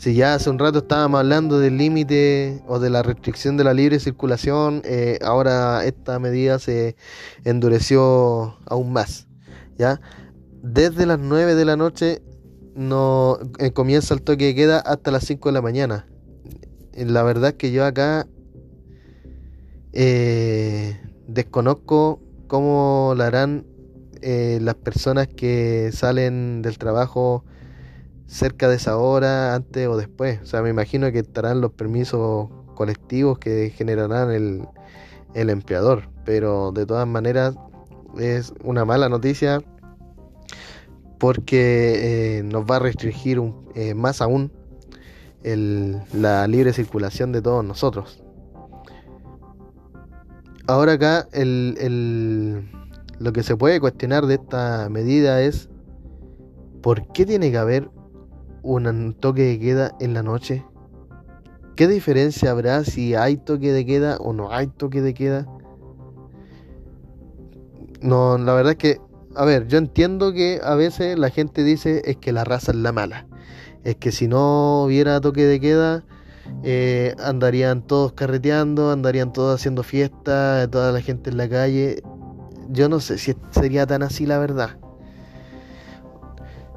si 0.01 0.15
ya 0.15 0.33
hace 0.33 0.49
un 0.49 0.57
rato 0.57 0.79
estábamos 0.79 1.19
hablando 1.19 1.59
del 1.59 1.77
límite 1.77 2.63
o 2.65 2.79
de 2.79 2.89
la 2.89 3.03
restricción 3.03 3.55
de 3.55 3.63
la 3.63 3.75
libre 3.75 3.99
circulación, 3.99 4.81
eh, 4.83 5.19
ahora 5.23 5.85
esta 5.85 6.17
medida 6.17 6.57
se 6.57 6.95
endureció 7.43 8.57
aún 8.65 8.93
más. 8.93 9.27
¿ya? 9.77 10.01
Desde 10.63 11.05
las 11.05 11.19
9 11.19 11.53
de 11.53 11.65
la 11.65 11.75
noche 11.75 12.23
no 12.73 13.37
eh, 13.59 13.73
comienza 13.73 14.15
el 14.15 14.23
toque 14.23 14.45
de 14.45 14.55
queda 14.55 14.79
hasta 14.79 15.11
las 15.11 15.23
5 15.25 15.49
de 15.49 15.53
la 15.53 15.61
mañana. 15.61 16.07
La 16.95 17.21
verdad 17.21 17.51
es 17.51 17.55
que 17.57 17.71
yo 17.71 17.85
acá 17.85 18.25
eh, 19.93 20.99
desconozco 21.27 22.19
cómo 22.47 23.13
lo 23.15 23.23
harán 23.23 23.67
eh, 24.23 24.57
las 24.63 24.73
personas 24.73 25.27
que 25.27 25.91
salen 25.93 26.63
del 26.63 26.79
trabajo 26.79 27.45
cerca 28.31 28.69
de 28.69 28.77
esa 28.77 28.97
hora, 28.97 29.53
antes 29.55 29.87
o 29.87 29.97
después. 29.97 30.39
O 30.41 30.45
sea, 30.45 30.61
me 30.61 30.69
imagino 30.69 31.11
que 31.11 31.19
estarán 31.19 31.59
los 31.59 31.73
permisos 31.73 32.49
colectivos 32.75 33.37
que 33.37 33.71
generarán 33.75 34.31
el, 34.31 34.65
el 35.33 35.49
empleador. 35.49 36.09
Pero 36.23 36.71
de 36.71 36.85
todas 36.85 37.05
maneras 37.07 37.55
es 38.17 38.53
una 38.63 38.85
mala 38.85 39.09
noticia 39.09 39.61
porque 41.19 42.39
eh, 42.39 42.43
nos 42.43 42.63
va 42.65 42.77
a 42.77 42.79
restringir 42.79 43.41
eh, 43.75 43.93
más 43.93 44.21
aún 44.21 44.51
la 45.43 46.47
libre 46.47 46.71
circulación 46.71 47.31
de 47.31 47.41
todos 47.41 47.65
nosotros. 47.65 48.23
Ahora 50.67 50.93
acá 50.93 51.27
el, 51.33 52.69
lo 53.19 53.33
que 53.33 53.43
se 53.43 53.57
puede 53.57 53.79
cuestionar 53.79 54.25
de 54.25 54.35
esta 54.35 54.87
medida 54.89 55.41
es 55.41 55.67
¿por 56.81 57.11
qué 57.11 57.25
tiene 57.25 57.51
que 57.51 57.57
haber 57.57 57.89
un 58.63 59.13
toque 59.13 59.43
de 59.43 59.59
queda 59.59 59.95
en 59.99 60.13
la 60.13 60.23
noche? 60.23 60.65
¿Qué 61.75 61.87
diferencia 61.87 62.51
habrá 62.51 62.83
si 62.83 63.15
hay 63.15 63.37
toque 63.37 63.71
de 63.71 63.85
queda 63.85 64.17
o 64.17 64.33
no 64.33 64.51
hay 64.51 64.67
toque 64.67 65.01
de 65.01 65.13
queda? 65.13 65.47
No, 68.01 68.37
la 68.37 68.53
verdad 68.53 68.71
es 68.73 68.77
que 68.77 69.01
a 69.35 69.45
ver, 69.45 69.67
yo 69.67 69.77
entiendo 69.77 70.33
que 70.33 70.59
a 70.63 70.75
veces 70.75 71.17
la 71.17 71.29
gente 71.29 71.63
dice 71.63 72.01
es 72.05 72.17
que 72.17 72.33
la 72.33 72.43
raza 72.43 72.71
es 72.71 72.77
la 72.77 72.91
mala. 72.91 73.27
Es 73.83 73.95
que 73.95 74.11
si 74.11 74.27
no 74.27 74.83
hubiera 74.83 75.21
toque 75.21 75.45
de 75.45 75.59
queda, 75.59 76.03
eh, 76.63 77.15
andarían 77.23 77.81
todos 77.81 78.13
carreteando, 78.13 78.91
andarían 78.91 79.31
todos 79.31 79.59
haciendo 79.59 79.83
fiesta, 79.83 80.67
toda 80.69 80.91
la 80.91 81.01
gente 81.01 81.29
en 81.29 81.37
la 81.37 81.47
calle. 81.47 82.03
Yo 82.69 82.89
no 82.89 82.99
sé 82.99 83.17
si 83.17 83.35
sería 83.51 83.87
tan 83.87 84.03
así 84.03 84.25
la 84.25 84.37
verdad. 84.37 84.80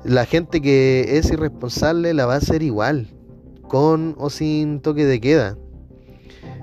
La 0.05 0.27
gente 0.27 0.61
que 0.61 1.17
es 1.17 1.31
irresponsable 1.33 2.13
la 2.13 2.27
va 2.27 2.35
a 2.35 2.37
hacer 2.37 2.63
igual, 2.63 3.09
con 3.63 4.15
o 4.19 4.29
sin 4.29 4.81
toque 4.81 5.07
de 5.07 5.19
queda. 5.19 5.57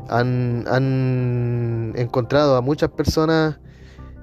Han, 0.09 1.93
encontrado 1.95 2.55
a 2.55 2.61
muchas 2.61 2.91
personas 2.91 3.59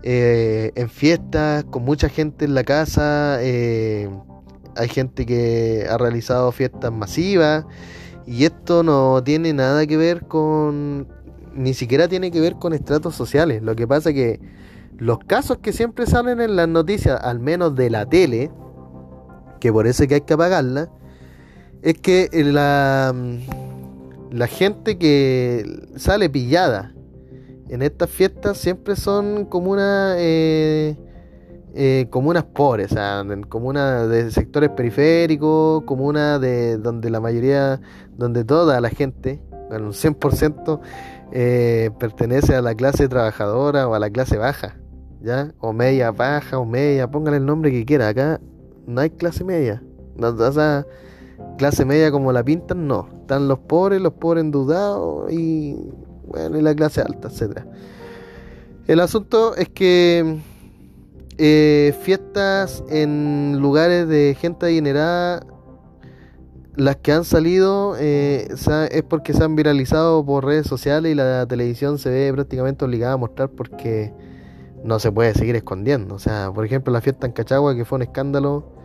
eh, 0.04 0.70
en 0.76 0.88
fiestas, 0.88 1.64
con 1.64 1.84
mucha 1.84 2.08
gente 2.08 2.44
en 2.44 2.54
la 2.54 2.62
casa. 2.62 3.38
Eh, 3.40 4.08
hay 4.76 4.88
gente 4.88 5.26
que 5.26 5.86
ha 5.90 5.98
realizado 5.98 6.52
fiestas 6.52 6.92
masivas 6.92 7.64
y 8.24 8.44
esto 8.44 8.84
no 8.84 9.20
tiene 9.24 9.52
nada 9.52 9.84
que 9.86 9.96
ver 9.96 10.26
con, 10.26 11.08
ni 11.54 11.74
siquiera 11.74 12.06
tiene 12.06 12.30
que 12.30 12.40
ver 12.40 12.54
con 12.54 12.72
estratos 12.72 13.16
sociales. 13.16 13.62
Lo 13.62 13.74
que 13.74 13.88
pasa 13.88 14.12
que 14.12 14.38
los 14.96 15.18
casos 15.18 15.58
que 15.58 15.72
siempre 15.72 16.06
salen 16.06 16.40
en 16.40 16.54
las 16.54 16.68
noticias, 16.68 17.18
al 17.20 17.40
menos 17.40 17.74
de 17.74 17.90
la 17.90 18.06
tele, 18.06 18.52
que 19.58 19.72
por 19.72 19.86
eso 19.86 20.02
es 20.02 20.08
que 20.08 20.16
hay 20.16 20.20
que 20.22 20.34
apagarla, 20.34 20.90
es 21.82 21.94
que 21.98 22.28
la, 22.32 23.14
la 24.30 24.46
gente 24.46 24.98
que 24.98 25.88
sale 25.96 26.28
pillada 26.28 26.94
en 27.68 27.82
estas 27.82 28.10
fiestas 28.10 28.58
siempre 28.58 28.96
son 28.96 29.44
comunas 29.44 30.16
eh, 30.18 30.96
eh, 31.74 32.06
comunas 32.10 32.44
pobres, 32.44 32.92
o 32.92 32.94
sea, 32.94 33.22
de 33.24 34.30
sectores 34.30 34.70
periféricos, 34.70 35.84
comunas 35.84 36.40
de 36.40 36.78
donde 36.78 37.10
la 37.10 37.20
mayoría, 37.20 37.80
donde 38.16 38.44
toda 38.44 38.80
la 38.80 38.88
gente, 38.88 39.40
bueno, 39.68 39.86
un 39.86 39.92
100% 39.92 40.80
eh, 41.30 41.90
pertenece 42.00 42.56
a 42.56 42.62
la 42.62 42.74
clase 42.74 43.06
trabajadora 43.08 43.86
o 43.86 43.94
a 43.94 43.98
la 43.98 44.10
clase 44.10 44.38
baja, 44.38 44.78
¿ya? 45.20 45.52
O 45.60 45.72
media 45.72 46.10
baja 46.10 46.58
o 46.58 46.64
media, 46.64 47.10
póngale 47.10 47.36
el 47.36 47.46
nombre 47.46 47.70
que 47.70 47.84
quiera, 47.84 48.08
acá 48.08 48.40
no 48.88 49.02
hay 49.02 49.10
clase 49.10 49.44
media, 49.44 49.82
no, 50.16 50.28
o 50.28 50.84
clase 51.58 51.84
media 51.84 52.10
como 52.10 52.32
la 52.32 52.42
pintan, 52.42 52.88
no, 52.88 53.08
están 53.20 53.46
los 53.46 53.58
pobres, 53.58 54.00
los 54.00 54.14
pobres 54.14 54.42
endeudados 54.42 55.30
y 55.30 55.76
bueno, 56.26 56.58
y 56.58 56.62
la 56.62 56.74
clase 56.74 57.02
alta, 57.02 57.28
etcétera. 57.28 57.66
El 58.86 59.00
asunto 59.00 59.54
es 59.56 59.68
que 59.68 60.38
eh, 61.36 61.94
fiestas 62.00 62.82
en 62.88 63.58
lugares 63.60 64.08
de 64.08 64.34
gente 64.40 64.66
adinerada, 64.66 65.44
las 66.74 66.96
que 66.96 67.12
han 67.12 67.24
salido 67.24 67.96
eh, 67.98 68.48
es 68.90 69.02
porque 69.02 69.34
se 69.34 69.44
han 69.44 69.54
viralizado 69.56 70.24
por 70.24 70.44
redes 70.44 70.66
sociales 70.66 71.12
y 71.12 71.14
la 71.14 71.44
televisión 71.46 71.98
se 71.98 72.08
ve 72.08 72.32
prácticamente 72.32 72.84
obligada 72.84 73.14
a 73.14 73.16
mostrar 73.16 73.50
porque 73.50 74.14
no 74.84 74.98
se 74.98 75.12
puede 75.12 75.34
seguir 75.34 75.56
escondiendo. 75.56 76.14
O 76.14 76.18
sea, 76.18 76.50
por 76.54 76.64
ejemplo, 76.64 76.92
la 76.92 77.00
fiesta 77.00 77.26
en 77.26 77.32
Cachagua, 77.32 77.74
que 77.74 77.84
fue 77.84 77.96
un 77.96 78.02
escándalo. 78.02 78.77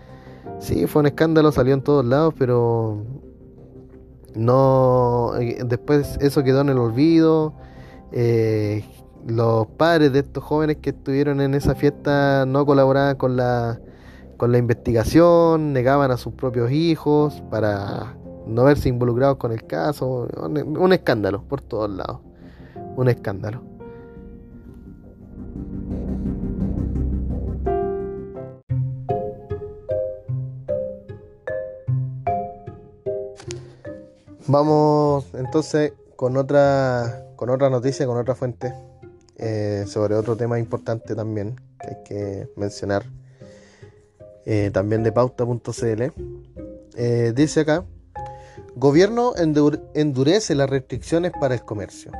Sí, 0.59 0.87
fue 0.87 1.01
un 1.01 1.07
escándalo, 1.07 1.51
salió 1.51 1.73
en 1.73 1.81
todos 1.81 2.05
lados, 2.05 2.33
pero 2.37 3.03
no, 4.35 5.33
eh, 5.39 5.59
después 5.65 6.17
eso 6.21 6.43
quedó 6.43 6.61
en 6.61 6.69
el 6.69 6.77
olvido. 6.77 7.53
Eh, 8.11 8.85
los 9.27 9.67
padres 9.67 10.11
de 10.13 10.19
estos 10.19 10.43
jóvenes 10.43 10.77
que 10.77 10.91
estuvieron 10.91 11.41
en 11.41 11.53
esa 11.53 11.75
fiesta 11.75 12.45
no 12.45 12.65
colaboraban 12.65 13.15
con 13.15 13.35
la, 13.35 13.79
con 14.37 14.51
la 14.51 14.57
investigación, 14.57 15.73
negaban 15.73 16.11
a 16.11 16.17
sus 16.17 16.33
propios 16.33 16.71
hijos 16.71 17.41
para 17.49 18.15
no 18.45 18.65
verse 18.65 18.89
involucrados 18.89 19.37
con 19.37 19.51
el 19.51 19.65
caso. 19.65 20.27
un 20.37 20.93
escándalo 20.93 21.43
por 21.43 21.61
todos 21.61 21.89
lados. 21.89 22.19
Un 22.95 23.07
escándalo. 23.07 23.61
Vamos 34.47 35.25
entonces 35.35 35.93
con 36.17 36.35
otra, 36.35 37.25
con 37.37 37.49
otra 37.49 37.69
noticia, 37.69 38.05
con 38.05 38.17
otra 38.17 38.35
fuente, 38.35 38.73
eh, 39.37 39.85
sobre 39.87 40.15
otro 40.15 40.35
tema 40.35 40.59
importante 40.59 41.15
también 41.15 41.55
que 41.79 41.87
hay 41.87 42.03
que 42.03 42.49
mencionar, 42.57 43.05
eh, 44.45 44.69
también 44.73 45.01
de 45.03 45.13
pauta.cl. 45.13 46.03
Eh, 46.95 47.33
dice 47.33 47.61
acá, 47.61 47.85
gobierno 48.75 49.33
endurece 49.37 50.55
las 50.55 50.69
restricciones 50.69 51.31
para 51.39 51.55
el 51.55 51.63
comercio. 51.63 52.11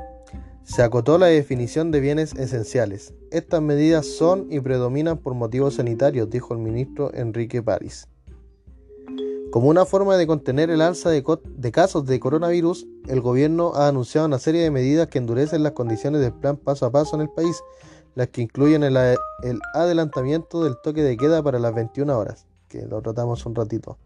Se 0.64 0.82
acotó 0.82 1.18
la 1.18 1.26
definición 1.26 1.92
de 1.92 2.00
bienes 2.00 2.34
esenciales. 2.36 3.14
Estas 3.32 3.62
medidas 3.62 4.06
son 4.06 4.48
y 4.50 4.62
predominan 4.62 5.18
por 5.18 5.34
motivos 5.34 5.76
sanitarios, 5.76 6.30
dijo 6.30 6.54
el 6.54 6.62
ministro 6.62 7.14
Enrique 7.14 7.62
París. 7.62 8.08
Como 9.54 9.70
una 9.70 9.86
forma 9.86 10.18
de 10.18 10.26
contener 10.26 10.72
el 10.72 10.82
alza 10.82 11.12
de, 11.12 11.22
casos 11.72 12.08
de 12.08 12.20
coronavirus, 12.20 12.88
el 13.08 13.22
gobierno 13.22 13.74
ha 13.76 13.88
anunciado 13.88 14.26
una 14.26 14.40
serie 14.40 14.64
de 14.64 14.72
medidas 14.72 15.10
que 15.10 15.20
endurecen 15.20 15.62
las 15.62 15.74
condiciones 15.74 16.22
del 16.22 16.34
plan 16.34 16.58
paso 16.58 16.88
a 16.88 16.92
paso 16.92 17.16
en 17.16 17.22
el 17.22 17.30
país, 17.30 17.62
las 18.16 18.30
que 18.30 18.42
incluyen 18.42 18.82
el, 18.82 18.98
adelantamiento 19.76 20.64
del 20.64 20.78
toque 20.82 21.04
de 21.04 21.18
queda 21.18 21.44
para 21.44 21.60
las 21.60 21.76
21 21.76 22.18
horas, 22.18 22.48
que 22.68 22.88
lo 22.88 23.00
tratamos 23.04 23.46
un 23.46 23.54
ratito. 23.54 24.00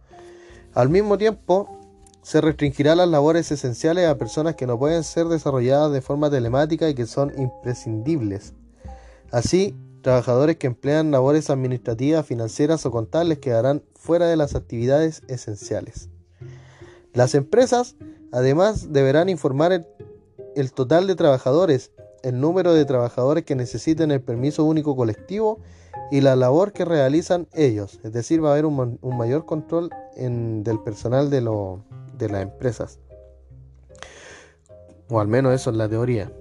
Al 0.74 0.89
mismo 0.89 1.18
tiempo, 1.18 1.80
se 2.24 2.41
restringirá 2.41 2.98
las 2.98 3.08
labores 3.08 3.50
esenciales 3.50 4.06
a 4.06 4.18
personas 4.18 4.56
que 4.56 4.68
no 4.68 4.78
pueden 4.78 5.06
ser 5.06 5.28
desarrolladas 5.28 5.93
de 5.93 6.02
forma 6.02 6.30
telemática 6.30 6.89
y 6.89 6.93
que 6.93 7.06
son 7.06 7.32
imprescindibles. 7.39 8.52
Así, 9.32 9.78
trabajadores 10.02 10.58
que 10.58 10.68
emplean 10.68 11.12
labores 11.12 11.50
administrativas, 11.50 12.26
financieras 12.26 12.86
o 12.86 12.91
contables 12.91 13.39
quedarán 13.39 13.84
fuera 13.95 14.28
de 14.28 14.38
las 14.38 14.56
actividades 14.56 15.24
esenciales. 15.28 16.10
Las 17.14 17.36
empresas 17.36 17.95
además 18.32 18.93
deberán 18.93 19.30
informar 19.30 19.88
el, 20.56 20.72
total 20.72 21.08
de 21.08 21.16
trabajadores, 21.16 21.91
el 22.24 22.39
número 22.39 22.74
de 22.74 22.86
trabajadores 22.86 23.43
que 23.43 23.56
necesiten 23.56 24.12
el 24.12 24.22
permiso 24.22 24.64
único 24.64 24.95
colectivo 24.95 25.60
y 26.12 26.22
la 26.22 26.36
labor 26.36 26.74
que 26.74 26.86
realizan 26.86 27.48
ellos. 27.54 28.00
Es 28.04 28.14
decir, 28.14 28.43
va 28.43 28.50
a 28.50 28.52
haber 28.54 28.66
un, 28.66 29.00
mayor 29.02 29.45
control 29.45 29.89
del 30.16 30.80
personal 30.80 31.30
de, 31.30 31.41
de 32.18 32.30
las 32.30 32.41
empresas. 32.43 33.00
O 35.10 35.20
al 35.20 35.28
menos 35.28 35.54
eso 35.54 35.72
es 35.72 35.78
la 35.78 35.89
teoría. 35.89 36.32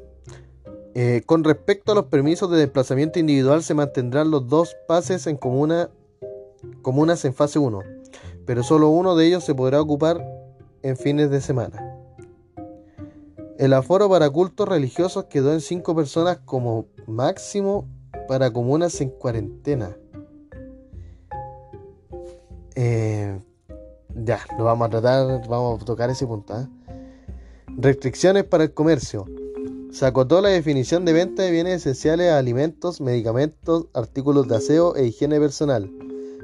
Eh, 0.99 1.25
con 1.27 1.45
respecto 1.45 1.93
a 1.93 1.95
los 1.95 2.07
permisos 2.07 2.51
de 2.51 2.57
desplazamiento 2.57 3.19
individual, 3.19 3.63
se 3.63 3.75
mantendrán 3.75 4.31
los 4.31 4.49
dos 4.49 4.75
pases 4.89 5.27
en 5.27 5.37
comuna 5.37 5.91
comunas 6.81 7.23
en 7.27 7.35
fase 7.35 7.59
1, 7.59 7.81
pero 8.47 8.63
solo 8.63 8.89
uno 8.89 9.15
de 9.15 9.27
ellos 9.27 9.45
se 9.45 9.55
podrá 9.55 9.79
ocupar 9.79 10.27
en 10.81 10.97
fines 10.97 11.29
de 11.29 11.43
semana. 11.43 11.99
El 13.59 13.75
aforo 13.75 14.09
para 14.09 14.31
cultos 14.31 14.67
religiosos 14.67 15.25
quedó 15.25 15.53
en 15.53 15.61
5 15.61 15.95
personas 15.95 16.39
como 16.47 16.87
máximo 17.07 17.87
para 18.27 18.51
comunas 18.51 18.99
en 19.03 19.11
cuarentena. 19.11 19.99
Eh, 22.75 23.39
ya, 24.15 24.41
lo 24.57 24.65
vamos 24.65 24.87
a 24.87 24.91
tratar, 24.91 25.47
vamos 25.47 25.83
a 25.83 25.85
tocar 25.85 26.09
ese 26.09 26.27
punto. 26.27 26.55
¿ah? 26.55 26.71
Restricciones 27.77 28.45
para 28.45 28.65
el 28.65 28.73
comercio. 28.73 29.27
Se 29.97 30.05
acotó 30.05 30.43
la 30.43 30.51
definición 30.51 31.07
de 31.07 31.15
venta 31.15 31.43
de 31.43 31.51
bienes 31.51 31.77
esenciales 31.77 32.31
a 32.31 32.37
alimentos, 32.37 33.01
medicamentos, 33.01 33.87
artículos 33.95 34.47
de 34.47 34.57
aseo 34.57 34.95
e 34.95 35.07
higiene 35.07 35.41
personal, 35.41 35.91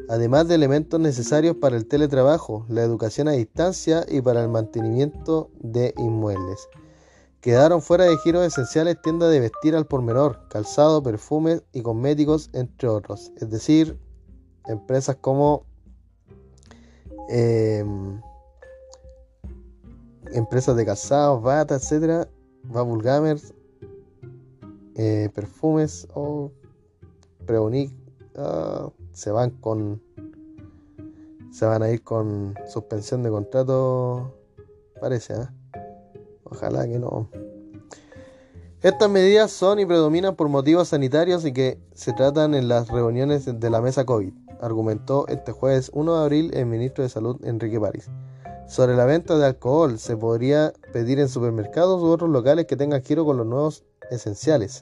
además 0.09 0.48
de 0.48 0.55
elementos 0.55 0.98
necesarios 0.98 1.57
para 1.57 1.76
el 1.76 1.86
teletrabajo, 1.86 2.64
la 2.70 2.80
educación 2.80 3.28
a 3.28 3.32
distancia 3.32 4.07
y 4.09 4.22
para 4.22 4.42
el 4.42 4.48
mantenimiento 4.48 5.50
de 5.61 5.92
inmuebles. 5.98 6.66
Quedaron 7.42 7.82
fuera 7.82 8.05
de 8.05 8.16
giros 8.24 8.46
esenciales 8.46 8.96
tiendas 9.03 9.30
de 9.30 9.40
vestir 9.40 9.76
al 9.76 9.84
por 9.84 10.00
menor, 10.00 10.48
calzado, 10.48 11.03
perfumes 11.03 11.62
y 11.74 11.82
cosméticos, 11.82 12.48
entre 12.55 12.88
otros. 12.88 13.32
Es 13.36 13.50
decir, 13.50 13.98
empresas 14.66 15.16
como 15.16 15.66
em, 17.28 18.18
empresas 20.32 20.74
de 20.74 20.86
calzados, 20.86 21.42
bata, 21.42 21.74
etcétera, 21.74 22.26
Bubble 22.65 23.03
Gamers, 23.03 23.55
eh, 24.95 25.31
perfumes 25.35 26.07
o 26.15 26.51
Preonic 27.47 27.93
ah, 28.37 28.91
se 29.13 29.31
van 29.31 29.51
con 29.51 30.03
se 31.51 31.67
van 31.67 31.83
a 31.83 31.91
ir 31.91 32.03
con 32.03 32.55
suspensión 32.67 33.23
de 33.23 33.31
contrato 33.31 34.35
parece 35.01 35.35
¿eh? 35.35 35.49
ojalá 36.45 36.87
que 36.87 36.99
no 36.99 37.29
estas 38.83 39.09
medidas 39.09 39.51
son 39.51 39.79
y 39.79 39.87
predominan 39.87 40.35
por 40.35 40.49
motivos 40.49 40.89
sanitarios 40.89 41.45
y 41.45 41.53
que 41.53 41.79
se 41.95 42.13
tratan 42.13 42.55
en 42.55 42.69
las 42.69 42.89
reuniones 42.89 43.47
de 43.47 43.71
la 43.71 43.81
mesa 43.81 44.05
COVID 44.05 44.33
argumentó 44.61 45.27
este 45.29 45.53
jueves 45.53 45.91
1 45.95 46.17
de 46.17 46.23
abril 46.23 46.51
el 46.55 46.67
ministro 46.67 47.03
de 47.03 47.11
salud 47.11 47.39
Enrique 47.45 47.81
París 47.81 48.11
sobre 48.73 48.97
la 48.97 49.05
venta 49.05 49.37
de 49.37 49.45
alcohol 49.45 49.99
se 49.99 50.16
podría 50.16 50.73
pedir 50.95 51.20
en 51.20 51.29
supermercados 51.29 52.01
u 52.01 52.07
otros 52.07 52.31
locales 52.31 52.64
que 52.64 52.75
tengan 52.75 53.03
giro 53.03 53.27
con 53.27 53.37
los 53.37 53.47
nuevos 53.47 53.85
esenciales. 54.11 54.81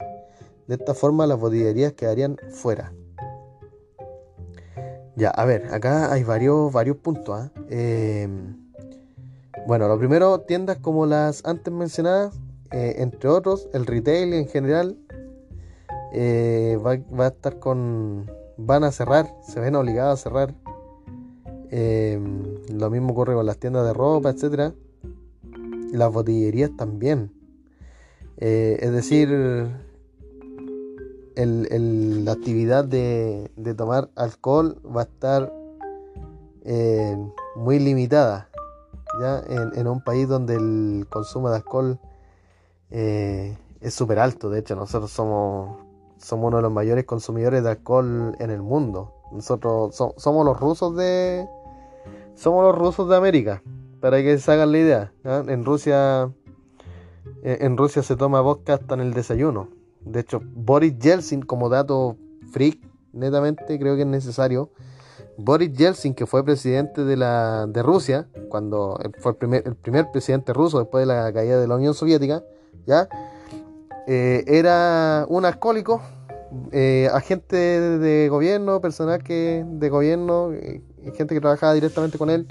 De 0.67 0.75
esta 0.75 0.93
forma 0.93 1.27
las 1.27 1.37
botillerías 1.37 1.91
quedarían 1.91 2.37
fuera. 2.51 2.93
Ya, 5.17 5.31
a 5.31 5.43
ver, 5.43 5.73
acá 5.73 6.13
hay 6.13 6.23
varios, 6.23 6.71
varios 6.71 6.95
puntos. 6.95 7.37
¿ah? 7.37 7.51
Em, 7.69 8.55
bueno, 9.67 9.89
lo 9.89 9.99
primero, 9.99 10.39
tiendas 10.39 10.77
como 10.77 11.05
las 11.05 11.43
antes 11.43 11.73
mencionadas, 11.73 12.33
eh, 12.71 12.95
entre 12.99 13.27
otros, 13.27 13.67
el 13.73 13.85
retail 13.85 14.31
en 14.31 14.47
general, 14.47 14.97
eh, 16.13 16.79
va, 16.79 16.95
va, 17.13 17.25
a 17.25 17.27
estar 17.27 17.59
con... 17.59 18.31
van 18.55 18.85
a 18.85 18.91
cerrar, 18.93 19.35
se 19.45 19.59
ven 19.59 19.75
obligados 19.75 20.17
a 20.17 20.23
cerrar 20.23 20.55
Em, 21.73 22.43
lo 22.67 22.89
mismo 22.89 23.13
ocurre 23.13 23.33
con 23.33 23.45
las 23.45 23.57
tiendas 23.57 23.85
de 23.85 23.93
ropa, 23.93 24.29
etcétera. 24.29 24.73
Las 25.93 26.11
botillerías 26.11 26.71
también. 26.75 27.31
Eh, 28.37 28.77
es 28.81 28.91
decir, 28.91 29.29
la 31.35 32.31
actividad 32.31 32.83
de, 32.83 33.49
tomar 33.77 34.09
alcohol 34.15 34.81
va 34.85 35.01
a 35.01 35.03
estar 35.05 35.53
eh, 36.65 37.17
muy 37.55 37.79
limitada. 37.79 38.49
Ya 39.21 39.41
en, 39.49 39.87
un 39.87 40.03
país 40.03 40.27
donde 40.27 40.55
el 40.55 41.07
consumo 41.09 41.49
de 41.49 41.55
alcohol 41.55 41.99
eh, 42.89 43.57
es 43.79 43.93
súper 43.93 44.19
alto. 44.19 44.49
De 44.49 44.59
hecho, 44.59 44.75
nosotros 44.75 45.11
somos, 45.11 45.77
somos 46.17 46.47
uno 46.47 46.57
de 46.57 46.63
los 46.63 46.71
mayores 46.71 47.05
consumidores 47.05 47.63
de 47.63 47.69
alcohol 47.69 48.35
en 48.39 48.49
el 48.49 48.61
mundo. 48.61 49.13
Nosotros 49.31 49.95
somos 50.17 50.45
los 50.45 50.59
rusos 50.59 50.95
de, 50.95 51.47
somos 52.41 52.63
los 52.63 52.75
rusos 52.75 53.07
de 53.07 53.15
América, 53.15 53.61
para 53.99 54.17
que 54.23 54.39
se 54.39 54.51
hagan 54.51 54.71
la 54.71 54.79
idea. 54.79 55.13
En 55.23 55.63
Rusia 55.63 56.31
eh, 57.43 57.59
en 57.61 57.77
Rusia 57.77 58.01
se 58.01 58.15
toma 58.15 58.41
vodka 58.41 58.73
hasta 58.75 58.95
en 58.95 59.01
el 59.01 59.13
desayuno. 59.13 59.69
De 60.01 60.21
hecho, 60.21 60.41
Boris 60.43 60.97
Yeltsin, 60.97 61.43
como 61.43 61.69
dato 61.69 62.17
freak, 62.51 62.79
netamente 63.13 63.77
creo 63.77 63.95
que 63.95 64.01
es 64.01 64.07
necesario. 64.07 64.71
Boris 65.37 65.71
Yeltsin, 65.71 66.15
que 66.15 66.25
fue 66.25 66.43
presidente 66.43 67.03
de, 67.03 67.15
la, 67.15 67.67
de 67.67 67.83
Rusia, 67.83 68.27
cuando 68.49 68.99
fue 69.19 69.33
el 69.33 69.75
primer, 69.75 70.11
presidente 70.11 70.51
ruso 70.51 70.79
después 70.79 71.03
de 71.03 71.13
la 71.13 71.31
caída 71.31 71.59
de 71.59 71.67
la 71.67 71.75
Unión 71.75 71.93
Soviética, 71.93 72.43
¿ya? 72.87 73.07
Eh, 74.07 74.43
era 74.47 75.27
un 75.29 75.45
alcohólico, 75.45 76.01
eh, 76.71 77.07
agente 77.13 77.55
de 77.55 78.29
gobierno, 78.29 78.81
personal 78.81 79.23
que, 79.23 79.63
de 79.65 79.89
gobierno, 79.89 80.51
gente 81.15 81.33
que 81.33 81.41
trabajaba 81.41 81.73
directamente 81.73 82.17
con 82.17 82.29
él, 82.29 82.47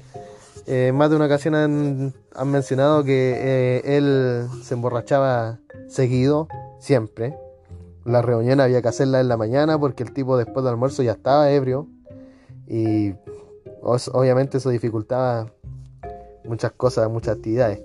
eh, 0.67 0.93
más 0.95 1.11
de 1.11 1.17
una 1.17 1.27
ocasión 1.27 1.55
han, 1.55 2.13
mencionado 2.47 3.05
que 3.05 3.35
eh, 3.37 3.97
él 3.97 4.47
se 4.63 4.75
emborrachaba 4.75 5.59
seguido, 5.89 6.49
siempre. 6.79 7.37
La 8.05 8.23
reunión 8.23 8.61
había 8.61 8.83
que 8.83 8.89
hacerla 8.89 9.21
en 9.21 9.29
la 9.29 9.37
mañana 9.37 9.79
porque 9.79 10.03
el 10.03 10.13
tipo 10.13 10.37
después 10.37 10.65
del 10.65 10.73
almuerzo 10.73 11.03
ya 11.03 11.13
estaba 11.13 11.51
ebrio 11.51 11.87
y 12.67 13.15
obviamente 13.83 14.59
eso 14.59 14.71
dificultaba 14.71 15.53
muchas 16.45 16.73
cosas, 16.73 17.11
muchas 17.11 17.37
actividades. 17.37 17.81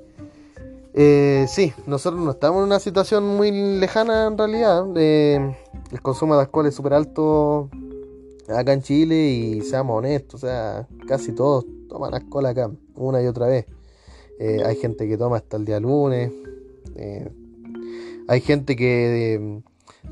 Eh, 0.94 1.46
sí, 1.50 1.74
nosotros 1.88 2.22
no 2.22 2.32
estamos 2.32 2.60
en 2.60 2.66
una 2.66 2.80
situación 2.80 3.26
muy 3.26 3.52
lejana 3.52 4.28
en 4.28 4.38
realidad. 4.38 4.86
el 4.96 6.02
consumo 6.02 6.36
de 6.36 6.42
alcohol 6.42 6.68
es 6.68 6.76
súper 6.76 6.94
alto 6.94 7.70
acá 8.50 8.74
en 8.74 8.82
Chile 8.82 9.16
y 9.30 9.62
seamos 9.62 9.98
honestos, 9.98 10.44
o 10.44 10.48
sea, 10.48 10.88
casi 11.08 11.32
todos 11.32 11.66
toman 11.90 12.14
alcohol 12.14 12.46
acá, 12.46 12.70
una 12.96 13.22
y 13.22 13.28
otra 13.28 13.48
vez. 13.48 13.66
Eh, 14.40 14.62
hay 14.66 14.76
gente 14.76 15.08
que 15.08 15.18
toma 15.18 15.38
hasta 15.38 15.58
el 15.58 15.66
día 15.66 15.80
lunes. 15.80 16.32
Eh, 16.96 17.32
hay 18.28 18.42
gente 18.42 18.76
que 18.76 19.36
eh, 19.36 19.62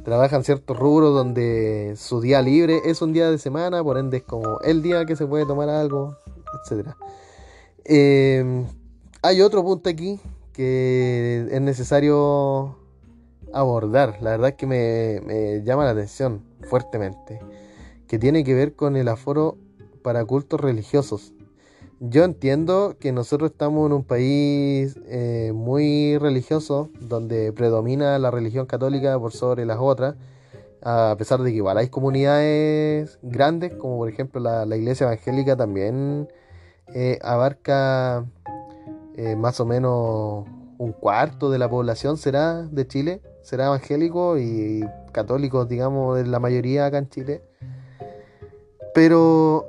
trabaja 0.03 0.37
en 0.37 0.43
ciertos 0.43 0.77
rubros 0.77 1.13
donde 1.13 1.95
su 1.97 2.21
día 2.21 2.41
libre 2.41 2.81
es 2.85 3.01
un 3.01 3.13
día 3.13 3.29
de 3.29 3.37
semana, 3.37 3.83
por 3.83 3.97
ende 3.97 4.17
es 4.17 4.23
como 4.23 4.59
el 4.61 4.81
día 4.81 5.05
que 5.05 5.15
se 5.15 5.25
puede 5.25 5.45
tomar 5.45 5.69
algo, 5.69 6.15
etc. 6.69 6.89
hay 9.21 9.41
otro 9.41 9.63
punto 9.63 9.89
aquí 9.89 10.19
que 10.53 11.47
es 11.51 11.61
necesario 11.61 12.77
abordar. 13.51 14.17
La 14.21 14.31
verdad 14.31 14.49
es 14.49 14.55
que 14.55 14.67
me 14.67 15.63
llama 15.63 15.85
la 15.85 15.91
atención 15.91 16.43
fuertemente 16.61 17.39
que 18.13 18.19
tiene 18.19 18.43
que 18.43 18.53
ver 18.53 18.75
con 18.75 18.95
el 18.95 19.07
aforo 19.07 19.57
para 20.03 20.23
cultos 20.23 20.61
religiosos. 20.61 21.33
Yo 21.99 22.23
entiendo 22.23 22.95
que 22.99 23.11
nosotros 23.11 23.49
estamos 23.49 23.87
en 23.87 23.93
un 23.93 24.03
país 24.03 24.99
eh, 25.07 25.51
muy 25.51 26.19
religioso, 26.19 26.91
donde 26.99 27.51
predomina 27.53 28.19
la 28.19 28.29
religión 28.29 28.67
católica 28.67 29.17
por 29.17 29.31
sobre 29.31 29.65
las 29.65 29.79
otras, 29.81 30.13
a 30.83 31.15
pesar 31.17 31.41
de 31.41 31.49
que 31.49 31.57
igual 31.57 31.79
hay 31.79 31.87
comunidades 31.89 33.17
grandes, 33.23 33.73
como 33.73 33.97
por 33.97 34.09
ejemplo 34.09 34.39
la, 34.39 34.77
iglesia 34.77 35.05
evangélica 35.05 35.55
también 35.55 36.27
eh, 36.93 37.17
abarca 37.23 38.27
eh, 39.15 39.35
más 39.35 39.59
o 39.59 39.65
menos 39.65 40.45
un 40.77 40.91
cuarto 40.91 41.49
de 41.49 41.57
la 41.57 41.67
población 41.67 42.17
será 42.17 42.61
de 42.61 42.87
Chile, 42.87 43.21
será 43.41 43.65
evangélico 43.65 44.37
y 44.37 44.87
católicos, 45.11 45.67
digamos, 45.67 46.17
de 46.17 46.27
la 46.27 46.39
mayoría 46.39 46.85
acá 46.85 46.99
en 46.99 47.09
Chile. 47.09 47.41
Pero 48.93 49.65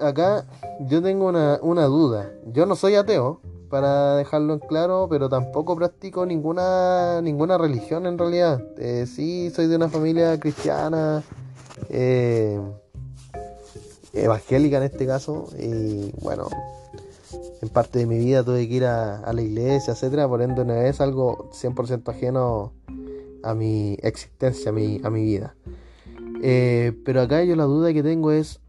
acá 0.00 0.46
yo 0.80 1.02
tengo 1.02 1.26
una, 1.26 1.84
duda. 1.86 2.30
Yo 2.46 2.66
no 2.66 2.76
soy 2.76 2.94
ateo, 2.94 3.40
para 3.68 4.16
dejarlo 4.16 4.54
en 4.54 4.60
claro, 4.60 5.08
pero 5.10 5.28
tampoco 5.28 5.76
practico 5.76 6.24
ninguna, 6.24 7.20
ninguna 7.20 7.58
religión 7.58 8.06
en 8.06 8.16
realidad. 8.16 8.62
Eh, 8.78 9.06
sí, 9.06 9.50
soy 9.50 9.66
de 9.66 9.76
una 9.76 9.88
familia 9.88 10.38
cristiana, 10.40 11.22
eh, 11.90 12.58
evangélica 14.14 14.78
en 14.78 14.84
este 14.84 15.06
caso, 15.06 15.48
y 15.58 16.12
bueno, 16.22 16.48
en 17.60 17.68
parte 17.68 17.98
de 17.98 18.06
mi 18.06 18.18
vida 18.18 18.42
tuve 18.42 18.66
que 18.68 18.74
ir 18.74 18.84
a, 18.84 19.32
la 19.32 19.42
iglesia, 19.42 19.92
etcétera, 19.92 20.28
por 20.28 20.42
ende 20.42 20.64
no 20.64 20.74
es 20.74 21.00
algo 21.00 21.50
100% 21.52 22.08
ajeno 22.08 22.72
a 23.42 23.54
mi 23.54 23.98
existencia, 24.02 24.70
a 24.70 24.72
mi, 24.72 25.00
a 25.02 25.10
mi 25.10 25.22
vida. 25.22 25.54
Eh, 26.42 26.92
pero 27.04 27.22
acá 27.22 27.42
yo 27.44 27.56
la 27.56 27.64
duda 27.64 27.92
que 27.92 28.02
tengo 28.02 28.32
es, 28.32 28.60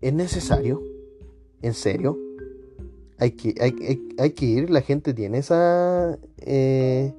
¿es 0.00 0.12
necesario? 0.12 0.82
¿En 1.62 1.74
serio? 1.74 2.18
Hay 3.18 3.32
que, 3.32 3.54
hay, 4.18 4.30
que 4.30 4.44
ir, 4.44 4.70
la 4.70 4.82
gente 4.82 5.14
tiene 5.14 5.38
esa... 5.38 6.18
Eh, 6.38 7.14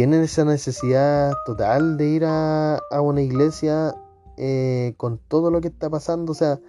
esa 0.00 0.44
necesidad 0.44 1.32
total 1.44 1.96
de 1.96 2.08
ir 2.08 2.24
a, 2.24 2.80
una 3.00 3.20
iglesia 3.20 3.94
eh, 4.36 4.94
con 4.96 5.18
todo 5.18 5.50
lo 5.50 5.60
que 5.60 5.68
está 5.68 5.90
pasando. 5.90 6.32
O 6.32 6.34
sea, 6.34 6.60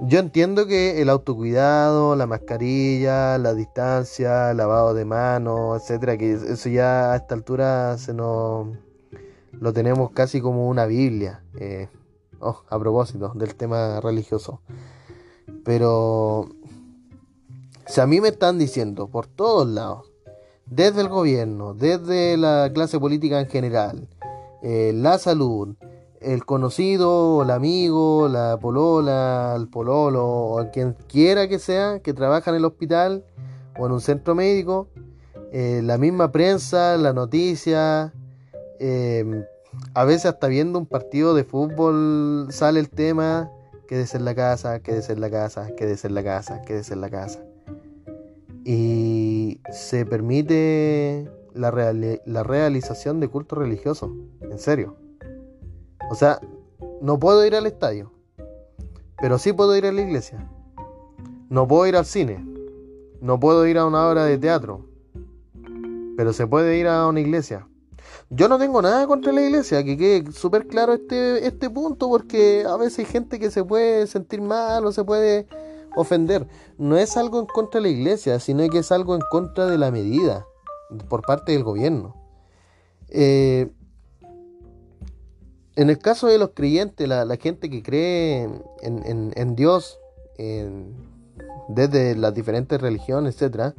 yo 0.00 0.18
entiendo 0.18 0.66
que 0.66 1.00
el 1.00 1.08
autocuidado, 1.08 2.16
la 2.16 2.26
mascarilla, 2.26 3.38
la 3.38 3.54
distancia, 3.54 4.52
lavado 4.52 4.92
de 4.92 5.04
manos, 5.04 5.80
etcétera, 5.80 6.18
que 6.18 6.32
eso 6.32 6.68
ya 6.68 7.12
a 7.12 7.16
esta 7.16 7.34
altura 7.34 7.96
se 7.96 8.12
nos 8.12 8.68
lo 9.60 9.72
tenemos 9.72 10.10
casi 10.10 10.40
como 10.40 10.68
una 10.68 10.86
Biblia. 10.86 11.42
Eh, 11.58 11.88
oh, 12.40 12.62
a 12.68 12.78
propósito 12.78 13.32
del 13.34 13.54
tema 13.54 14.00
religioso. 14.00 14.60
Pero 15.64 16.48
si 17.86 18.00
a 18.00 18.06
mí 18.06 18.20
me 18.20 18.28
están 18.28 18.58
diciendo 18.58 19.08
por 19.08 19.26
todos 19.26 19.68
lados, 19.68 20.10
desde 20.66 21.02
el 21.02 21.08
gobierno, 21.08 21.74
desde 21.74 22.36
la 22.36 22.70
clase 22.72 22.98
política 22.98 23.40
en 23.40 23.48
general, 23.48 24.08
eh, 24.62 24.92
la 24.94 25.18
salud, 25.18 25.76
el 26.20 26.46
conocido, 26.46 27.42
el 27.42 27.50
amigo, 27.50 28.28
la 28.28 28.58
polola, 28.60 29.54
el 29.56 29.68
pololo, 29.68 30.26
o 30.26 30.70
quien 30.72 30.96
quiera 31.06 31.48
que 31.48 31.58
sea, 31.58 32.00
que 32.00 32.14
trabaja 32.14 32.50
en 32.50 32.56
el 32.56 32.64
hospital 32.64 33.24
o 33.78 33.86
en 33.86 33.92
un 33.92 34.00
centro 34.00 34.34
médico, 34.34 34.88
eh, 35.52 35.82
la 35.84 35.98
misma 35.98 36.32
prensa, 36.32 36.96
la 36.96 37.12
noticia, 37.12 38.14
em, 38.78 39.44
a 39.94 40.04
veces 40.04 40.26
hasta 40.26 40.48
viendo 40.48 40.78
un 40.78 40.86
partido 40.86 41.34
de 41.34 41.44
fútbol 41.44 42.48
sale 42.50 42.80
el 42.80 42.90
tema, 42.90 43.50
quédese 43.88 44.16
en 44.16 44.24
la 44.24 44.34
casa, 44.34 44.80
quédese 44.80 45.12
en 45.12 45.20
la 45.20 45.30
casa, 45.30 45.74
quédese 45.76 46.08
en 46.08 46.14
la 46.14 46.22
casa, 46.22 46.62
quédese 46.62 46.94
en 46.94 47.00
la 47.00 47.10
casa. 47.10 47.44
Y 48.64 49.60
se 49.70 50.06
permite 50.06 51.30
la, 51.52 51.70
la 52.24 52.42
realización 52.42 53.20
de 53.20 53.28
cultos 53.28 53.58
religiosos, 53.58 54.10
en 54.40 54.58
serio. 54.58 54.96
O 56.10 56.14
sea, 56.14 56.40
no 57.00 57.18
puedo 57.18 57.44
ir 57.46 57.54
al 57.54 57.66
estadio, 57.66 58.12
pero 59.20 59.38
sí 59.38 59.52
puedo 59.52 59.76
ir 59.76 59.86
a 59.86 59.92
la 59.92 60.00
iglesia. 60.00 60.50
No 61.50 61.68
puedo 61.68 61.86
ir 61.86 61.96
al 61.96 62.06
cine, 62.06 62.44
no 63.20 63.38
puedo 63.38 63.66
ir 63.66 63.78
a 63.78 63.86
una 63.86 64.08
obra 64.08 64.24
de 64.24 64.38
teatro, 64.38 64.86
pero 66.16 66.32
se 66.32 66.46
puede 66.46 66.78
ir 66.78 66.88
a 66.88 67.06
una 67.06 67.20
iglesia. 67.20 67.68
Yo 68.30 68.48
no 68.48 68.58
tengo 68.58 68.80
nada 68.80 69.06
contra 69.06 69.32
la 69.32 69.42
iglesia, 69.42 69.84
que 69.84 69.96
quede 69.96 70.32
súper 70.32 70.66
claro 70.66 70.94
este, 70.94 71.46
este 71.46 71.70
punto, 71.70 72.08
porque 72.08 72.64
a 72.66 72.76
veces 72.76 73.00
hay 73.00 73.04
gente 73.04 73.38
que 73.38 73.50
se 73.50 73.64
puede 73.64 74.06
sentir 74.06 74.40
mal 74.40 74.84
o 74.86 74.92
se 74.92 75.04
puede 75.04 75.46
ofender. 75.94 76.46
No 76.78 76.96
es 76.96 77.16
algo 77.16 77.38
en 77.40 77.46
contra 77.46 77.80
de 77.80 77.88
la 77.88 77.94
iglesia, 77.94 78.40
sino 78.40 78.68
que 78.68 78.78
es 78.78 78.90
algo 78.92 79.14
en 79.14 79.22
contra 79.30 79.66
de 79.66 79.78
la 79.78 79.90
medida 79.90 80.46
por 81.08 81.22
parte 81.22 81.52
del 81.52 81.62
gobierno. 81.62 82.14
Eh, 83.08 83.70
en 85.76 85.90
el 85.90 85.98
caso 85.98 86.26
de 86.26 86.38
los 86.38 86.50
creyentes, 86.54 87.06
la, 87.08 87.36
gente 87.36 87.68
que 87.68 87.82
cree 87.82 88.48
en, 88.82 89.56
Dios, 89.56 89.98
desde 91.68 92.16
las 92.16 92.34
diferentes 92.34 92.80
religiones, 92.80 93.40
etc., 93.40 93.74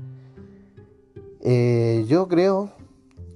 eh, 1.48 2.06
yo 2.08 2.28
creo 2.28 2.72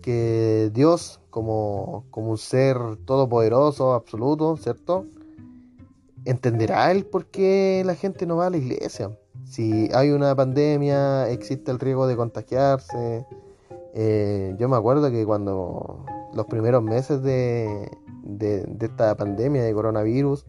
que 0.02 0.72
Dios, 0.74 1.20
como, 1.30 2.06
como 2.12 2.32
un 2.32 2.38
ser 2.38 2.78
todopoderoso, 3.06 3.94
absoluto, 3.94 4.58
¿cierto? 4.58 5.06
Entenderá 6.26 6.92
el 6.92 7.06
por 7.06 7.26
qué 7.28 7.84
la 7.86 7.96
gente 7.96 8.26
no 8.26 8.38
va 8.38 8.48
a 8.48 8.50
la 8.50 8.58
iglesia. 8.58 9.12
Si 9.46 9.90
hay 9.94 10.12
una 10.12 10.36
pandemia, 10.36 11.30
existe 11.30 11.72
el 11.72 11.80
riesgo 11.80 12.08
de 12.08 12.16
contagiarse. 12.16 13.26
Eh, 13.96 14.56
yo 14.60 14.70
me 14.70 14.78
acuerdo 14.78 15.10
que 15.10 15.26
cuando 15.26 16.06
los 16.34 16.46
primeros 16.46 16.84
meses 16.84 17.24
de, 17.24 17.90
de, 18.24 18.68
esta 18.80 19.16
pandemia 19.16 19.64
de 19.64 19.74
coronavirus, 19.74 20.46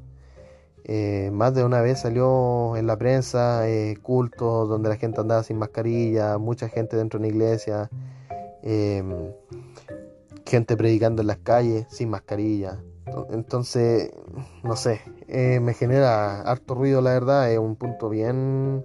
eh, 0.85 1.31
más 1.33 1.55
de 1.55 1.65
una 1.65 1.81
vez 1.81 2.01
salió 2.01 2.77
en 2.77 2.87
la 2.87 2.97
prensa 2.97 3.69
eh, 3.69 3.97
cultos 4.03 4.69
donde 4.69 4.89
la 4.89 4.97
gente 4.97 5.21
andaba 5.21 5.43
sin 5.43 5.59
mascarilla, 5.59 6.39
mucha 6.39 6.69
gente 6.69 6.97
dentro 6.97 7.19
de 7.19 7.27
una 7.27 7.35
iglesia, 7.35 7.91
em, 8.63 9.33
gente 10.47 10.77
predicando 10.77 11.23
en 11.23 11.29
las 11.29 11.39
calles 11.39 11.87
sin 11.91 12.11
mascarilla. 12.11 12.83
Entonces, 13.31 14.13
no 14.63 14.77
sé, 14.77 15.01
eh, 15.27 15.59
me 15.61 15.75
genera 15.75 16.43
harto 16.43 16.75
ruido, 16.75 17.01
la 17.01 17.13
verdad, 17.13 17.51
es 17.53 17.59
un 17.59 17.77
punto 17.77 18.09
bien 18.09 18.85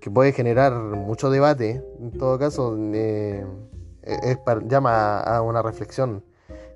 que 0.00 0.10
puede 0.10 0.32
generar 0.32 0.72
mucho 0.74 1.30
debate, 1.30 1.82
en 2.00 2.10
todo 2.12 2.38
caso, 2.38 2.76
es 2.92 4.38
llama 4.68 5.20
a 5.20 5.42
una 5.42 5.62
reflexión 5.62 6.24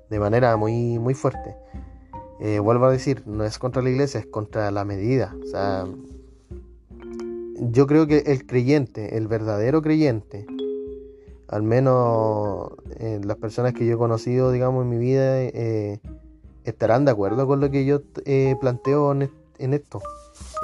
de 0.09 0.19
manera 0.19 0.55
muy, 0.57 0.97
muy 0.99 1.13
fuerte. 1.13 1.55
Eh, 2.39 2.59
vuelvo 2.59 2.85
a 2.85 2.91
decir, 2.91 3.23
no 3.25 3.43
es 3.43 3.57
contra 3.57 3.81
la 3.81 3.89
iglesia, 3.89 4.19
es 4.19 4.27
contra 4.27 4.69
la 4.71 4.85
medida. 4.85 5.35
O 5.43 5.45
sea, 5.45 5.85
yo 7.59 7.87
creo 7.87 8.07
que 8.07 8.19
el 8.27 8.45
creyente, 8.45 9.17
el 9.17 9.27
verdadero 9.27 9.81
creyente, 9.81 10.45
al 11.47 11.63
menos 11.63 12.71
eh, 12.99 13.19
las 13.23 13.37
personas 13.37 13.73
que 13.73 13.85
yo 13.85 13.95
he 13.95 13.97
conocido, 13.97 14.51
digamos, 14.51 14.83
en 14.83 14.89
mi 14.89 14.97
vida, 14.97 15.41
eh, 15.41 15.99
estarán 16.63 17.05
de 17.05 17.11
acuerdo 17.11 17.47
con 17.47 17.59
lo 17.59 17.71
que 17.71 17.85
yo 17.85 18.01
planteo 18.59 19.11
en, 19.11 19.21
esto, 19.73 20.01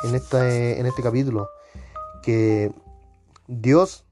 en, 0.03 0.15
esta, 0.15 0.49
en 0.49 0.85
este 0.85 1.01
capítulo. 1.01 1.47
Que 2.21 2.71
Dios 3.47 4.05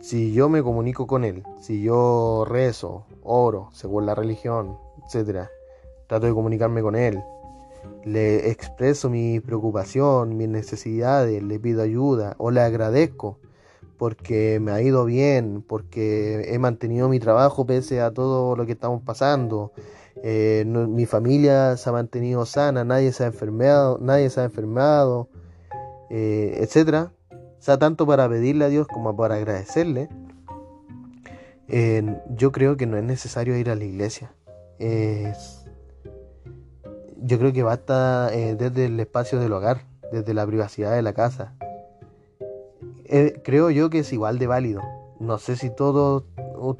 si 0.00 0.32
yo 0.32 0.48
me 0.48 0.62
comunico 0.62 1.06
con 1.06 1.24
él, 1.24 1.42
si 1.60 1.82
yo 1.82 2.46
rezo, 2.48 3.04
oro, 3.22 3.68
según 3.72 4.06
la 4.06 4.14
religión, 4.14 4.78
etc., 5.04 5.48
trato 6.06 6.26
de 6.26 6.32
comunicarme 6.32 6.82
con 6.82 6.96
él, 6.96 7.22
le 8.04 8.50
expreso 8.50 9.10
mi 9.10 9.40
preocupación, 9.40 10.36
mis 10.36 10.48
necesidades, 10.48 11.42
le 11.42 11.58
pido 11.58 11.82
ayuda 11.82 12.34
o 12.38 12.50
le 12.50 12.60
agradezco 12.60 13.38
porque 13.98 14.60
me 14.60 14.72
ha 14.72 14.80
ido 14.80 15.04
bien, 15.04 15.62
porque 15.66 16.46
he 16.54 16.58
mantenido 16.58 17.08
mi 17.08 17.20
trabajo 17.20 17.66
pese 17.66 18.00
a 18.00 18.12
todo 18.12 18.56
lo 18.56 18.64
que 18.64 18.72
estamos 18.72 19.02
pasando. 19.02 19.72
Eh, 20.22 20.64
mi 20.66 21.06
familia 21.06 21.76
se 21.76 21.90
ha 21.90 21.92
mantenido 21.92 22.46
sana, 22.46 22.84
nadie 22.84 23.12
se 23.12 23.24
ha 23.24 23.26
enfermado, 23.26 23.98
nadie 24.00 24.30
se 24.30 24.40
ha 24.40 24.44
enfermado, 24.44 25.28
eh, 26.10 26.58
etcétera 26.60 27.12
sea 27.58 27.78
tanto 27.78 28.06
para 28.06 28.28
pedirle 28.28 28.64
a 28.64 28.68
Dios 28.68 28.86
como 28.86 29.16
para 29.16 29.34
agradecerle, 29.36 30.08
yo 32.30 32.52
creo 32.52 32.76
que 32.76 32.86
no 32.86 32.96
es 32.96 33.04
necesario 33.04 33.56
ir 33.56 33.68
a 33.68 33.74
la 33.74 33.84
iglesia. 33.84 34.32
yo 37.20 37.38
creo 37.38 37.52
que 37.52 37.62
basta 37.62 38.30
eh, 38.32 38.54
desde 38.54 38.86
el 38.86 38.98
espacio 39.00 39.38
del 39.38 39.52
hogar, 39.52 39.82
desde 40.12 40.32
la 40.34 40.46
privacidad 40.46 40.94
de 40.94 41.02
la 41.02 41.12
casa. 41.12 41.57
Eh, 43.08 43.40
creo 43.44 43.70
yo 43.70 43.90
que 43.90 44.00
es 44.00 44.12
igual 44.12 44.38
de 44.38 44.46
válido. 44.46 44.82
No 45.18 45.38
sé 45.38 45.56
si 45.56 45.74
todo 45.74 46.24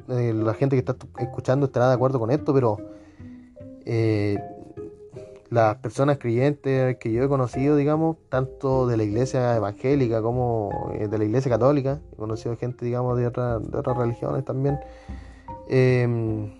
eh, 0.09 0.33
la 0.33 0.53
gente 0.53 0.75
que 0.75 0.79
está 0.79 0.95
escuchando 1.17 1.65
estará 1.65 1.89
de 1.89 1.95
acuerdo 1.95 2.19
con 2.19 2.31
esto, 2.31 2.53
pero 2.53 2.77
las 5.49 5.77
personas 5.77 6.19
creyentes 6.19 6.97
que 6.97 7.11
yo 7.11 7.23
he 7.23 7.27
conocido, 7.27 7.75
digamos, 7.75 8.17
tanto 8.29 8.87
de 8.87 8.97
la 8.97 9.03
iglesia 9.03 9.55
evangélica 9.55 10.21
como 10.21 10.91
eh, 10.93 11.07
de 11.07 11.17
la 11.17 11.23
iglesia 11.23 11.49
católica, 11.49 12.01
he 12.13 12.15
conocido 12.15 12.55
gente, 12.55 12.85
digamos, 12.85 13.17
de, 13.17 13.25
otras 13.25 13.97
religiones 13.97 14.45
también, 14.45 14.79
em, 15.67 16.51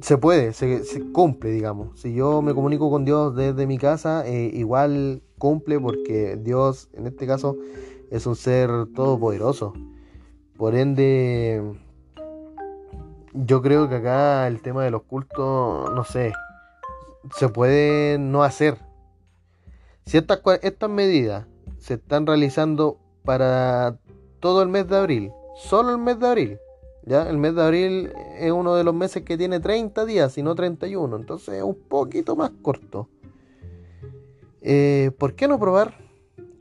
se 0.00 0.18
puede, 0.18 0.52
se, 0.52 0.82
cumple, 1.12 1.50
digamos. 1.50 2.00
Si 2.00 2.14
yo 2.14 2.42
me 2.42 2.54
comunico 2.54 2.90
con 2.90 3.04
Dios 3.04 3.34
desde 3.34 3.66
mi 3.66 3.78
casa, 3.78 4.26
eh, 4.26 4.50
igual 4.52 5.22
cumple 5.38 5.78
porque 5.80 6.36
Dios, 6.36 6.88
en 6.94 7.06
este 7.06 7.26
caso, 7.26 7.56
es 8.14 8.26
un 8.26 8.36
ser 8.36 8.70
todopoderoso. 8.94 9.72
Por 10.56 10.76
ende, 10.76 11.60
yo 13.32 13.60
creo 13.60 13.88
que 13.88 13.96
acá 13.96 14.46
el 14.46 14.62
tema 14.62 14.84
de 14.84 14.92
los 14.92 15.02
cultos, 15.02 15.92
no 15.92 16.04
sé, 16.04 16.32
se 17.34 17.48
puede 17.48 18.18
no 18.18 18.44
hacer. 18.44 18.78
Si 20.06 20.16
estas, 20.16 20.40
medidas 20.88 21.46
se 21.78 21.94
están 21.94 22.24
realizando 22.24 22.98
para 23.24 23.98
todo 24.38 24.62
el 24.62 24.68
mes 24.68 24.86
de 24.88 24.96
abril, 24.96 25.32
solo 25.56 25.90
el 25.90 25.98
mes 25.98 26.20
de 26.20 26.28
abril, 26.28 26.58
¿ya? 27.06 27.28
El 27.28 27.38
mes 27.38 27.56
de 27.56 27.62
abril 27.64 28.12
es 28.38 28.52
uno 28.52 28.76
de 28.76 28.84
los 28.84 28.94
meses 28.94 29.24
que 29.24 29.36
tiene 29.36 29.58
30 29.58 30.04
días 30.04 30.38
y 30.38 30.44
no 30.44 30.54
31, 30.54 31.16
entonces 31.16 31.56
es 31.56 31.64
un 31.64 31.80
poquito 31.88 32.36
más 32.36 32.52
corto. 32.62 33.08
Eh, 34.60 35.10
¿Por 35.18 35.34
qué 35.34 35.48
no 35.48 35.58
probar 35.58 36.03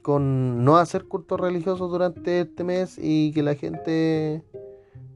con 0.03 0.63
no 0.63 0.77
hacer 0.77 1.05
cultos 1.05 1.39
religiosos 1.39 1.89
durante 1.89 2.41
este 2.41 2.63
mes 2.63 2.99
y 3.01 3.31
que 3.31 3.41
la 3.41 3.55
gente, 3.55 4.43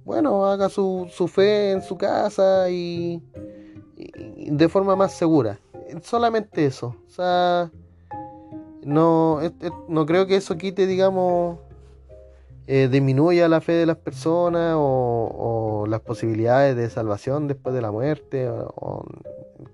bueno, 0.03 0.47
haga 0.47 0.69
su, 0.69 1.07
su 1.11 1.27
fe 1.27 1.71
en 1.71 1.83
su 1.83 1.97
casa 1.97 2.71
y 2.71 3.21
de 4.51 4.69
forma 4.69 4.95
más 4.95 5.13
segura. 5.13 5.59
Solamente 6.01 6.65
eso. 6.65 6.95
O 7.07 7.09
sea, 7.09 7.71
no, 8.83 9.39
no 9.87 10.05
creo 10.05 10.27
que 10.27 10.37
eso 10.37 10.57
quite, 10.57 10.87
digamos, 10.87 11.59
eh, 12.67 12.89
disminuya 12.89 13.47
la 13.47 13.61
fe 13.61 13.73
de 13.73 13.85
las 13.85 13.97
personas 13.97 14.75
o, 14.77 15.85
las 15.87 16.01
posibilidades 16.01 16.75
de 16.75 16.89
salvación 16.89 17.47
después 17.47 17.73
de 17.73 17.81
la 17.81 17.91
muerte 17.91 18.49
o, 18.49 19.05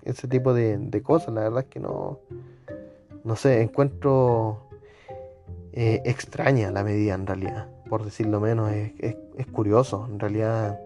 ese 0.04 0.28
tipo 0.28 0.54
de, 0.54 1.02
cosas. 1.02 1.34
La 1.34 1.42
verdad 1.42 1.60
es 1.60 1.66
que 1.66 1.80
no, 1.80 2.20
no 3.24 3.36
sé, 3.36 3.62
encuentro 3.62 4.63
eh, 5.76 6.02
extraña 6.04 6.70
la 6.70 6.84
medida 6.84 7.14
en 7.14 7.26
realidad, 7.26 7.68
por 7.88 8.04
decirlo 8.04 8.40
menos. 8.40 8.72
Es, 8.72 9.16
es 9.36 9.46
curioso, 9.48 10.08
en 10.10 10.20
realidad 10.20 10.78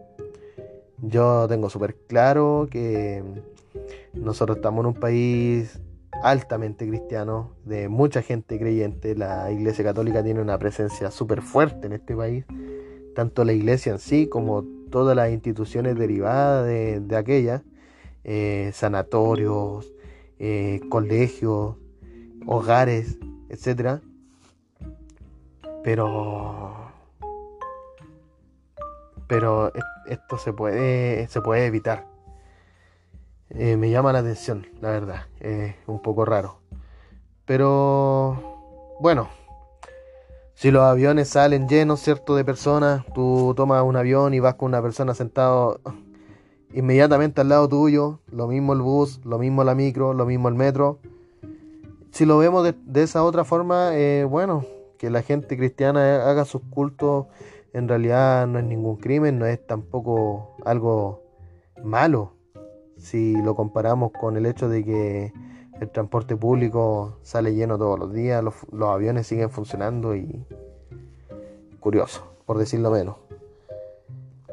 yo 1.03 1.47
tengo 1.47 1.69
súper 1.69 1.95
claro 1.95 2.69
que 2.71 3.23
nosotros 4.15 4.57
estamos 4.57 4.81
en 4.83 4.87
un 4.87 4.95
país 4.95 5.79
altamente 6.23 6.89
cristiano, 6.89 7.53
de 7.65 7.89
mucha 7.89 8.23
gente 8.23 8.59
creyente. 8.59 9.15
La 9.15 9.51
Iglesia 9.53 9.85
Católica 9.85 10.25
tiene 10.25 10.41
una 10.41 10.59
presencia 10.59 11.11
súper 11.11 11.43
fuerte 11.43 11.87
en 11.87 11.93
este 11.93 12.17
país, 12.17 12.45
tanto 13.15 13.45
la 13.45 13.53
Iglesia 13.53 13.93
en 13.93 13.99
sí 13.99 14.27
como 14.27 14.65
todas 14.91 15.15
las 15.15 15.31
instituciones 15.31 15.97
derivadas 15.97 16.67
de, 16.67 17.17
aquella, 17.17 17.63
eh, 18.25 18.71
sanatorios, 18.73 19.93
eh, 20.39 20.81
colegios, 20.89 21.77
hogares, 22.47 23.19
etc. 23.51 24.01
Pero 25.85 26.75
pero 29.27 29.73
esto 30.07 30.39
se 30.39 30.53
puede 30.53 31.29
se 31.29 31.41
puede 31.41 31.67
evitar 31.67 32.07
eh, 33.51 33.77
me 33.77 33.91
llama 33.91 34.13
la 34.13 34.19
atención, 34.19 34.67
la 34.81 34.91
verdad. 34.91 35.27
Es 35.41 35.75
un 35.87 36.03
poco 36.03 36.25
raro. 36.25 36.59
Pero 37.47 38.97
bueno, 39.01 39.29
si 40.55 40.71
los 40.71 40.83
aviones 40.83 41.29
salen 41.31 41.67
llenos, 41.67 42.01
¿cierto? 42.01 42.37
De 42.37 42.45
personas, 42.45 43.05
tú 43.15 43.55
tomas 43.57 43.83
un 43.85 43.97
avión 43.97 44.35
y 44.35 44.41
vas 44.41 44.55
con 44.55 44.67
una 44.69 44.83
persona 44.83 45.15
sentado 45.15 45.81
inmediatamente 46.75 47.41
al 47.41 47.49
lado 47.49 47.69
tuyo, 47.69 48.21
lo 48.31 48.47
mismo 48.49 48.75
el 48.75 48.83
bus, 48.83 49.21
lo 49.25 49.39
mismo 49.39 49.65
la 49.65 49.75
micro, 49.75 50.13
lo 50.13 50.27
mismo 50.27 50.49
el 50.49 50.55
metro. 50.55 50.99
Si 52.11 52.27
lo 52.27 52.37
vemos 52.37 52.65
de, 52.65 53.03
esa 53.03 53.25
otra 53.25 53.45
forma, 53.45 53.91
eh, 53.95 54.25
bueno, 54.29 54.67
que 54.99 55.11
la 55.11 55.23
gente 55.23 55.57
cristiana 55.57 56.29
haga 56.29 56.45
sus 56.45 56.63
cultos 56.71 57.27
en 57.73 57.89
realidad 57.89 58.47
no 58.47 58.59
es 58.59 58.65
ningún 58.65 58.97
crimen, 58.97 59.39
no 59.39 59.47
es 59.47 59.65
tampoco 59.67 60.57
algo 60.65 61.23
malo 61.83 62.33
si 62.97 63.41
lo 63.43 63.55
comparamos 63.55 64.13
con 64.13 64.37
el 64.37 64.47
hecho 64.47 64.69
de 64.69 64.85
que 64.85 65.33
el 65.81 65.91
transporte 65.91 66.37
público 66.37 67.19
sale 67.23 67.55
lleno 67.55 67.79
todos 67.79 67.99
los 67.99 68.13
días, 68.13 68.43
los, 68.43 68.55
aviones 68.83 69.27
siguen 69.27 69.51
funcionando 69.51 70.17
y 70.17 70.45
curioso, 71.79 72.25
por 72.47 72.59
decirlo 72.59 72.91
menos. 72.91 73.17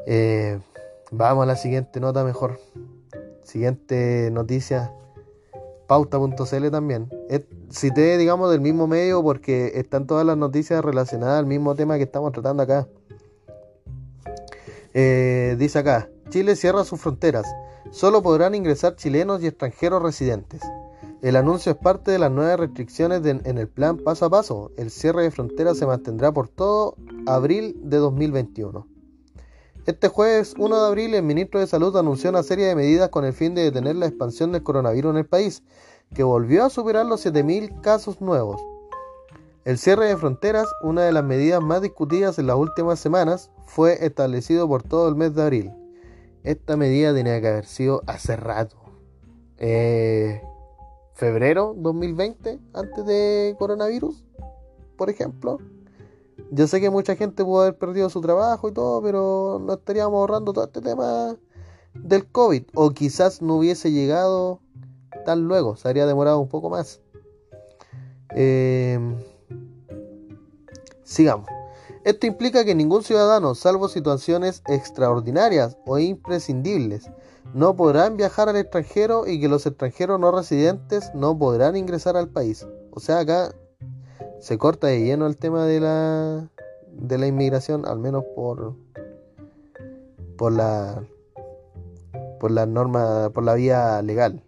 Eh, 0.06 0.60
vamos 1.10 1.42
a 1.42 1.46
la 1.46 1.56
siguiente 1.56 1.98
nota 1.98 2.22
mejor. 2.22 2.60
Siguiente 3.42 4.30
noticia, 4.32 4.92
pauta.cl 5.86 6.70
también. 6.70 7.08
cité, 7.70 8.18
digamos, 8.18 8.50
del 8.50 8.60
mismo 8.60 8.86
medio 8.86 9.22
porque 9.22 9.72
están 9.74 10.06
todas 10.06 10.26
las 10.26 10.36
noticias 10.36 10.84
relacionadas 10.84 11.38
al 11.38 11.46
mismo 11.46 11.74
tema 11.74 11.96
que 11.96 12.04
estamos 12.04 12.32
tratando 12.32 12.62
acá. 12.62 12.86
Eh, 14.94 15.56
dice 15.58 15.78
acá, 15.78 16.08
Chile 16.30 16.56
cierra 16.56 16.84
sus 16.84 17.00
fronteras 17.00 17.46
Solo 17.90 18.22
podrán 18.22 18.54
ingresar 18.54 18.96
chilenos 18.96 19.42
y 19.42 19.46
extranjeros 19.46 20.02
residentes. 20.02 20.60
El 21.22 21.36
anuncio 21.36 21.72
es 21.72 21.78
parte 21.78 22.10
de 22.10 22.18
las 22.18 22.30
nuevas 22.30 22.60
restricciones 22.60 23.24
en 23.24 23.58
el 23.58 23.68
plan 23.68 23.96
paso 23.96 24.26
a 24.26 24.30
paso. 24.30 24.70
El 24.76 24.90
cierre 24.90 25.22
de 25.22 25.30
fronteras 25.30 25.78
se 25.78 25.86
mantendrá 25.86 26.32
por 26.32 26.48
todo 26.48 26.96
abril 27.26 27.76
de 27.82 27.96
2021. 27.98 28.86
Este 29.86 30.08
jueves 30.08 30.54
1 30.58 30.80
de 30.80 30.86
abril 30.88 31.14
el 31.14 31.22
ministro 31.22 31.60
de 31.60 31.68
Salud 31.68 31.96
anunció 31.96 32.30
una 32.30 32.42
serie 32.42 32.66
de 32.66 32.74
medidas 32.74 33.08
con 33.08 33.24
el 33.24 33.32
fin 33.32 33.54
de 33.54 33.62
detener 33.62 33.94
la 33.94 34.06
expansión 34.06 34.50
del 34.50 34.64
coronavirus 34.64 35.12
en 35.12 35.18
el 35.18 35.26
país, 35.26 35.62
que 36.12 36.24
volvió 36.24 36.64
a 36.64 36.70
superar 36.70 37.06
los 37.06 37.24
7.000 37.24 37.82
casos 37.82 38.20
nuevos. 38.20 38.60
El 39.64 39.78
cierre 39.78 40.06
de 40.06 40.16
fronteras, 40.16 40.66
una 40.82 41.04
de 41.04 41.12
las 41.12 41.22
medidas 41.22 41.62
más 41.62 41.82
discutidas 41.82 42.36
en 42.40 42.48
las 42.48 42.56
últimas 42.56 42.98
semanas, 42.98 43.52
fue 43.64 44.04
establecido 44.04 44.66
por 44.66 44.82
todo 44.82 45.08
el 45.08 45.14
mes 45.14 45.36
de 45.36 45.42
abril. 45.42 45.72
Esta 46.42 46.76
medida 46.76 47.14
tenía 47.14 47.40
que 47.40 47.46
haber 47.46 47.66
sido 47.66 48.02
hace. 48.08 48.36
Eh, 49.58 50.42
febrero 51.14 51.74
2020, 51.76 52.58
antes 52.74 53.06
de 53.06 53.54
coronavirus, 53.56 54.24
por 54.96 55.10
ejemplo. 55.10 55.58
Yo 56.50 56.66
sé 56.66 56.80
que 56.80 56.90
mucha 56.90 57.16
gente 57.16 57.44
pudo 57.44 57.62
haber 57.62 57.76
perdido 57.76 58.08
su 58.08 58.20
trabajo 58.20 58.68
y 58.68 58.72
todo, 58.72 59.02
pero 59.02 59.60
no 59.60 59.74
estaríamos 59.74 60.16
ahorrando 60.18 60.52
todo 60.52 60.64
este 60.64 60.80
tema 60.80 61.36
del 61.94 62.26
COVID. 62.26 62.64
O 62.74 62.90
quizás 62.90 63.42
no 63.42 63.56
hubiese 63.56 63.90
llegado 63.90 64.60
tan 65.24 65.48
luego, 65.48 65.76
se 65.76 65.88
habría 65.88 66.06
demorado 66.06 66.38
un 66.38 66.48
poco 66.48 66.70
más. 66.70 67.00
Eh, 68.34 68.98
sigamos. 71.02 71.48
Esto 72.04 72.26
implica 72.28 72.64
que 72.64 72.76
ningún 72.76 73.02
ciudadano, 73.02 73.56
salvo 73.56 73.88
situaciones 73.88 74.62
extraordinarias 74.68 75.76
o 75.86 75.98
imprescindibles, 75.98 77.10
no 77.52 77.74
podrán 77.74 78.16
viajar 78.16 78.48
al 78.48 78.56
extranjero 78.56 79.26
y 79.26 79.40
que 79.40 79.48
los 79.48 79.66
extranjeros 79.66 80.20
no 80.20 80.30
residentes 80.30 81.10
no 81.14 81.36
podrán 81.36 81.76
ingresar 81.76 82.16
al 82.16 82.28
país. 82.28 82.64
O 82.92 83.00
sea, 83.00 83.18
acá 83.18 83.52
se 84.46 84.58
corta 84.58 84.86
de 84.86 85.02
lleno 85.02 85.26
el 85.26 85.36
tema 85.36 85.64
de 85.64 85.80
la 85.80 86.48
de 86.92 87.18
la 87.18 87.26
inmigración, 87.26 87.84
al 87.84 87.98
menos 87.98 88.22
por 88.36 88.76
por 90.38 90.52
la 90.52 91.02
por 92.38 92.52
la 92.52 92.64
norma, 92.64 93.30
por 93.30 93.42
la 93.42 93.54
vía 93.54 94.00
legal. 94.02 94.44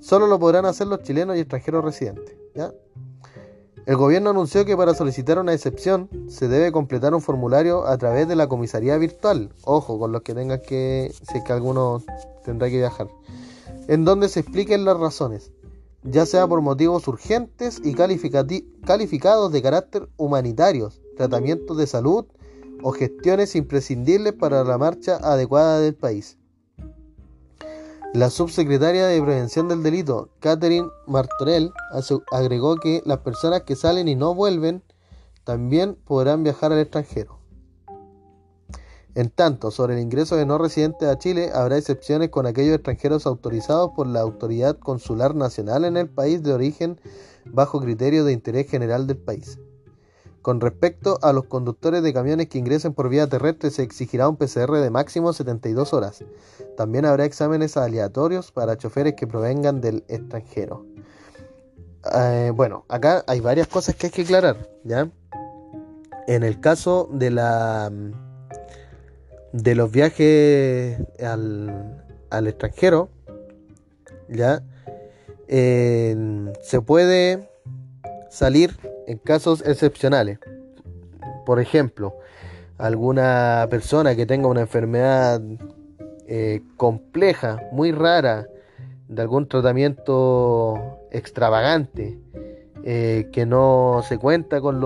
Solo 0.00 0.26
lo 0.26 0.40
podrán 0.40 0.66
hacer 0.66 0.88
los 0.88 1.04
chilenos 1.04 1.36
y 1.36 1.40
extranjeros 1.40 1.84
residentes, 1.84 2.34
¿ya? 2.56 2.72
El 3.86 3.96
gobierno 3.96 4.30
anunció 4.30 4.64
que 4.64 4.76
para 4.76 4.94
solicitar 4.94 5.38
una 5.38 5.52
excepción 5.52 6.08
se 6.28 6.48
debe 6.48 6.72
completar 6.72 7.14
un 7.14 7.22
formulario 7.22 7.86
a 7.86 7.96
través 7.98 8.26
de 8.26 8.34
la 8.34 8.48
comisaría 8.48 8.96
virtual. 8.96 9.50
Ojo 9.62 9.96
con 10.00 10.10
los 10.10 10.22
que 10.22 10.34
tengan 10.34 10.60
que, 10.60 11.12
si 11.28 11.38
es 11.38 11.44
que 11.44 11.52
alguno 11.52 12.02
tendrá 12.44 12.68
que 12.68 12.78
viajar. 12.78 13.06
En 13.86 14.04
donde 14.04 14.28
se 14.28 14.40
expliquen 14.40 14.84
las 14.84 14.98
razones, 14.98 15.52
ya 16.02 16.26
sea 16.26 16.46
por 16.46 16.60
motivos 16.60 17.06
urgentes 17.08 17.80
y 17.84 17.94
calificados 17.94 19.52
de 19.52 19.62
carácter 19.62 20.08
humanitarios, 20.16 21.00
tratamientos 21.16 21.76
de 21.76 21.86
salud 21.86 22.26
o 22.82 22.92
gestiones 22.92 23.54
imprescindibles 23.56 24.32
para 24.32 24.64
la 24.64 24.78
marcha 24.78 25.16
adecuada 25.16 25.80
del 25.80 25.94
país. 25.94 26.38
La 28.14 28.30
subsecretaria 28.30 29.06
de 29.06 29.22
Prevención 29.22 29.68
del 29.68 29.82
Delito, 29.82 30.30
Catherine 30.40 30.88
Martorell, 31.06 31.70
agregó 32.32 32.76
que 32.76 33.02
las 33.04 33.18
personas 33.18 33.62
que 33.62 33.76
salen 33.76 34.08
y 34.08 34.16
no 34.16 34.34
vuelven 34.34 34.82
también 35.44 35.94
podrán 35.94 36.42
viajar 36.42 36.72
al 36.72 36.80
extranjero. 36.80 37.39
En 39.14 39.30
tanto, 39.30 39.70
sobre 39.70 39.94
el 39.94 40.00
ingreso 40.00 40.36
de 40.36 40.46
no 40.46 40.56
residentes 40.58 41.08
a 41.08 41.18
Chile, 41.18 41.50
habrá 41.52 41.76
excepciones 41.76 42.30
con 42.30 42.46
aquellos 42.46 42.76
extranjeros 42.76 43.26
autorizados 43.26 43.90
por 43.96 44.06
la 44.06 44.20
Autoridad 44.20 44.78
Consular 44.78 45.34
Nacional 45.34 45.84
en 45.84 45.96
el 45.96 46.08
país 46.08 46.42
de 46.42 46.52
origen 46.52 47.00
bajo 47.44 47.80
criterio 47.80 48.24
de 48.24 48.32
interés 48.32 48.70
general 48.70 49.06
del 49.06 49.16
país. 49.16 49.58
Con 50.42 50.60
respecto 50.60 51.18
a 51.22 51.32
los 51.32 51.44
conductores 51.44 52.02
de 52.02 52.14
camiones 52.14 52.48
que 52.48 52.58
ingresen 52.58 52.94
por 52.94 53.08
vía 53.08 53.26
terrestre, 53.26 53.70
se 53.70 53.82
exigirá 53.82 54.28
un 54.28 54.36
PCR 54.36 54.72
de 54.72 54.90
máximo 54.90 55.32
72 55.32 55.92
horas. 55.92 56.24
También 56.76 57.04
habrá 57.04 57.26
exámenes 57.26 57.76
aleatorios 57.76 58.52
para 58.52 58.78
choferes 58.78 59.14
que 59.14 59.26
provengan 59.26 59.80
del 59.82 60.04
extranjero. 60.08 60.86
Eh, 62.14 62.52
bueno, 62.54 62.86
acá 62.88 63.22
hay 63.26 63.40
varias 63.40 63.66
cosas 63.66 63.96
que 63.96 64.06
hay 64.06 64.12
que 64.12 64.22
aclarar, 64.22 64.70
¿ya? 64.84 65.10
En 66.26 66.42
el 66.42 66.60
caso 66.60 67.10
de 67.12 67.30
la 67.30 67.92
de 69.52 69.74
los 69.74 69.90
viajes 69.90 70.98
al, 71.22 72.04
al 72.30 72.46
extranjero, 72.46 73.08
¿ya? 74.28 74.62
Se 75.48 76.80
puede 76.84 77.50
salir 78.30 78.76
en 79.06 79.18
casos 79.18 79.62
excepcionales. 79.66 80.38
Por 81.44 81.60
ejemplo, 81.60 82.16
alguna 82.78 83.66
persona 83.68 84.14
que 84.14 84.24
tenga 84.26 84.48
una 84.48 84.60
enfermedad 84.60 85.40
eh, 86.26 86.62
compleja, 86.76 87.60
muy 87.72 87.92
rara, 87.92 88.46
de 89.08 89.22
algún 89.22 89.48
tratamiento 89.48 91.00
extravagante, 91.10 92.18
eh, 92.84 93.28
que 93.32 93.44
no 93.44 94.02
se 94.08 94.16
cuenta 94.16 94.60
con, 94.60 94.80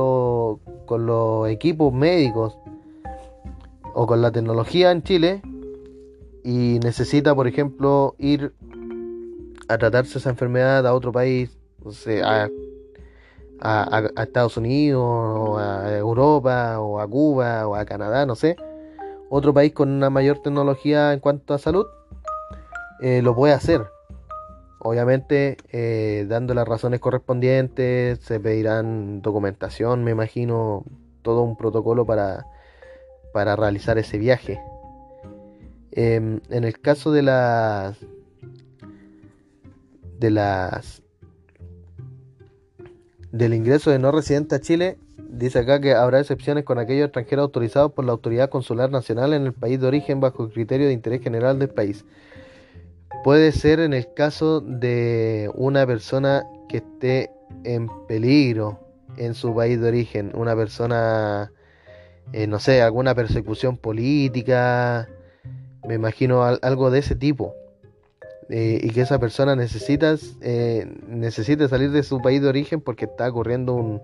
con 0.87 1.07
los 1.07 1.49
equipos 1.51 1.93
médicos 1.93 2.57
o 3.95 4.07
con 4.07 4.20
la 4.20 4.30
tecnología 4.32 4.90
en 4.90 5.03
Chile 5.03 5.42
y 6.42 6.78
necesita, 6.82 7.34
por 7.34 7.47
ejemplo, 7.47 8.14
ir 8.18 8.53
a 9.68 9.78
tratarse 9.78 10.18
esa 10.18 10.30
enfermedad 10.30 10.86
a 10.86 10.92
otro 10.92 11.12
país, 11.12 11.57
o 11.82 11.92
sea, 11.92 12.51
a, 13.61 14.03
Estados 14.22 14.57
Unidos, 14.57 15.03
o 15.03 15.59
a 15.59 15.97
Europa, 15.97 16.80
o 16.80 17.01
a 17.01 17.09
Cuba, 17.09 17.66
o 17.66 17.76
a 17.76 17.84
Canadá, 17.86 18.26
no 18.26 18.34
sé, 18.34 18.57
otro 19.30 19.55
país 19.55 19.72
con 19.72 19.88
una 19.90 20.11
mayor 20.11 20.38
tecnología 20.42 21.12
en 21.12 21.20
cuanto 21.20 21.55
a 21.55 21.59
salud, 21.59 21.86
eh, 23.01 23.22
lo 23.22 23.34
puede 23.34 23.55
hacer. 23.55 23.86
Obviamente, 24.80 25.57
eh, 25.72 26.26
dando 26.28 26.53
las 26.53 26.68
razones 26.68 27.01
correspondientes, 27.01 28.18
se 28.20 28.38
pedirán 28.38 29.22
documentación, 29.22 30.05
me 30.05 30.11
imagino, 30.11 30.84
todo 31.22 31.42
un 31.42 31.57
protocolo 31.57 32.05
para, 32.05 32.45
para 33.35 33.57
realizar 33.57 33.99
ese 33.99 34.16
viaje. 34.16 34.61
Em, 35.91 36.41
en 36.51 36.62
el 36.62 36.80
caso 36.80 37.11
de 37.11 37.22
las 37.22 37.99
de 40.20 40.30
las 40.30 41.03
del 43.32 43.55
ingreso 43.55 43.91
de 43.91 43.99
no 43.99 44.12
residente 44.12 44.55
a 44.55 44.61
Chile, 44.61 44.99
dice 45.18 45.59
acá 45.59 45.80
que 45.80 45.95
habrá 45.95 46.20
excepciones 46.20 46.62
con 46.62 46.78
aquellos 46.78 47.07
extranjeros 47.07 47.43
autorizados 47.43 47.91
por 47.91 48.05
la 48.05 48.12
autoridad 48.12 48.51
consular 48.51 48.93
nacional 48.93 49.32
en 49.32 49.47
el 49.47 49.53
país 49.53 49.80
de 49.80 49.89
origen 49.89 50.20
bajo 50.20 50.45
el 50.45 50.53
criterio 50.53 50.87
de 50.87 50.93
interés 50.93 51.20
general 51.20 51.59
del 51.59 51.70
país. 51.70 52.05
Puede 53.24 53.51
ser 53.51 53.80
en 53.80 53.95
el 53.95 54.14
caso 54.14 54.61
de 54.61 55.51
una 55.55 55.85
persona 55.89 56.45
que 56.68 56.76
esté 56.76 57.30
en 57.64 57.89
peligro 58.07 58.78
en 59.16 59.35
su 59.35 59.53
país 59.53 59.80
de 59.80 59.89
origen, 59.89 60.30
una 60.35 60.55
persona, 60.55 61.51
eh, 62.33 62.47
no 62.47 62.59
sé, 62.59 62.83
alguna 62.83 63.14
persecución 63.14 63.77
política, 63.77 65.09
me 65.87 65.95
imagino 65.95 66.43
algo 66.43 66.91
de 66.91 67.01
ese 67.01 67.14
tipo. 67.14 67.55
Eh, 68.51 68.79
y 68.83 68.91
que 68.91 69.01
esa 69.01 69.18
persona 69.18 69.57
necesita, 69.57 70.16
eh, 70.43 70.87
necesite 71.09 71.66
salir 71.68 71.91
de 71.91 72.03
su 72.03 72.20
país 72.20 72.43
de 72.43 72.49
origen 72.49 72.81
porque 72.83 73.07
está 73.07 73.33
corriendo 73.33 73.75
un, 73.75 74.03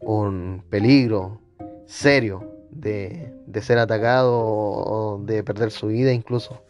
un 0.00 0.62
peligro 0.68 1.40
serio 1.86 2.52
de, 2.70 3.32
de, 3.46 3.62
ser 3.62 3.78
atacado 3.78 4.38
o 4.38 5.22
de 5.24 5.42
perder 5.42 5.70
su 5.70 5.86
vida 5.86 6.12
incluso. 6.12 6.62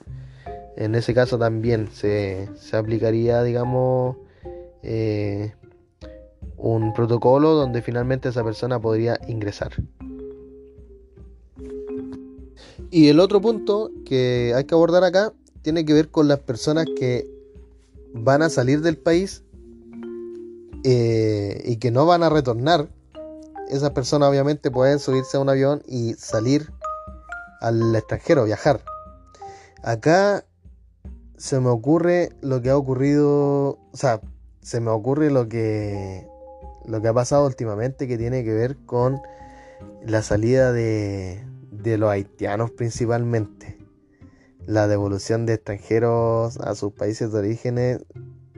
En 0.76 0.94
ese 0.94 1.12
caso 1.12 1.38
también 1.38 1.88
se, 1.88 2.48
se 2.54 2.76
aplicaría, 2.76 3.42
digamos, 3.42 4.16
eh, 4.84 5.52
un 6.56 6.92
protocolo 6.92 7.54
donde 7.54 7.82
finalmente 7.82 8.28
esa 8.28 8.44
persona 8.44 8.78
podría 8.78 9.18
ingresar. 9.26 9.72
Y 12.90 13.08
el 13.08 13.20
otro 13.20 13.40
punto 13.40 13.90
que 14.06 14.52
hay 14.56 14.64
que 14.64 14.74
abordar 14.74 15.04
acá 15.04 15.32
tiene 15.62 15.84
que 15.84 15.92
ver 15.92 16.10
con 16.10 16.28
las 16.28 16.40
personas 16.40 16.86
que 16.96 17.28
van 18.14 18.42
a 18.42 18.48
salir 18.48 18.80
del 18.80 18.96
país 18.96 19.42
eh, 20.84 21.62
y 21.66 21.76
que 21.76 21.90
no 21.90 22.06
van 22.06 22.22
a 22.22 22.30
retornar. 22.30 22.88
Esas 23.68 23.90
personas 23.90 24.30
obviamente 24.30 24.70
pueden 24.70 24.98
subirse 24.98 25.36
a 25.36 25.40
un 25.40 25.50
avión 25.50 25.82
y 25.86 26.14
salir 26.14 26.72
al 27.60 27.94
extranjero, 27.94 28.44
viajar. 28.44 28.80
Acá 29.82 30.44
se 31.36 31.60
me 31.60 31.68
ocurre 31.68 32.30
lo 32.40 32.62
que 32.62 32.70
ha 32.70 32.76
ocurrido, 32.76 33.78
o 33.92 33.96
sea, 33.96 34.20
se 34.62 34.80
me 34.80 34.90
ocurre 34.90 35.30
lo 35.30 35.48
que 35.48 36.26
lo 36.86 37.02
que 37.02 37.08
ha 37.08 37.12
pasado 37.12 37.46
últimamente 37.46 38.08
que 38.08 38.16
tiene 38.16 38.44
que 38.44 38.54
ver 38.54 38.76
con 38.86 39.20
la 40.02 40.22
salida 40.22 40.72
de, 40.72 41.44
de 41.70 41.98
los 41.98 42.10
haitianos 42.10 42.70
principalmente 42.70 43.78
la 44.68 44.86
devolución 44.86 45.46
de 45.46 45.54
extranjeros 45.54 46.58
a 46.58 46.74
sus 46.74 46.92
países 46.92 47.32
de 47.32 47.38
origen 47.38 48.06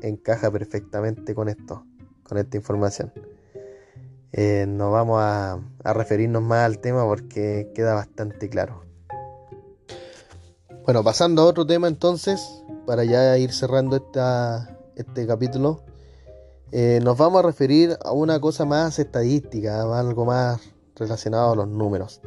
encaja 0.02 0.50
perfectamente 0.50 1.36
con 1.36 1.48
esto, 1.48 1.86
con 2.24 2.36
esta 2.36 2.56
información. 2.56 3.12
Eh, 4.32 4.66
no 4.68 4.90
vamos 4.90 5.20
a, 5.22 5.61
referirnos 5.84 6.42
más 6.42 6.66
al 6.66 6.80
tema 6.80 7.04
porque 7.04 7.70
queda 7.76 7.94
bastante 7.94 8.48
claro. 8.48 8.82
Bueno, 10.84 11.04
pasando 11.04 11.42
a 11.42 11.46
otro 11.46 11.64
tema 11.64 11.86
entonces, 11.86 12.40
para 12.86 13.04
ya 13.04 13.38
ir 13.38 13.52
cerrando 13.52 13.94
esta, 13.94 14.78
este 14.96 15.28
capítulo, 15.28 15.84
eh, 16.72 16.98
nos 17.04 17.16
vamos 17.18 17.38
a 17.38 17.46
referir 17.46 17.96
a 18.04 18.11
una 18.11 18.40
cosa 18.40 18.64
más 18.64 18.98
estadística, 18.98 19.80
algo 19.96 20.24
más 20.24 20.61
relacionado 20.96 21.52
a 21.52 21.54
los 21.54 21.68
números. 21.68 22.20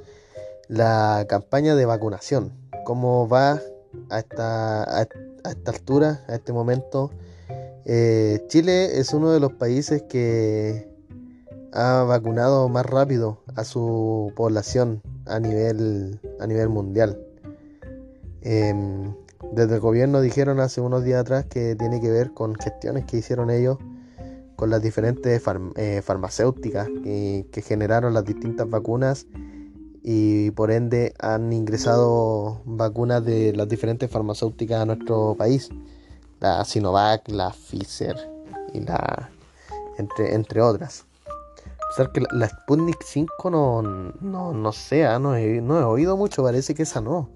La 0.73 1.27
campaña 1.29 1.75
de 1.75 1.85
vacunación, 1.85 2.51
cómo 2.83 3.27
va 3.27 3.61
a 4.09 4.17
esta, 4.17 5.03
esta 5.03 5.71
altura, 5.71 6.25
a 6.27 6.33
este 6.33 6.51
momento, 6.51 7.11
eh, 7.85 8.43
Chile 8.47 8.99
es 8.99 9.13
uno 9.13 9.29
de 9.29 9.39
los 9.39 9.53
países 9.53 10.01
que 10.01 10.89
ha 11.73 12.01
vacunado 12.07 12.69
más 12.69 12.87
rápido 12.87 13.43
a 13.55 13.65
su 13.65 14.33
población 14.35 15.03
a 15.27 15.39
nivel, 15.39 16.19
a 16.39 16.47
nivel 16.47 16.69
mundial. 16.69 17.19
Em, 18.41 19.13
desde 19.51 19.75
el 19.75 19.79
gobierno 19.79 20.21
dijeron 20.21 20.59
hace 20.59 20.81
unos 20.81 21.03
días 21.03 21.21
atrás 21.21 21.45
que 21.45 21.75
tiene 21.75 22.01
que 22.01 22.09
ver 22.09 22.33
con 22.33 22.55
gestiones 22.55 23.05
que 23.05 23.17
hicieron 23.17 23.51
ellos 23.51 23.77
con 24.55 24.71
las 24.71 24.81
diferentes 24.81 25.39
eh, 25.75 26.01
farmacéuticas 26.03 26.87
que 27.03 27.63
generaron 27.63 28.15
las 28.15 28.25
distintas 28.25 28.67
vacunas 28.67 29.27
y 30.03 30.51
por 30.51 30.69
ende 30.69 31.13
han 31.19 31.53
ingresado 31.53 32.61
vacunas 32.65 33.23
de 33.23 33.55
las 33.55 33.69
diferentes 33.69 34.11
farmacéuticas 34.11 34.81
a 34.81 34.85
nuestro 34.85 35.35
país, 35.35 35.69
la 36.41 36.65
Sinovac, 36.65 37.29
la 37.29 37.51
Pfizer 37.51 38.17
y 38.73 38.81
la 38.81 39.29
entre, 39.97 40.35
entre 40.35 40.61
otras. 40.61 41.05
O 41.97 42.11
que 42.11 42.21
la, 42.31 42.49
Sputnik 42.49 43.01
5 43.01 43.49
no, 43.49 43.81
no, 43.81 44.51
no 44.51 44.71
sea, 44.73 45.19
no 45.19 45.35
he, 45.35 45.61
no 45.61 45.79
he 45.79 45.83
oído 45.83 46.17
mucho, 46.17 46.43
parece 46.43 46.73
que 46.73 46.83
esa 46.83 46.99
no. 46.99 47.29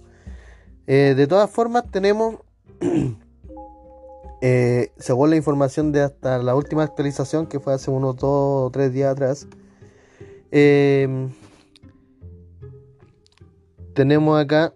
Eh, 0.87 1.13
de 1.15 1.27
todas 1.27 1.49
formas 1.49 1.83
tenemos, 1.89 2.37
eh, 4.41 4.91
según 4.97 5.29
la 5.29 5.35
información 5.35 5.91
de 5.91 6.01
hasta 6.01 6.39
la 6.39 6.55
última 6.55 6.83
actualización 6.83 7.45
que 7.45 7.59
fue 7.59 7.73
hace 7.73 7.91
unos 7.91 8.15
dos 8.17 8.67
o 8.67 8.69
tres 8.73 8.91
días 8.91 9.11
atrás, 9.11 9.47
eh, 10.51 11.29
tenemos 13.97 14.39
acá 14.39 14.73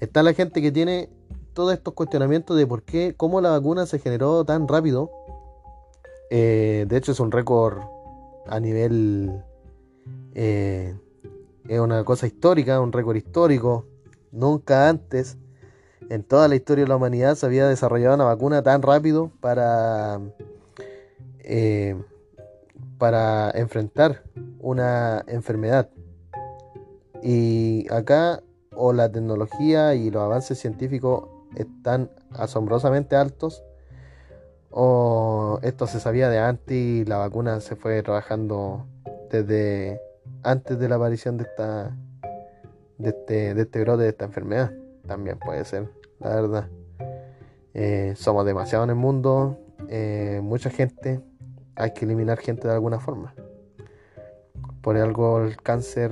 Está 0.00 0.22
la 0.22 0.32
gente 0.32 0.62
que 0.62 0.72
tiene 0.72 1.10
todos 1.52 1.74
estos 1.74 1.92
cuestionamientos 1.92 2.56
de 2.56 2.66
por 2.66 2.82
qué, 2.82 3.12
cómo 3.14 3.42
la 3.42 3.50
vacuna 3.50 3.84
se 3.84 3.98
generó 3.98 4.42
tan 4.46 4.68
rápido. 4.68 5.10
De 6.30 6.88
hecho, 6.92 7.12
es 7.12 7.20
un 7.20 7.30
récord 7.30 7.82
a 8.46 8.58
nivel... 8.58 9.44
es 10.34 11.80
una 11.80 12.04
cosa 12.04 12.26
histórica, 12.26 12.80
un 12.80 12.92
récord 12.92 13.16
histórico. 13.16 13.86
Nunca 14.30 14.88
antes 14.88 15.36
en 16.10 16.22
toda 16.24 16.48
la 16.48 16.56
historia 16.56 16.84
de 16.84 16.88
la 16.88 16.96
humanidad 16.96 17.34
se 17.34 17.46
había 17.46 17.66
desarrollado 17.66 18.14
una 18.14 18.24
vacuna 18.24 18.62
tan 18.62 18.82
rápido 18.82 19.30
para, 19.40 20.20
eh, 21.40 21.96
para 22.98 23.50
enfrentar 23.50 24.22
una 24.58 25.24
enfermedad. 25.26 25.90
Y 27.22 27.86
acá 27.92 28.42
o 28.74 28.92
la 28.92 29.10
tecnología 29.10 29.94
y 29.94 30.10
los 30.10 30.22
avances 30.22 30.58
científicos 30.58 31.28
están 31.56 32.10
asombrosamente 32.30 33.16
altos 33.16 33.64
o 34.70 35.58
esto 35.62 35.86
se 35.86 35.98
sabía 35.98 36.28
de 36.28 36.38
antes 36.38 36.76
y 36.76 37.04
la 37.04 37.16
vacuna 37.16 37.60
se 37.60 37.74
fue 37.74 38.02
trabajando 38.02 38.86
desde 39.30 40.00
antes 40.42 40.78
de 40.78 40.88
la 40.88 40.96
aparición 40.96 41.36
de 41.36 41.44
esta 41.44 41.96
de 42.98 43.10
este, 43.10 43.54
de 43.54 43.62
este 43.62 43.80
brote 43.80 44.02
de 44.02 44.08
esta 44.08 44.24
enfermedad 44.24 44.72
también 45.06 45.38
puede 45.38 45.64
ser 45.64 45.88
la 46.20 46.34
verdad. 46.34 46.68
Eh, 47.74 48.14
somos 48.16 48.44
demasiado 48.44 48.84
en 48.84 48.90
el 48.90 48.96
mundo, 48.96 49.56
eh, 49.88 50.40
mucha 50.42 50.70
gente, 50.70 51.20
hay 51.76 51.92
que 51.92 52.04
eliminar 52.04 52.38
gente 52.38 52.66
de 52.66 52.74
alguna 52.74 52.98
forma. 52.98 53.34
Por 54.82 54.96
algo 54.96 55.40
el 55.42 55.56
cáncer 55.56 56.10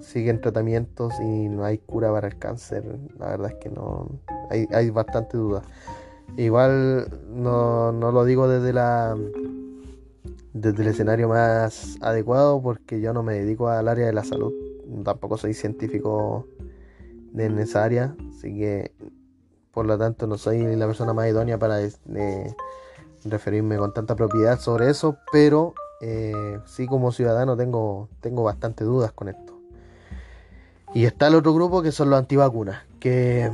siguen 0.00 0.40
tratamientos 0.40 1.14
y 1.20 1.48
no 1.48 1.64
hay 1.64 1.78
cura 1.78 2.12
para 2.12 2.28
el 2.28 2.38
cáncer. 2.38 2.84
La 3.18 3.28
verdad 3.28 3.52
es 3.52 3.56
que 3.56 3.70
no 3.70 4.08
hay, 4.50 4.66
hay 4.72 4.90
bastante 4.90 5.36
duda. 5.36 5.62
Igual 6.36 7.08
no, 7.28 7.92
no 7.92 8.12
lo 8.12 8.24
digo 8.24 8.48
desde 8.48 8.72
la 8.72 9.16
desde 10.52 10.82
el 10.82 10.88
escenario 10.88 11.28
más 11.28 11.96
adecuado 12.00 12.60
porque 12.62 13.00
yo 13.00 13.12
no 13.12 13.22
me 13.22 13.34
dedico 13.34 13.68
al 13.68 13.88
área 13.88 14.06
de 14.06 14.12
la 14.12 14.24
salud, 14.24 14.52
tampoco 15.04 15.36
soy 15.36 15.54
científico 15.54 16.46
en 17.36 17.58
esa 17.58 17.84
área, 17.84 18.14
así 18.30 18.56
que 18.56 18.92
por 19.72 19.86
lo 19.86 19.98
tanto 19.98 20.26
no 20.26 20.38
soy 20.38 20.74
la 20.76 20.86
persona 20.86 21.12
más 21.12 21.28
idónea 21.28 21.58
para 21.58 21.78
referirme 23.24 23.76
con 23.76 23.92
tanta 23.92 24.16
propiedad 24.16 24.58
sobre 24.58 24.88
eso, 24.90 25.18
pero 25.32 25.74
eh, 26.00 26.58
sí 26.66 26.86
como 26.86 27.12
ciudadano 27.12 27.56
tengo, 27.56 28.08
tengo 28.20 28.42
bastante 28.42 28.84
dudas 28.84 29.12
con 29.12 29.28
esto. 29.28 29.54
Y 30.94 31.04
está 31.04 31.26
el 31.26 31.34
otro 31.34 31.52
grupo 31.52 31.82
que 31.82 31.92
son 31.92 32.08
los 32.10 32.18
antivacunas, 32.18 32.84
que 33.00 33.50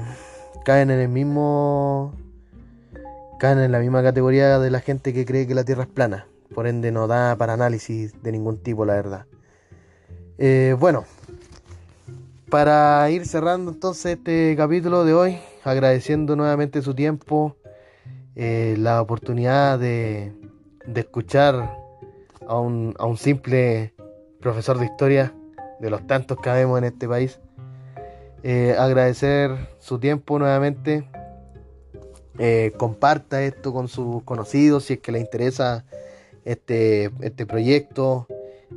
caen 0.65 0.91
en 0.91 1.01
el 1.01 1.09
mismo 1.09 2.13
caen 3.41 3.59
en 3.59 3.73
la 3.73 3.81
misma 3.81 4.05
categoría 4.05 4.61
de 4.61 4.71
la 4.71 4.79
gente 4.79 5.13
que 5.13 5.27
cree 5.27 5.49
que 5.49 5.55
la 5.57 5.65
Tierra 5.65 5.83
es 5.83 5.89
plana. 5.89 6.27
Por 6.55 6.67
ende 6.67 6.93
no 6.93 7.07
da 7.07 7.37
para 7.37 7.55
análisis 7.55 8.23
de 8.23 8.33
ningún 8.33 8.59
tipo, 8.59 8.85
la 8.85 8.95
verdad. 8.95 9.27
Eh, 10.39 10.75
bueno, 10.79 11.05
para 12.51 13.09
ir 13.11 13.27
cerrando 13.27 13.71
entonces 13.71 14.17
este 14.17 14.55
capítulo 14.57 15.05
de 15.05 15.15
hoy, 15.15 15.39
agradeciendo 15.63 16.37
nuevamente 16.37 16.83
su 16.83 16.95
tiempo, 16.95 17.57
eh, 18.35 18.75
la 18.79 19.01
oportunidad 19.01 19.79
de, 19.79 20.33
escuchar 20.95 21.77
a 22.49 22.59
un, 22.59 22.95
simple 23.17 23.95
profesor 24.41 24.79
de 24.79 24.87
historia, 24.87 25.33
de 25.81 25.91
los 25.91 26.07
tantos 26.07 26.39
que 26.39 26.51
vemos 26.51 26.79
en 26.79 26.85
este 26.85 27.07
país. 27.07 27.39
Eh, 28.43 28.75
agradecer 28.79 29.53
su 29.79 29.99
tiempo 29.99 30.39
nuevamente. 30.39 31.09
comparta 32.77 33.43
esto 33.43 33.73
con 33.73 33.87
sus 33.87 34.25
conocidos 34.25 34.87
si 34.87 34.95
es 34.95 34.99
que 34.99 35.13
le 35.13 35.21
interesa 35.21 35.85
este, 36.45 37.11
este 37.21 37.47
proyecto, 37.47 38.27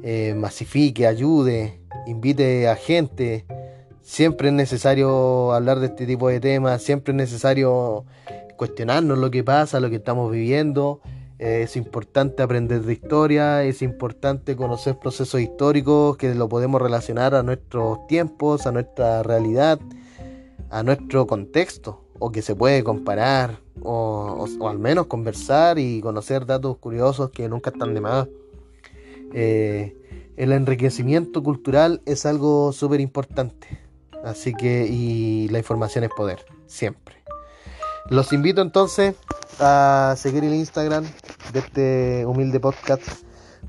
eh, 0.03 0.33
masifique, 0.35 1.07
ayude, 1.07 1.79
invite 2.05 2.67
a 2.67 2.75
gente. 2.75 3.45
Siempre 4.01 4.49
es 4.49 4.53
necesario 4.53 5.53
hablar 5.53 5.79
de 5.79 5.87
este 5.87 6.05
tipo 6.05 6.29
de 6.29 6.39
temas, 6.39 6.83
siempre 6.83 7.11
es 7.11 7.17
necesario 7.17 8.05
cuestionarnos 8.55 9.17
lo 9.17 9.31
que 9.31 9.43
pasa, 9.43 9.79
lo 9.79 9.89
que 9.89 9.97
estamos 9.97 10.31
viviendo. 10.31 11.01
Eh, 11.37 11.63
es 11.63 11.75
importante 11.75 12.43
aprender 12.43 12.81
de 12.83 12.93
historia, 12.93 13.63
es 13.63 13.81
importante 13.81 14.55
conocer 14.55 14.97
procesos 14.97 15.41
históricos 15.41 16.15
que 16.17 16.33
lo 16.33 16.47
podemos 16.47 16.81
relacionar 16.81 17.35
a 17.35 17.43
nuestros 17.43 18.07
tiempos, 18.07 18.65
a 18.67 18.71
nuestra 18.71 19.21
realidad, 19.21 19.79
a 20.69 20.83
nuestro 20.83 21.27
contexto, 21.27 22.04
o 22.19 22.31
que 22.31 22.41
se 22.41 22.55
puede 22.55 22.83
comparar 22.83 23.59
o, 23.81 24.47
al 24.67 24.79
menos 24.79 25.07
conversar 25.07 25.79
y 25.79 26.01
conocer 26.01 26.45
datos 26.45 26.77
curiosos 26.77 27.29
que 27.31 27.49
nunca 27.49 27.71
están 27.71 27.93
de 27.93 28.01
más. 28.01 28.27
Eh, 29.33 29.95
el 30.37 30.51
enriquecimiento 30.51 31.43
cultural 31.43 32.01
es 32.05 32.25
algo 32.25 32.71
súper 32.71 32.99
importante. 32.99 33.79
Así 34.23 34.53
que, 34.53 34.87
y 34.87 35.47
la 35.49 35.59
información 35.59 36.03
es 36.03 36.09
poder, 36.09 36.45
siempre. 36.65 37.15
Los 38.09 38.33
invito 38.33 38.61
entonces 38.61 39.15
a 39.59 40.15
seguir 40.17 40.43
el 40.43 40.55
Instagram 40.55 41.05
de 41.53 41.59
este 41.59 42.25
humilde 42.25 42.59
podcast, 42.59 43.03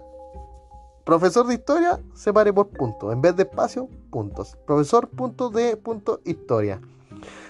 Profesor 1.10 1.46
de 1.48 1.56
historia, 1.56 2.00
separe 2.14 2.54
por 2.54 2.68
puntos. 2.68 3.12
En 3.12 3.20
vez 3.20 3.36
de 3.36 3.42
espacio, 3.42 3.90
puntos. 4.12 4.56
Profesor.de.historia. 4.68 6.82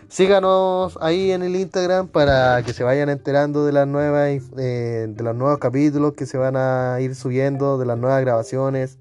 Síganos 0.07 0.97
ahí 1.01 1.31
en 1.31 1.43
el 1.43 1.57
Instagram 1.57 2.07
para 2.07 2.63
que 2.63 2.71
se 2.71 2.85
vayan 2.85 3.09
enterando 3.09 3.65
de 3.65 3.73
las 3.73 3.85
nuevas 3.85 4.29
eh, 4.57 5.07
de 5.09 5.23
los 5.25 5.35
nuevos 5.35 5.57
capítulos 5.57 6.13
que 6.13 6.25
se 6.25 6.37
van 6.37 6.55
a 6.55 7.01
ir 7.01 7.15
subiendo, 7.15 7.77
de 7.77 7.85
las 7.85 7.97
nuevas 7.97 8.21
grabaciones. 8.21 8.97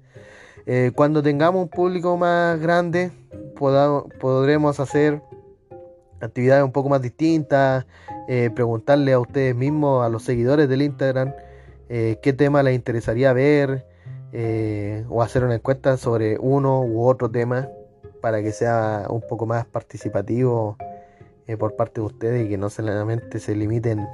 Eh, 0.65 0.91
cuando 0.93 1.23
tengamos 1.23 1.61
un 1.61 1.69
público 1.69 2.17
más 2.17 2.59
grande, 2.59 3.13
podremos 3.55 4.81
hacer 4.81 5.21
actividades 6.19 6.65
un 6.65 6.73
poco 6.73 6.89
más 6.89 7.01
distintas, 7.01 7.85
eh, 8.27 8.49
preguntarle 8.53 9.13
a 9.13 9.19
ustedes 9.19 9.55
mismos, 9.55 10.05
a 10.05 10.09
los 10.09 10.23
seguidores 10.23 10.67
del 10.67 10.81
Instagram, 10.81 11.31
qué 11.87 12.35
tema 12.37 12.61
les 12.61 12.75
interesaría 12.75 13.31
ver, 13.31 13.87
eh, 14.31 15.05
o 15.09 15.23
hacer 15.23 15.43
una 15.43 15.55
encuesta 15.55 15.97
sobre 15.97 16.37
uno 16.37 16.81
u 16.81 17.07
otro 17.07 17.29
tema 17.29 17.67
para 18.21 18.43
que 18.43 18.51
sea 18.51 19.07
un 19.09 19.21
poco 19.21 19.45
más 19.45 19.65
participativo 19.65 20.77
eh, 21.47 21.57
por 21.57 21.75
parte 21.75 22.01
de 22.01 22.07
ustedes 22.07 22.45
y 22.45 22.49
que 22.49 22.57
no 22.57 22.69
solamente 22.69 23.39
se 23.39 23.55
limiten 23.55 24.07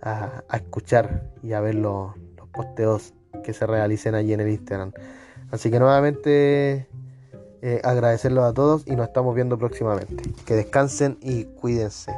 a, 0.00 0.44
escuchar 0.54 1.22
y 1.42 1.52
a 1.52 1.60
ver 1.60 1.74
los, 1.74 2.12
posteos 2.52 3.12
que 3.44 3.52
se 3.52 3.66
realicen 3.66 4.14
allí 4.14 4.32
en 4.32 4.40
el 4.40 4.48
Instagram. 4.48 4.92
Así 5.50 5.70
que 5.70 5.78
nuevamente 5.78 6.88
eh, 7.62 7.80
agradecerlos 7.84 8.44
a 8.44 8.52
todos 8.52 8.84
y 8.86 8.96
nos 8.96 9.08
estamos 9.08 9.34
viendo 9.34 9.58
próximamente. 9.58 10.22
Que 10.46 10.54
descansen 10.54 11.18
y 11.20 11.44
cuídense. 11.44 12.12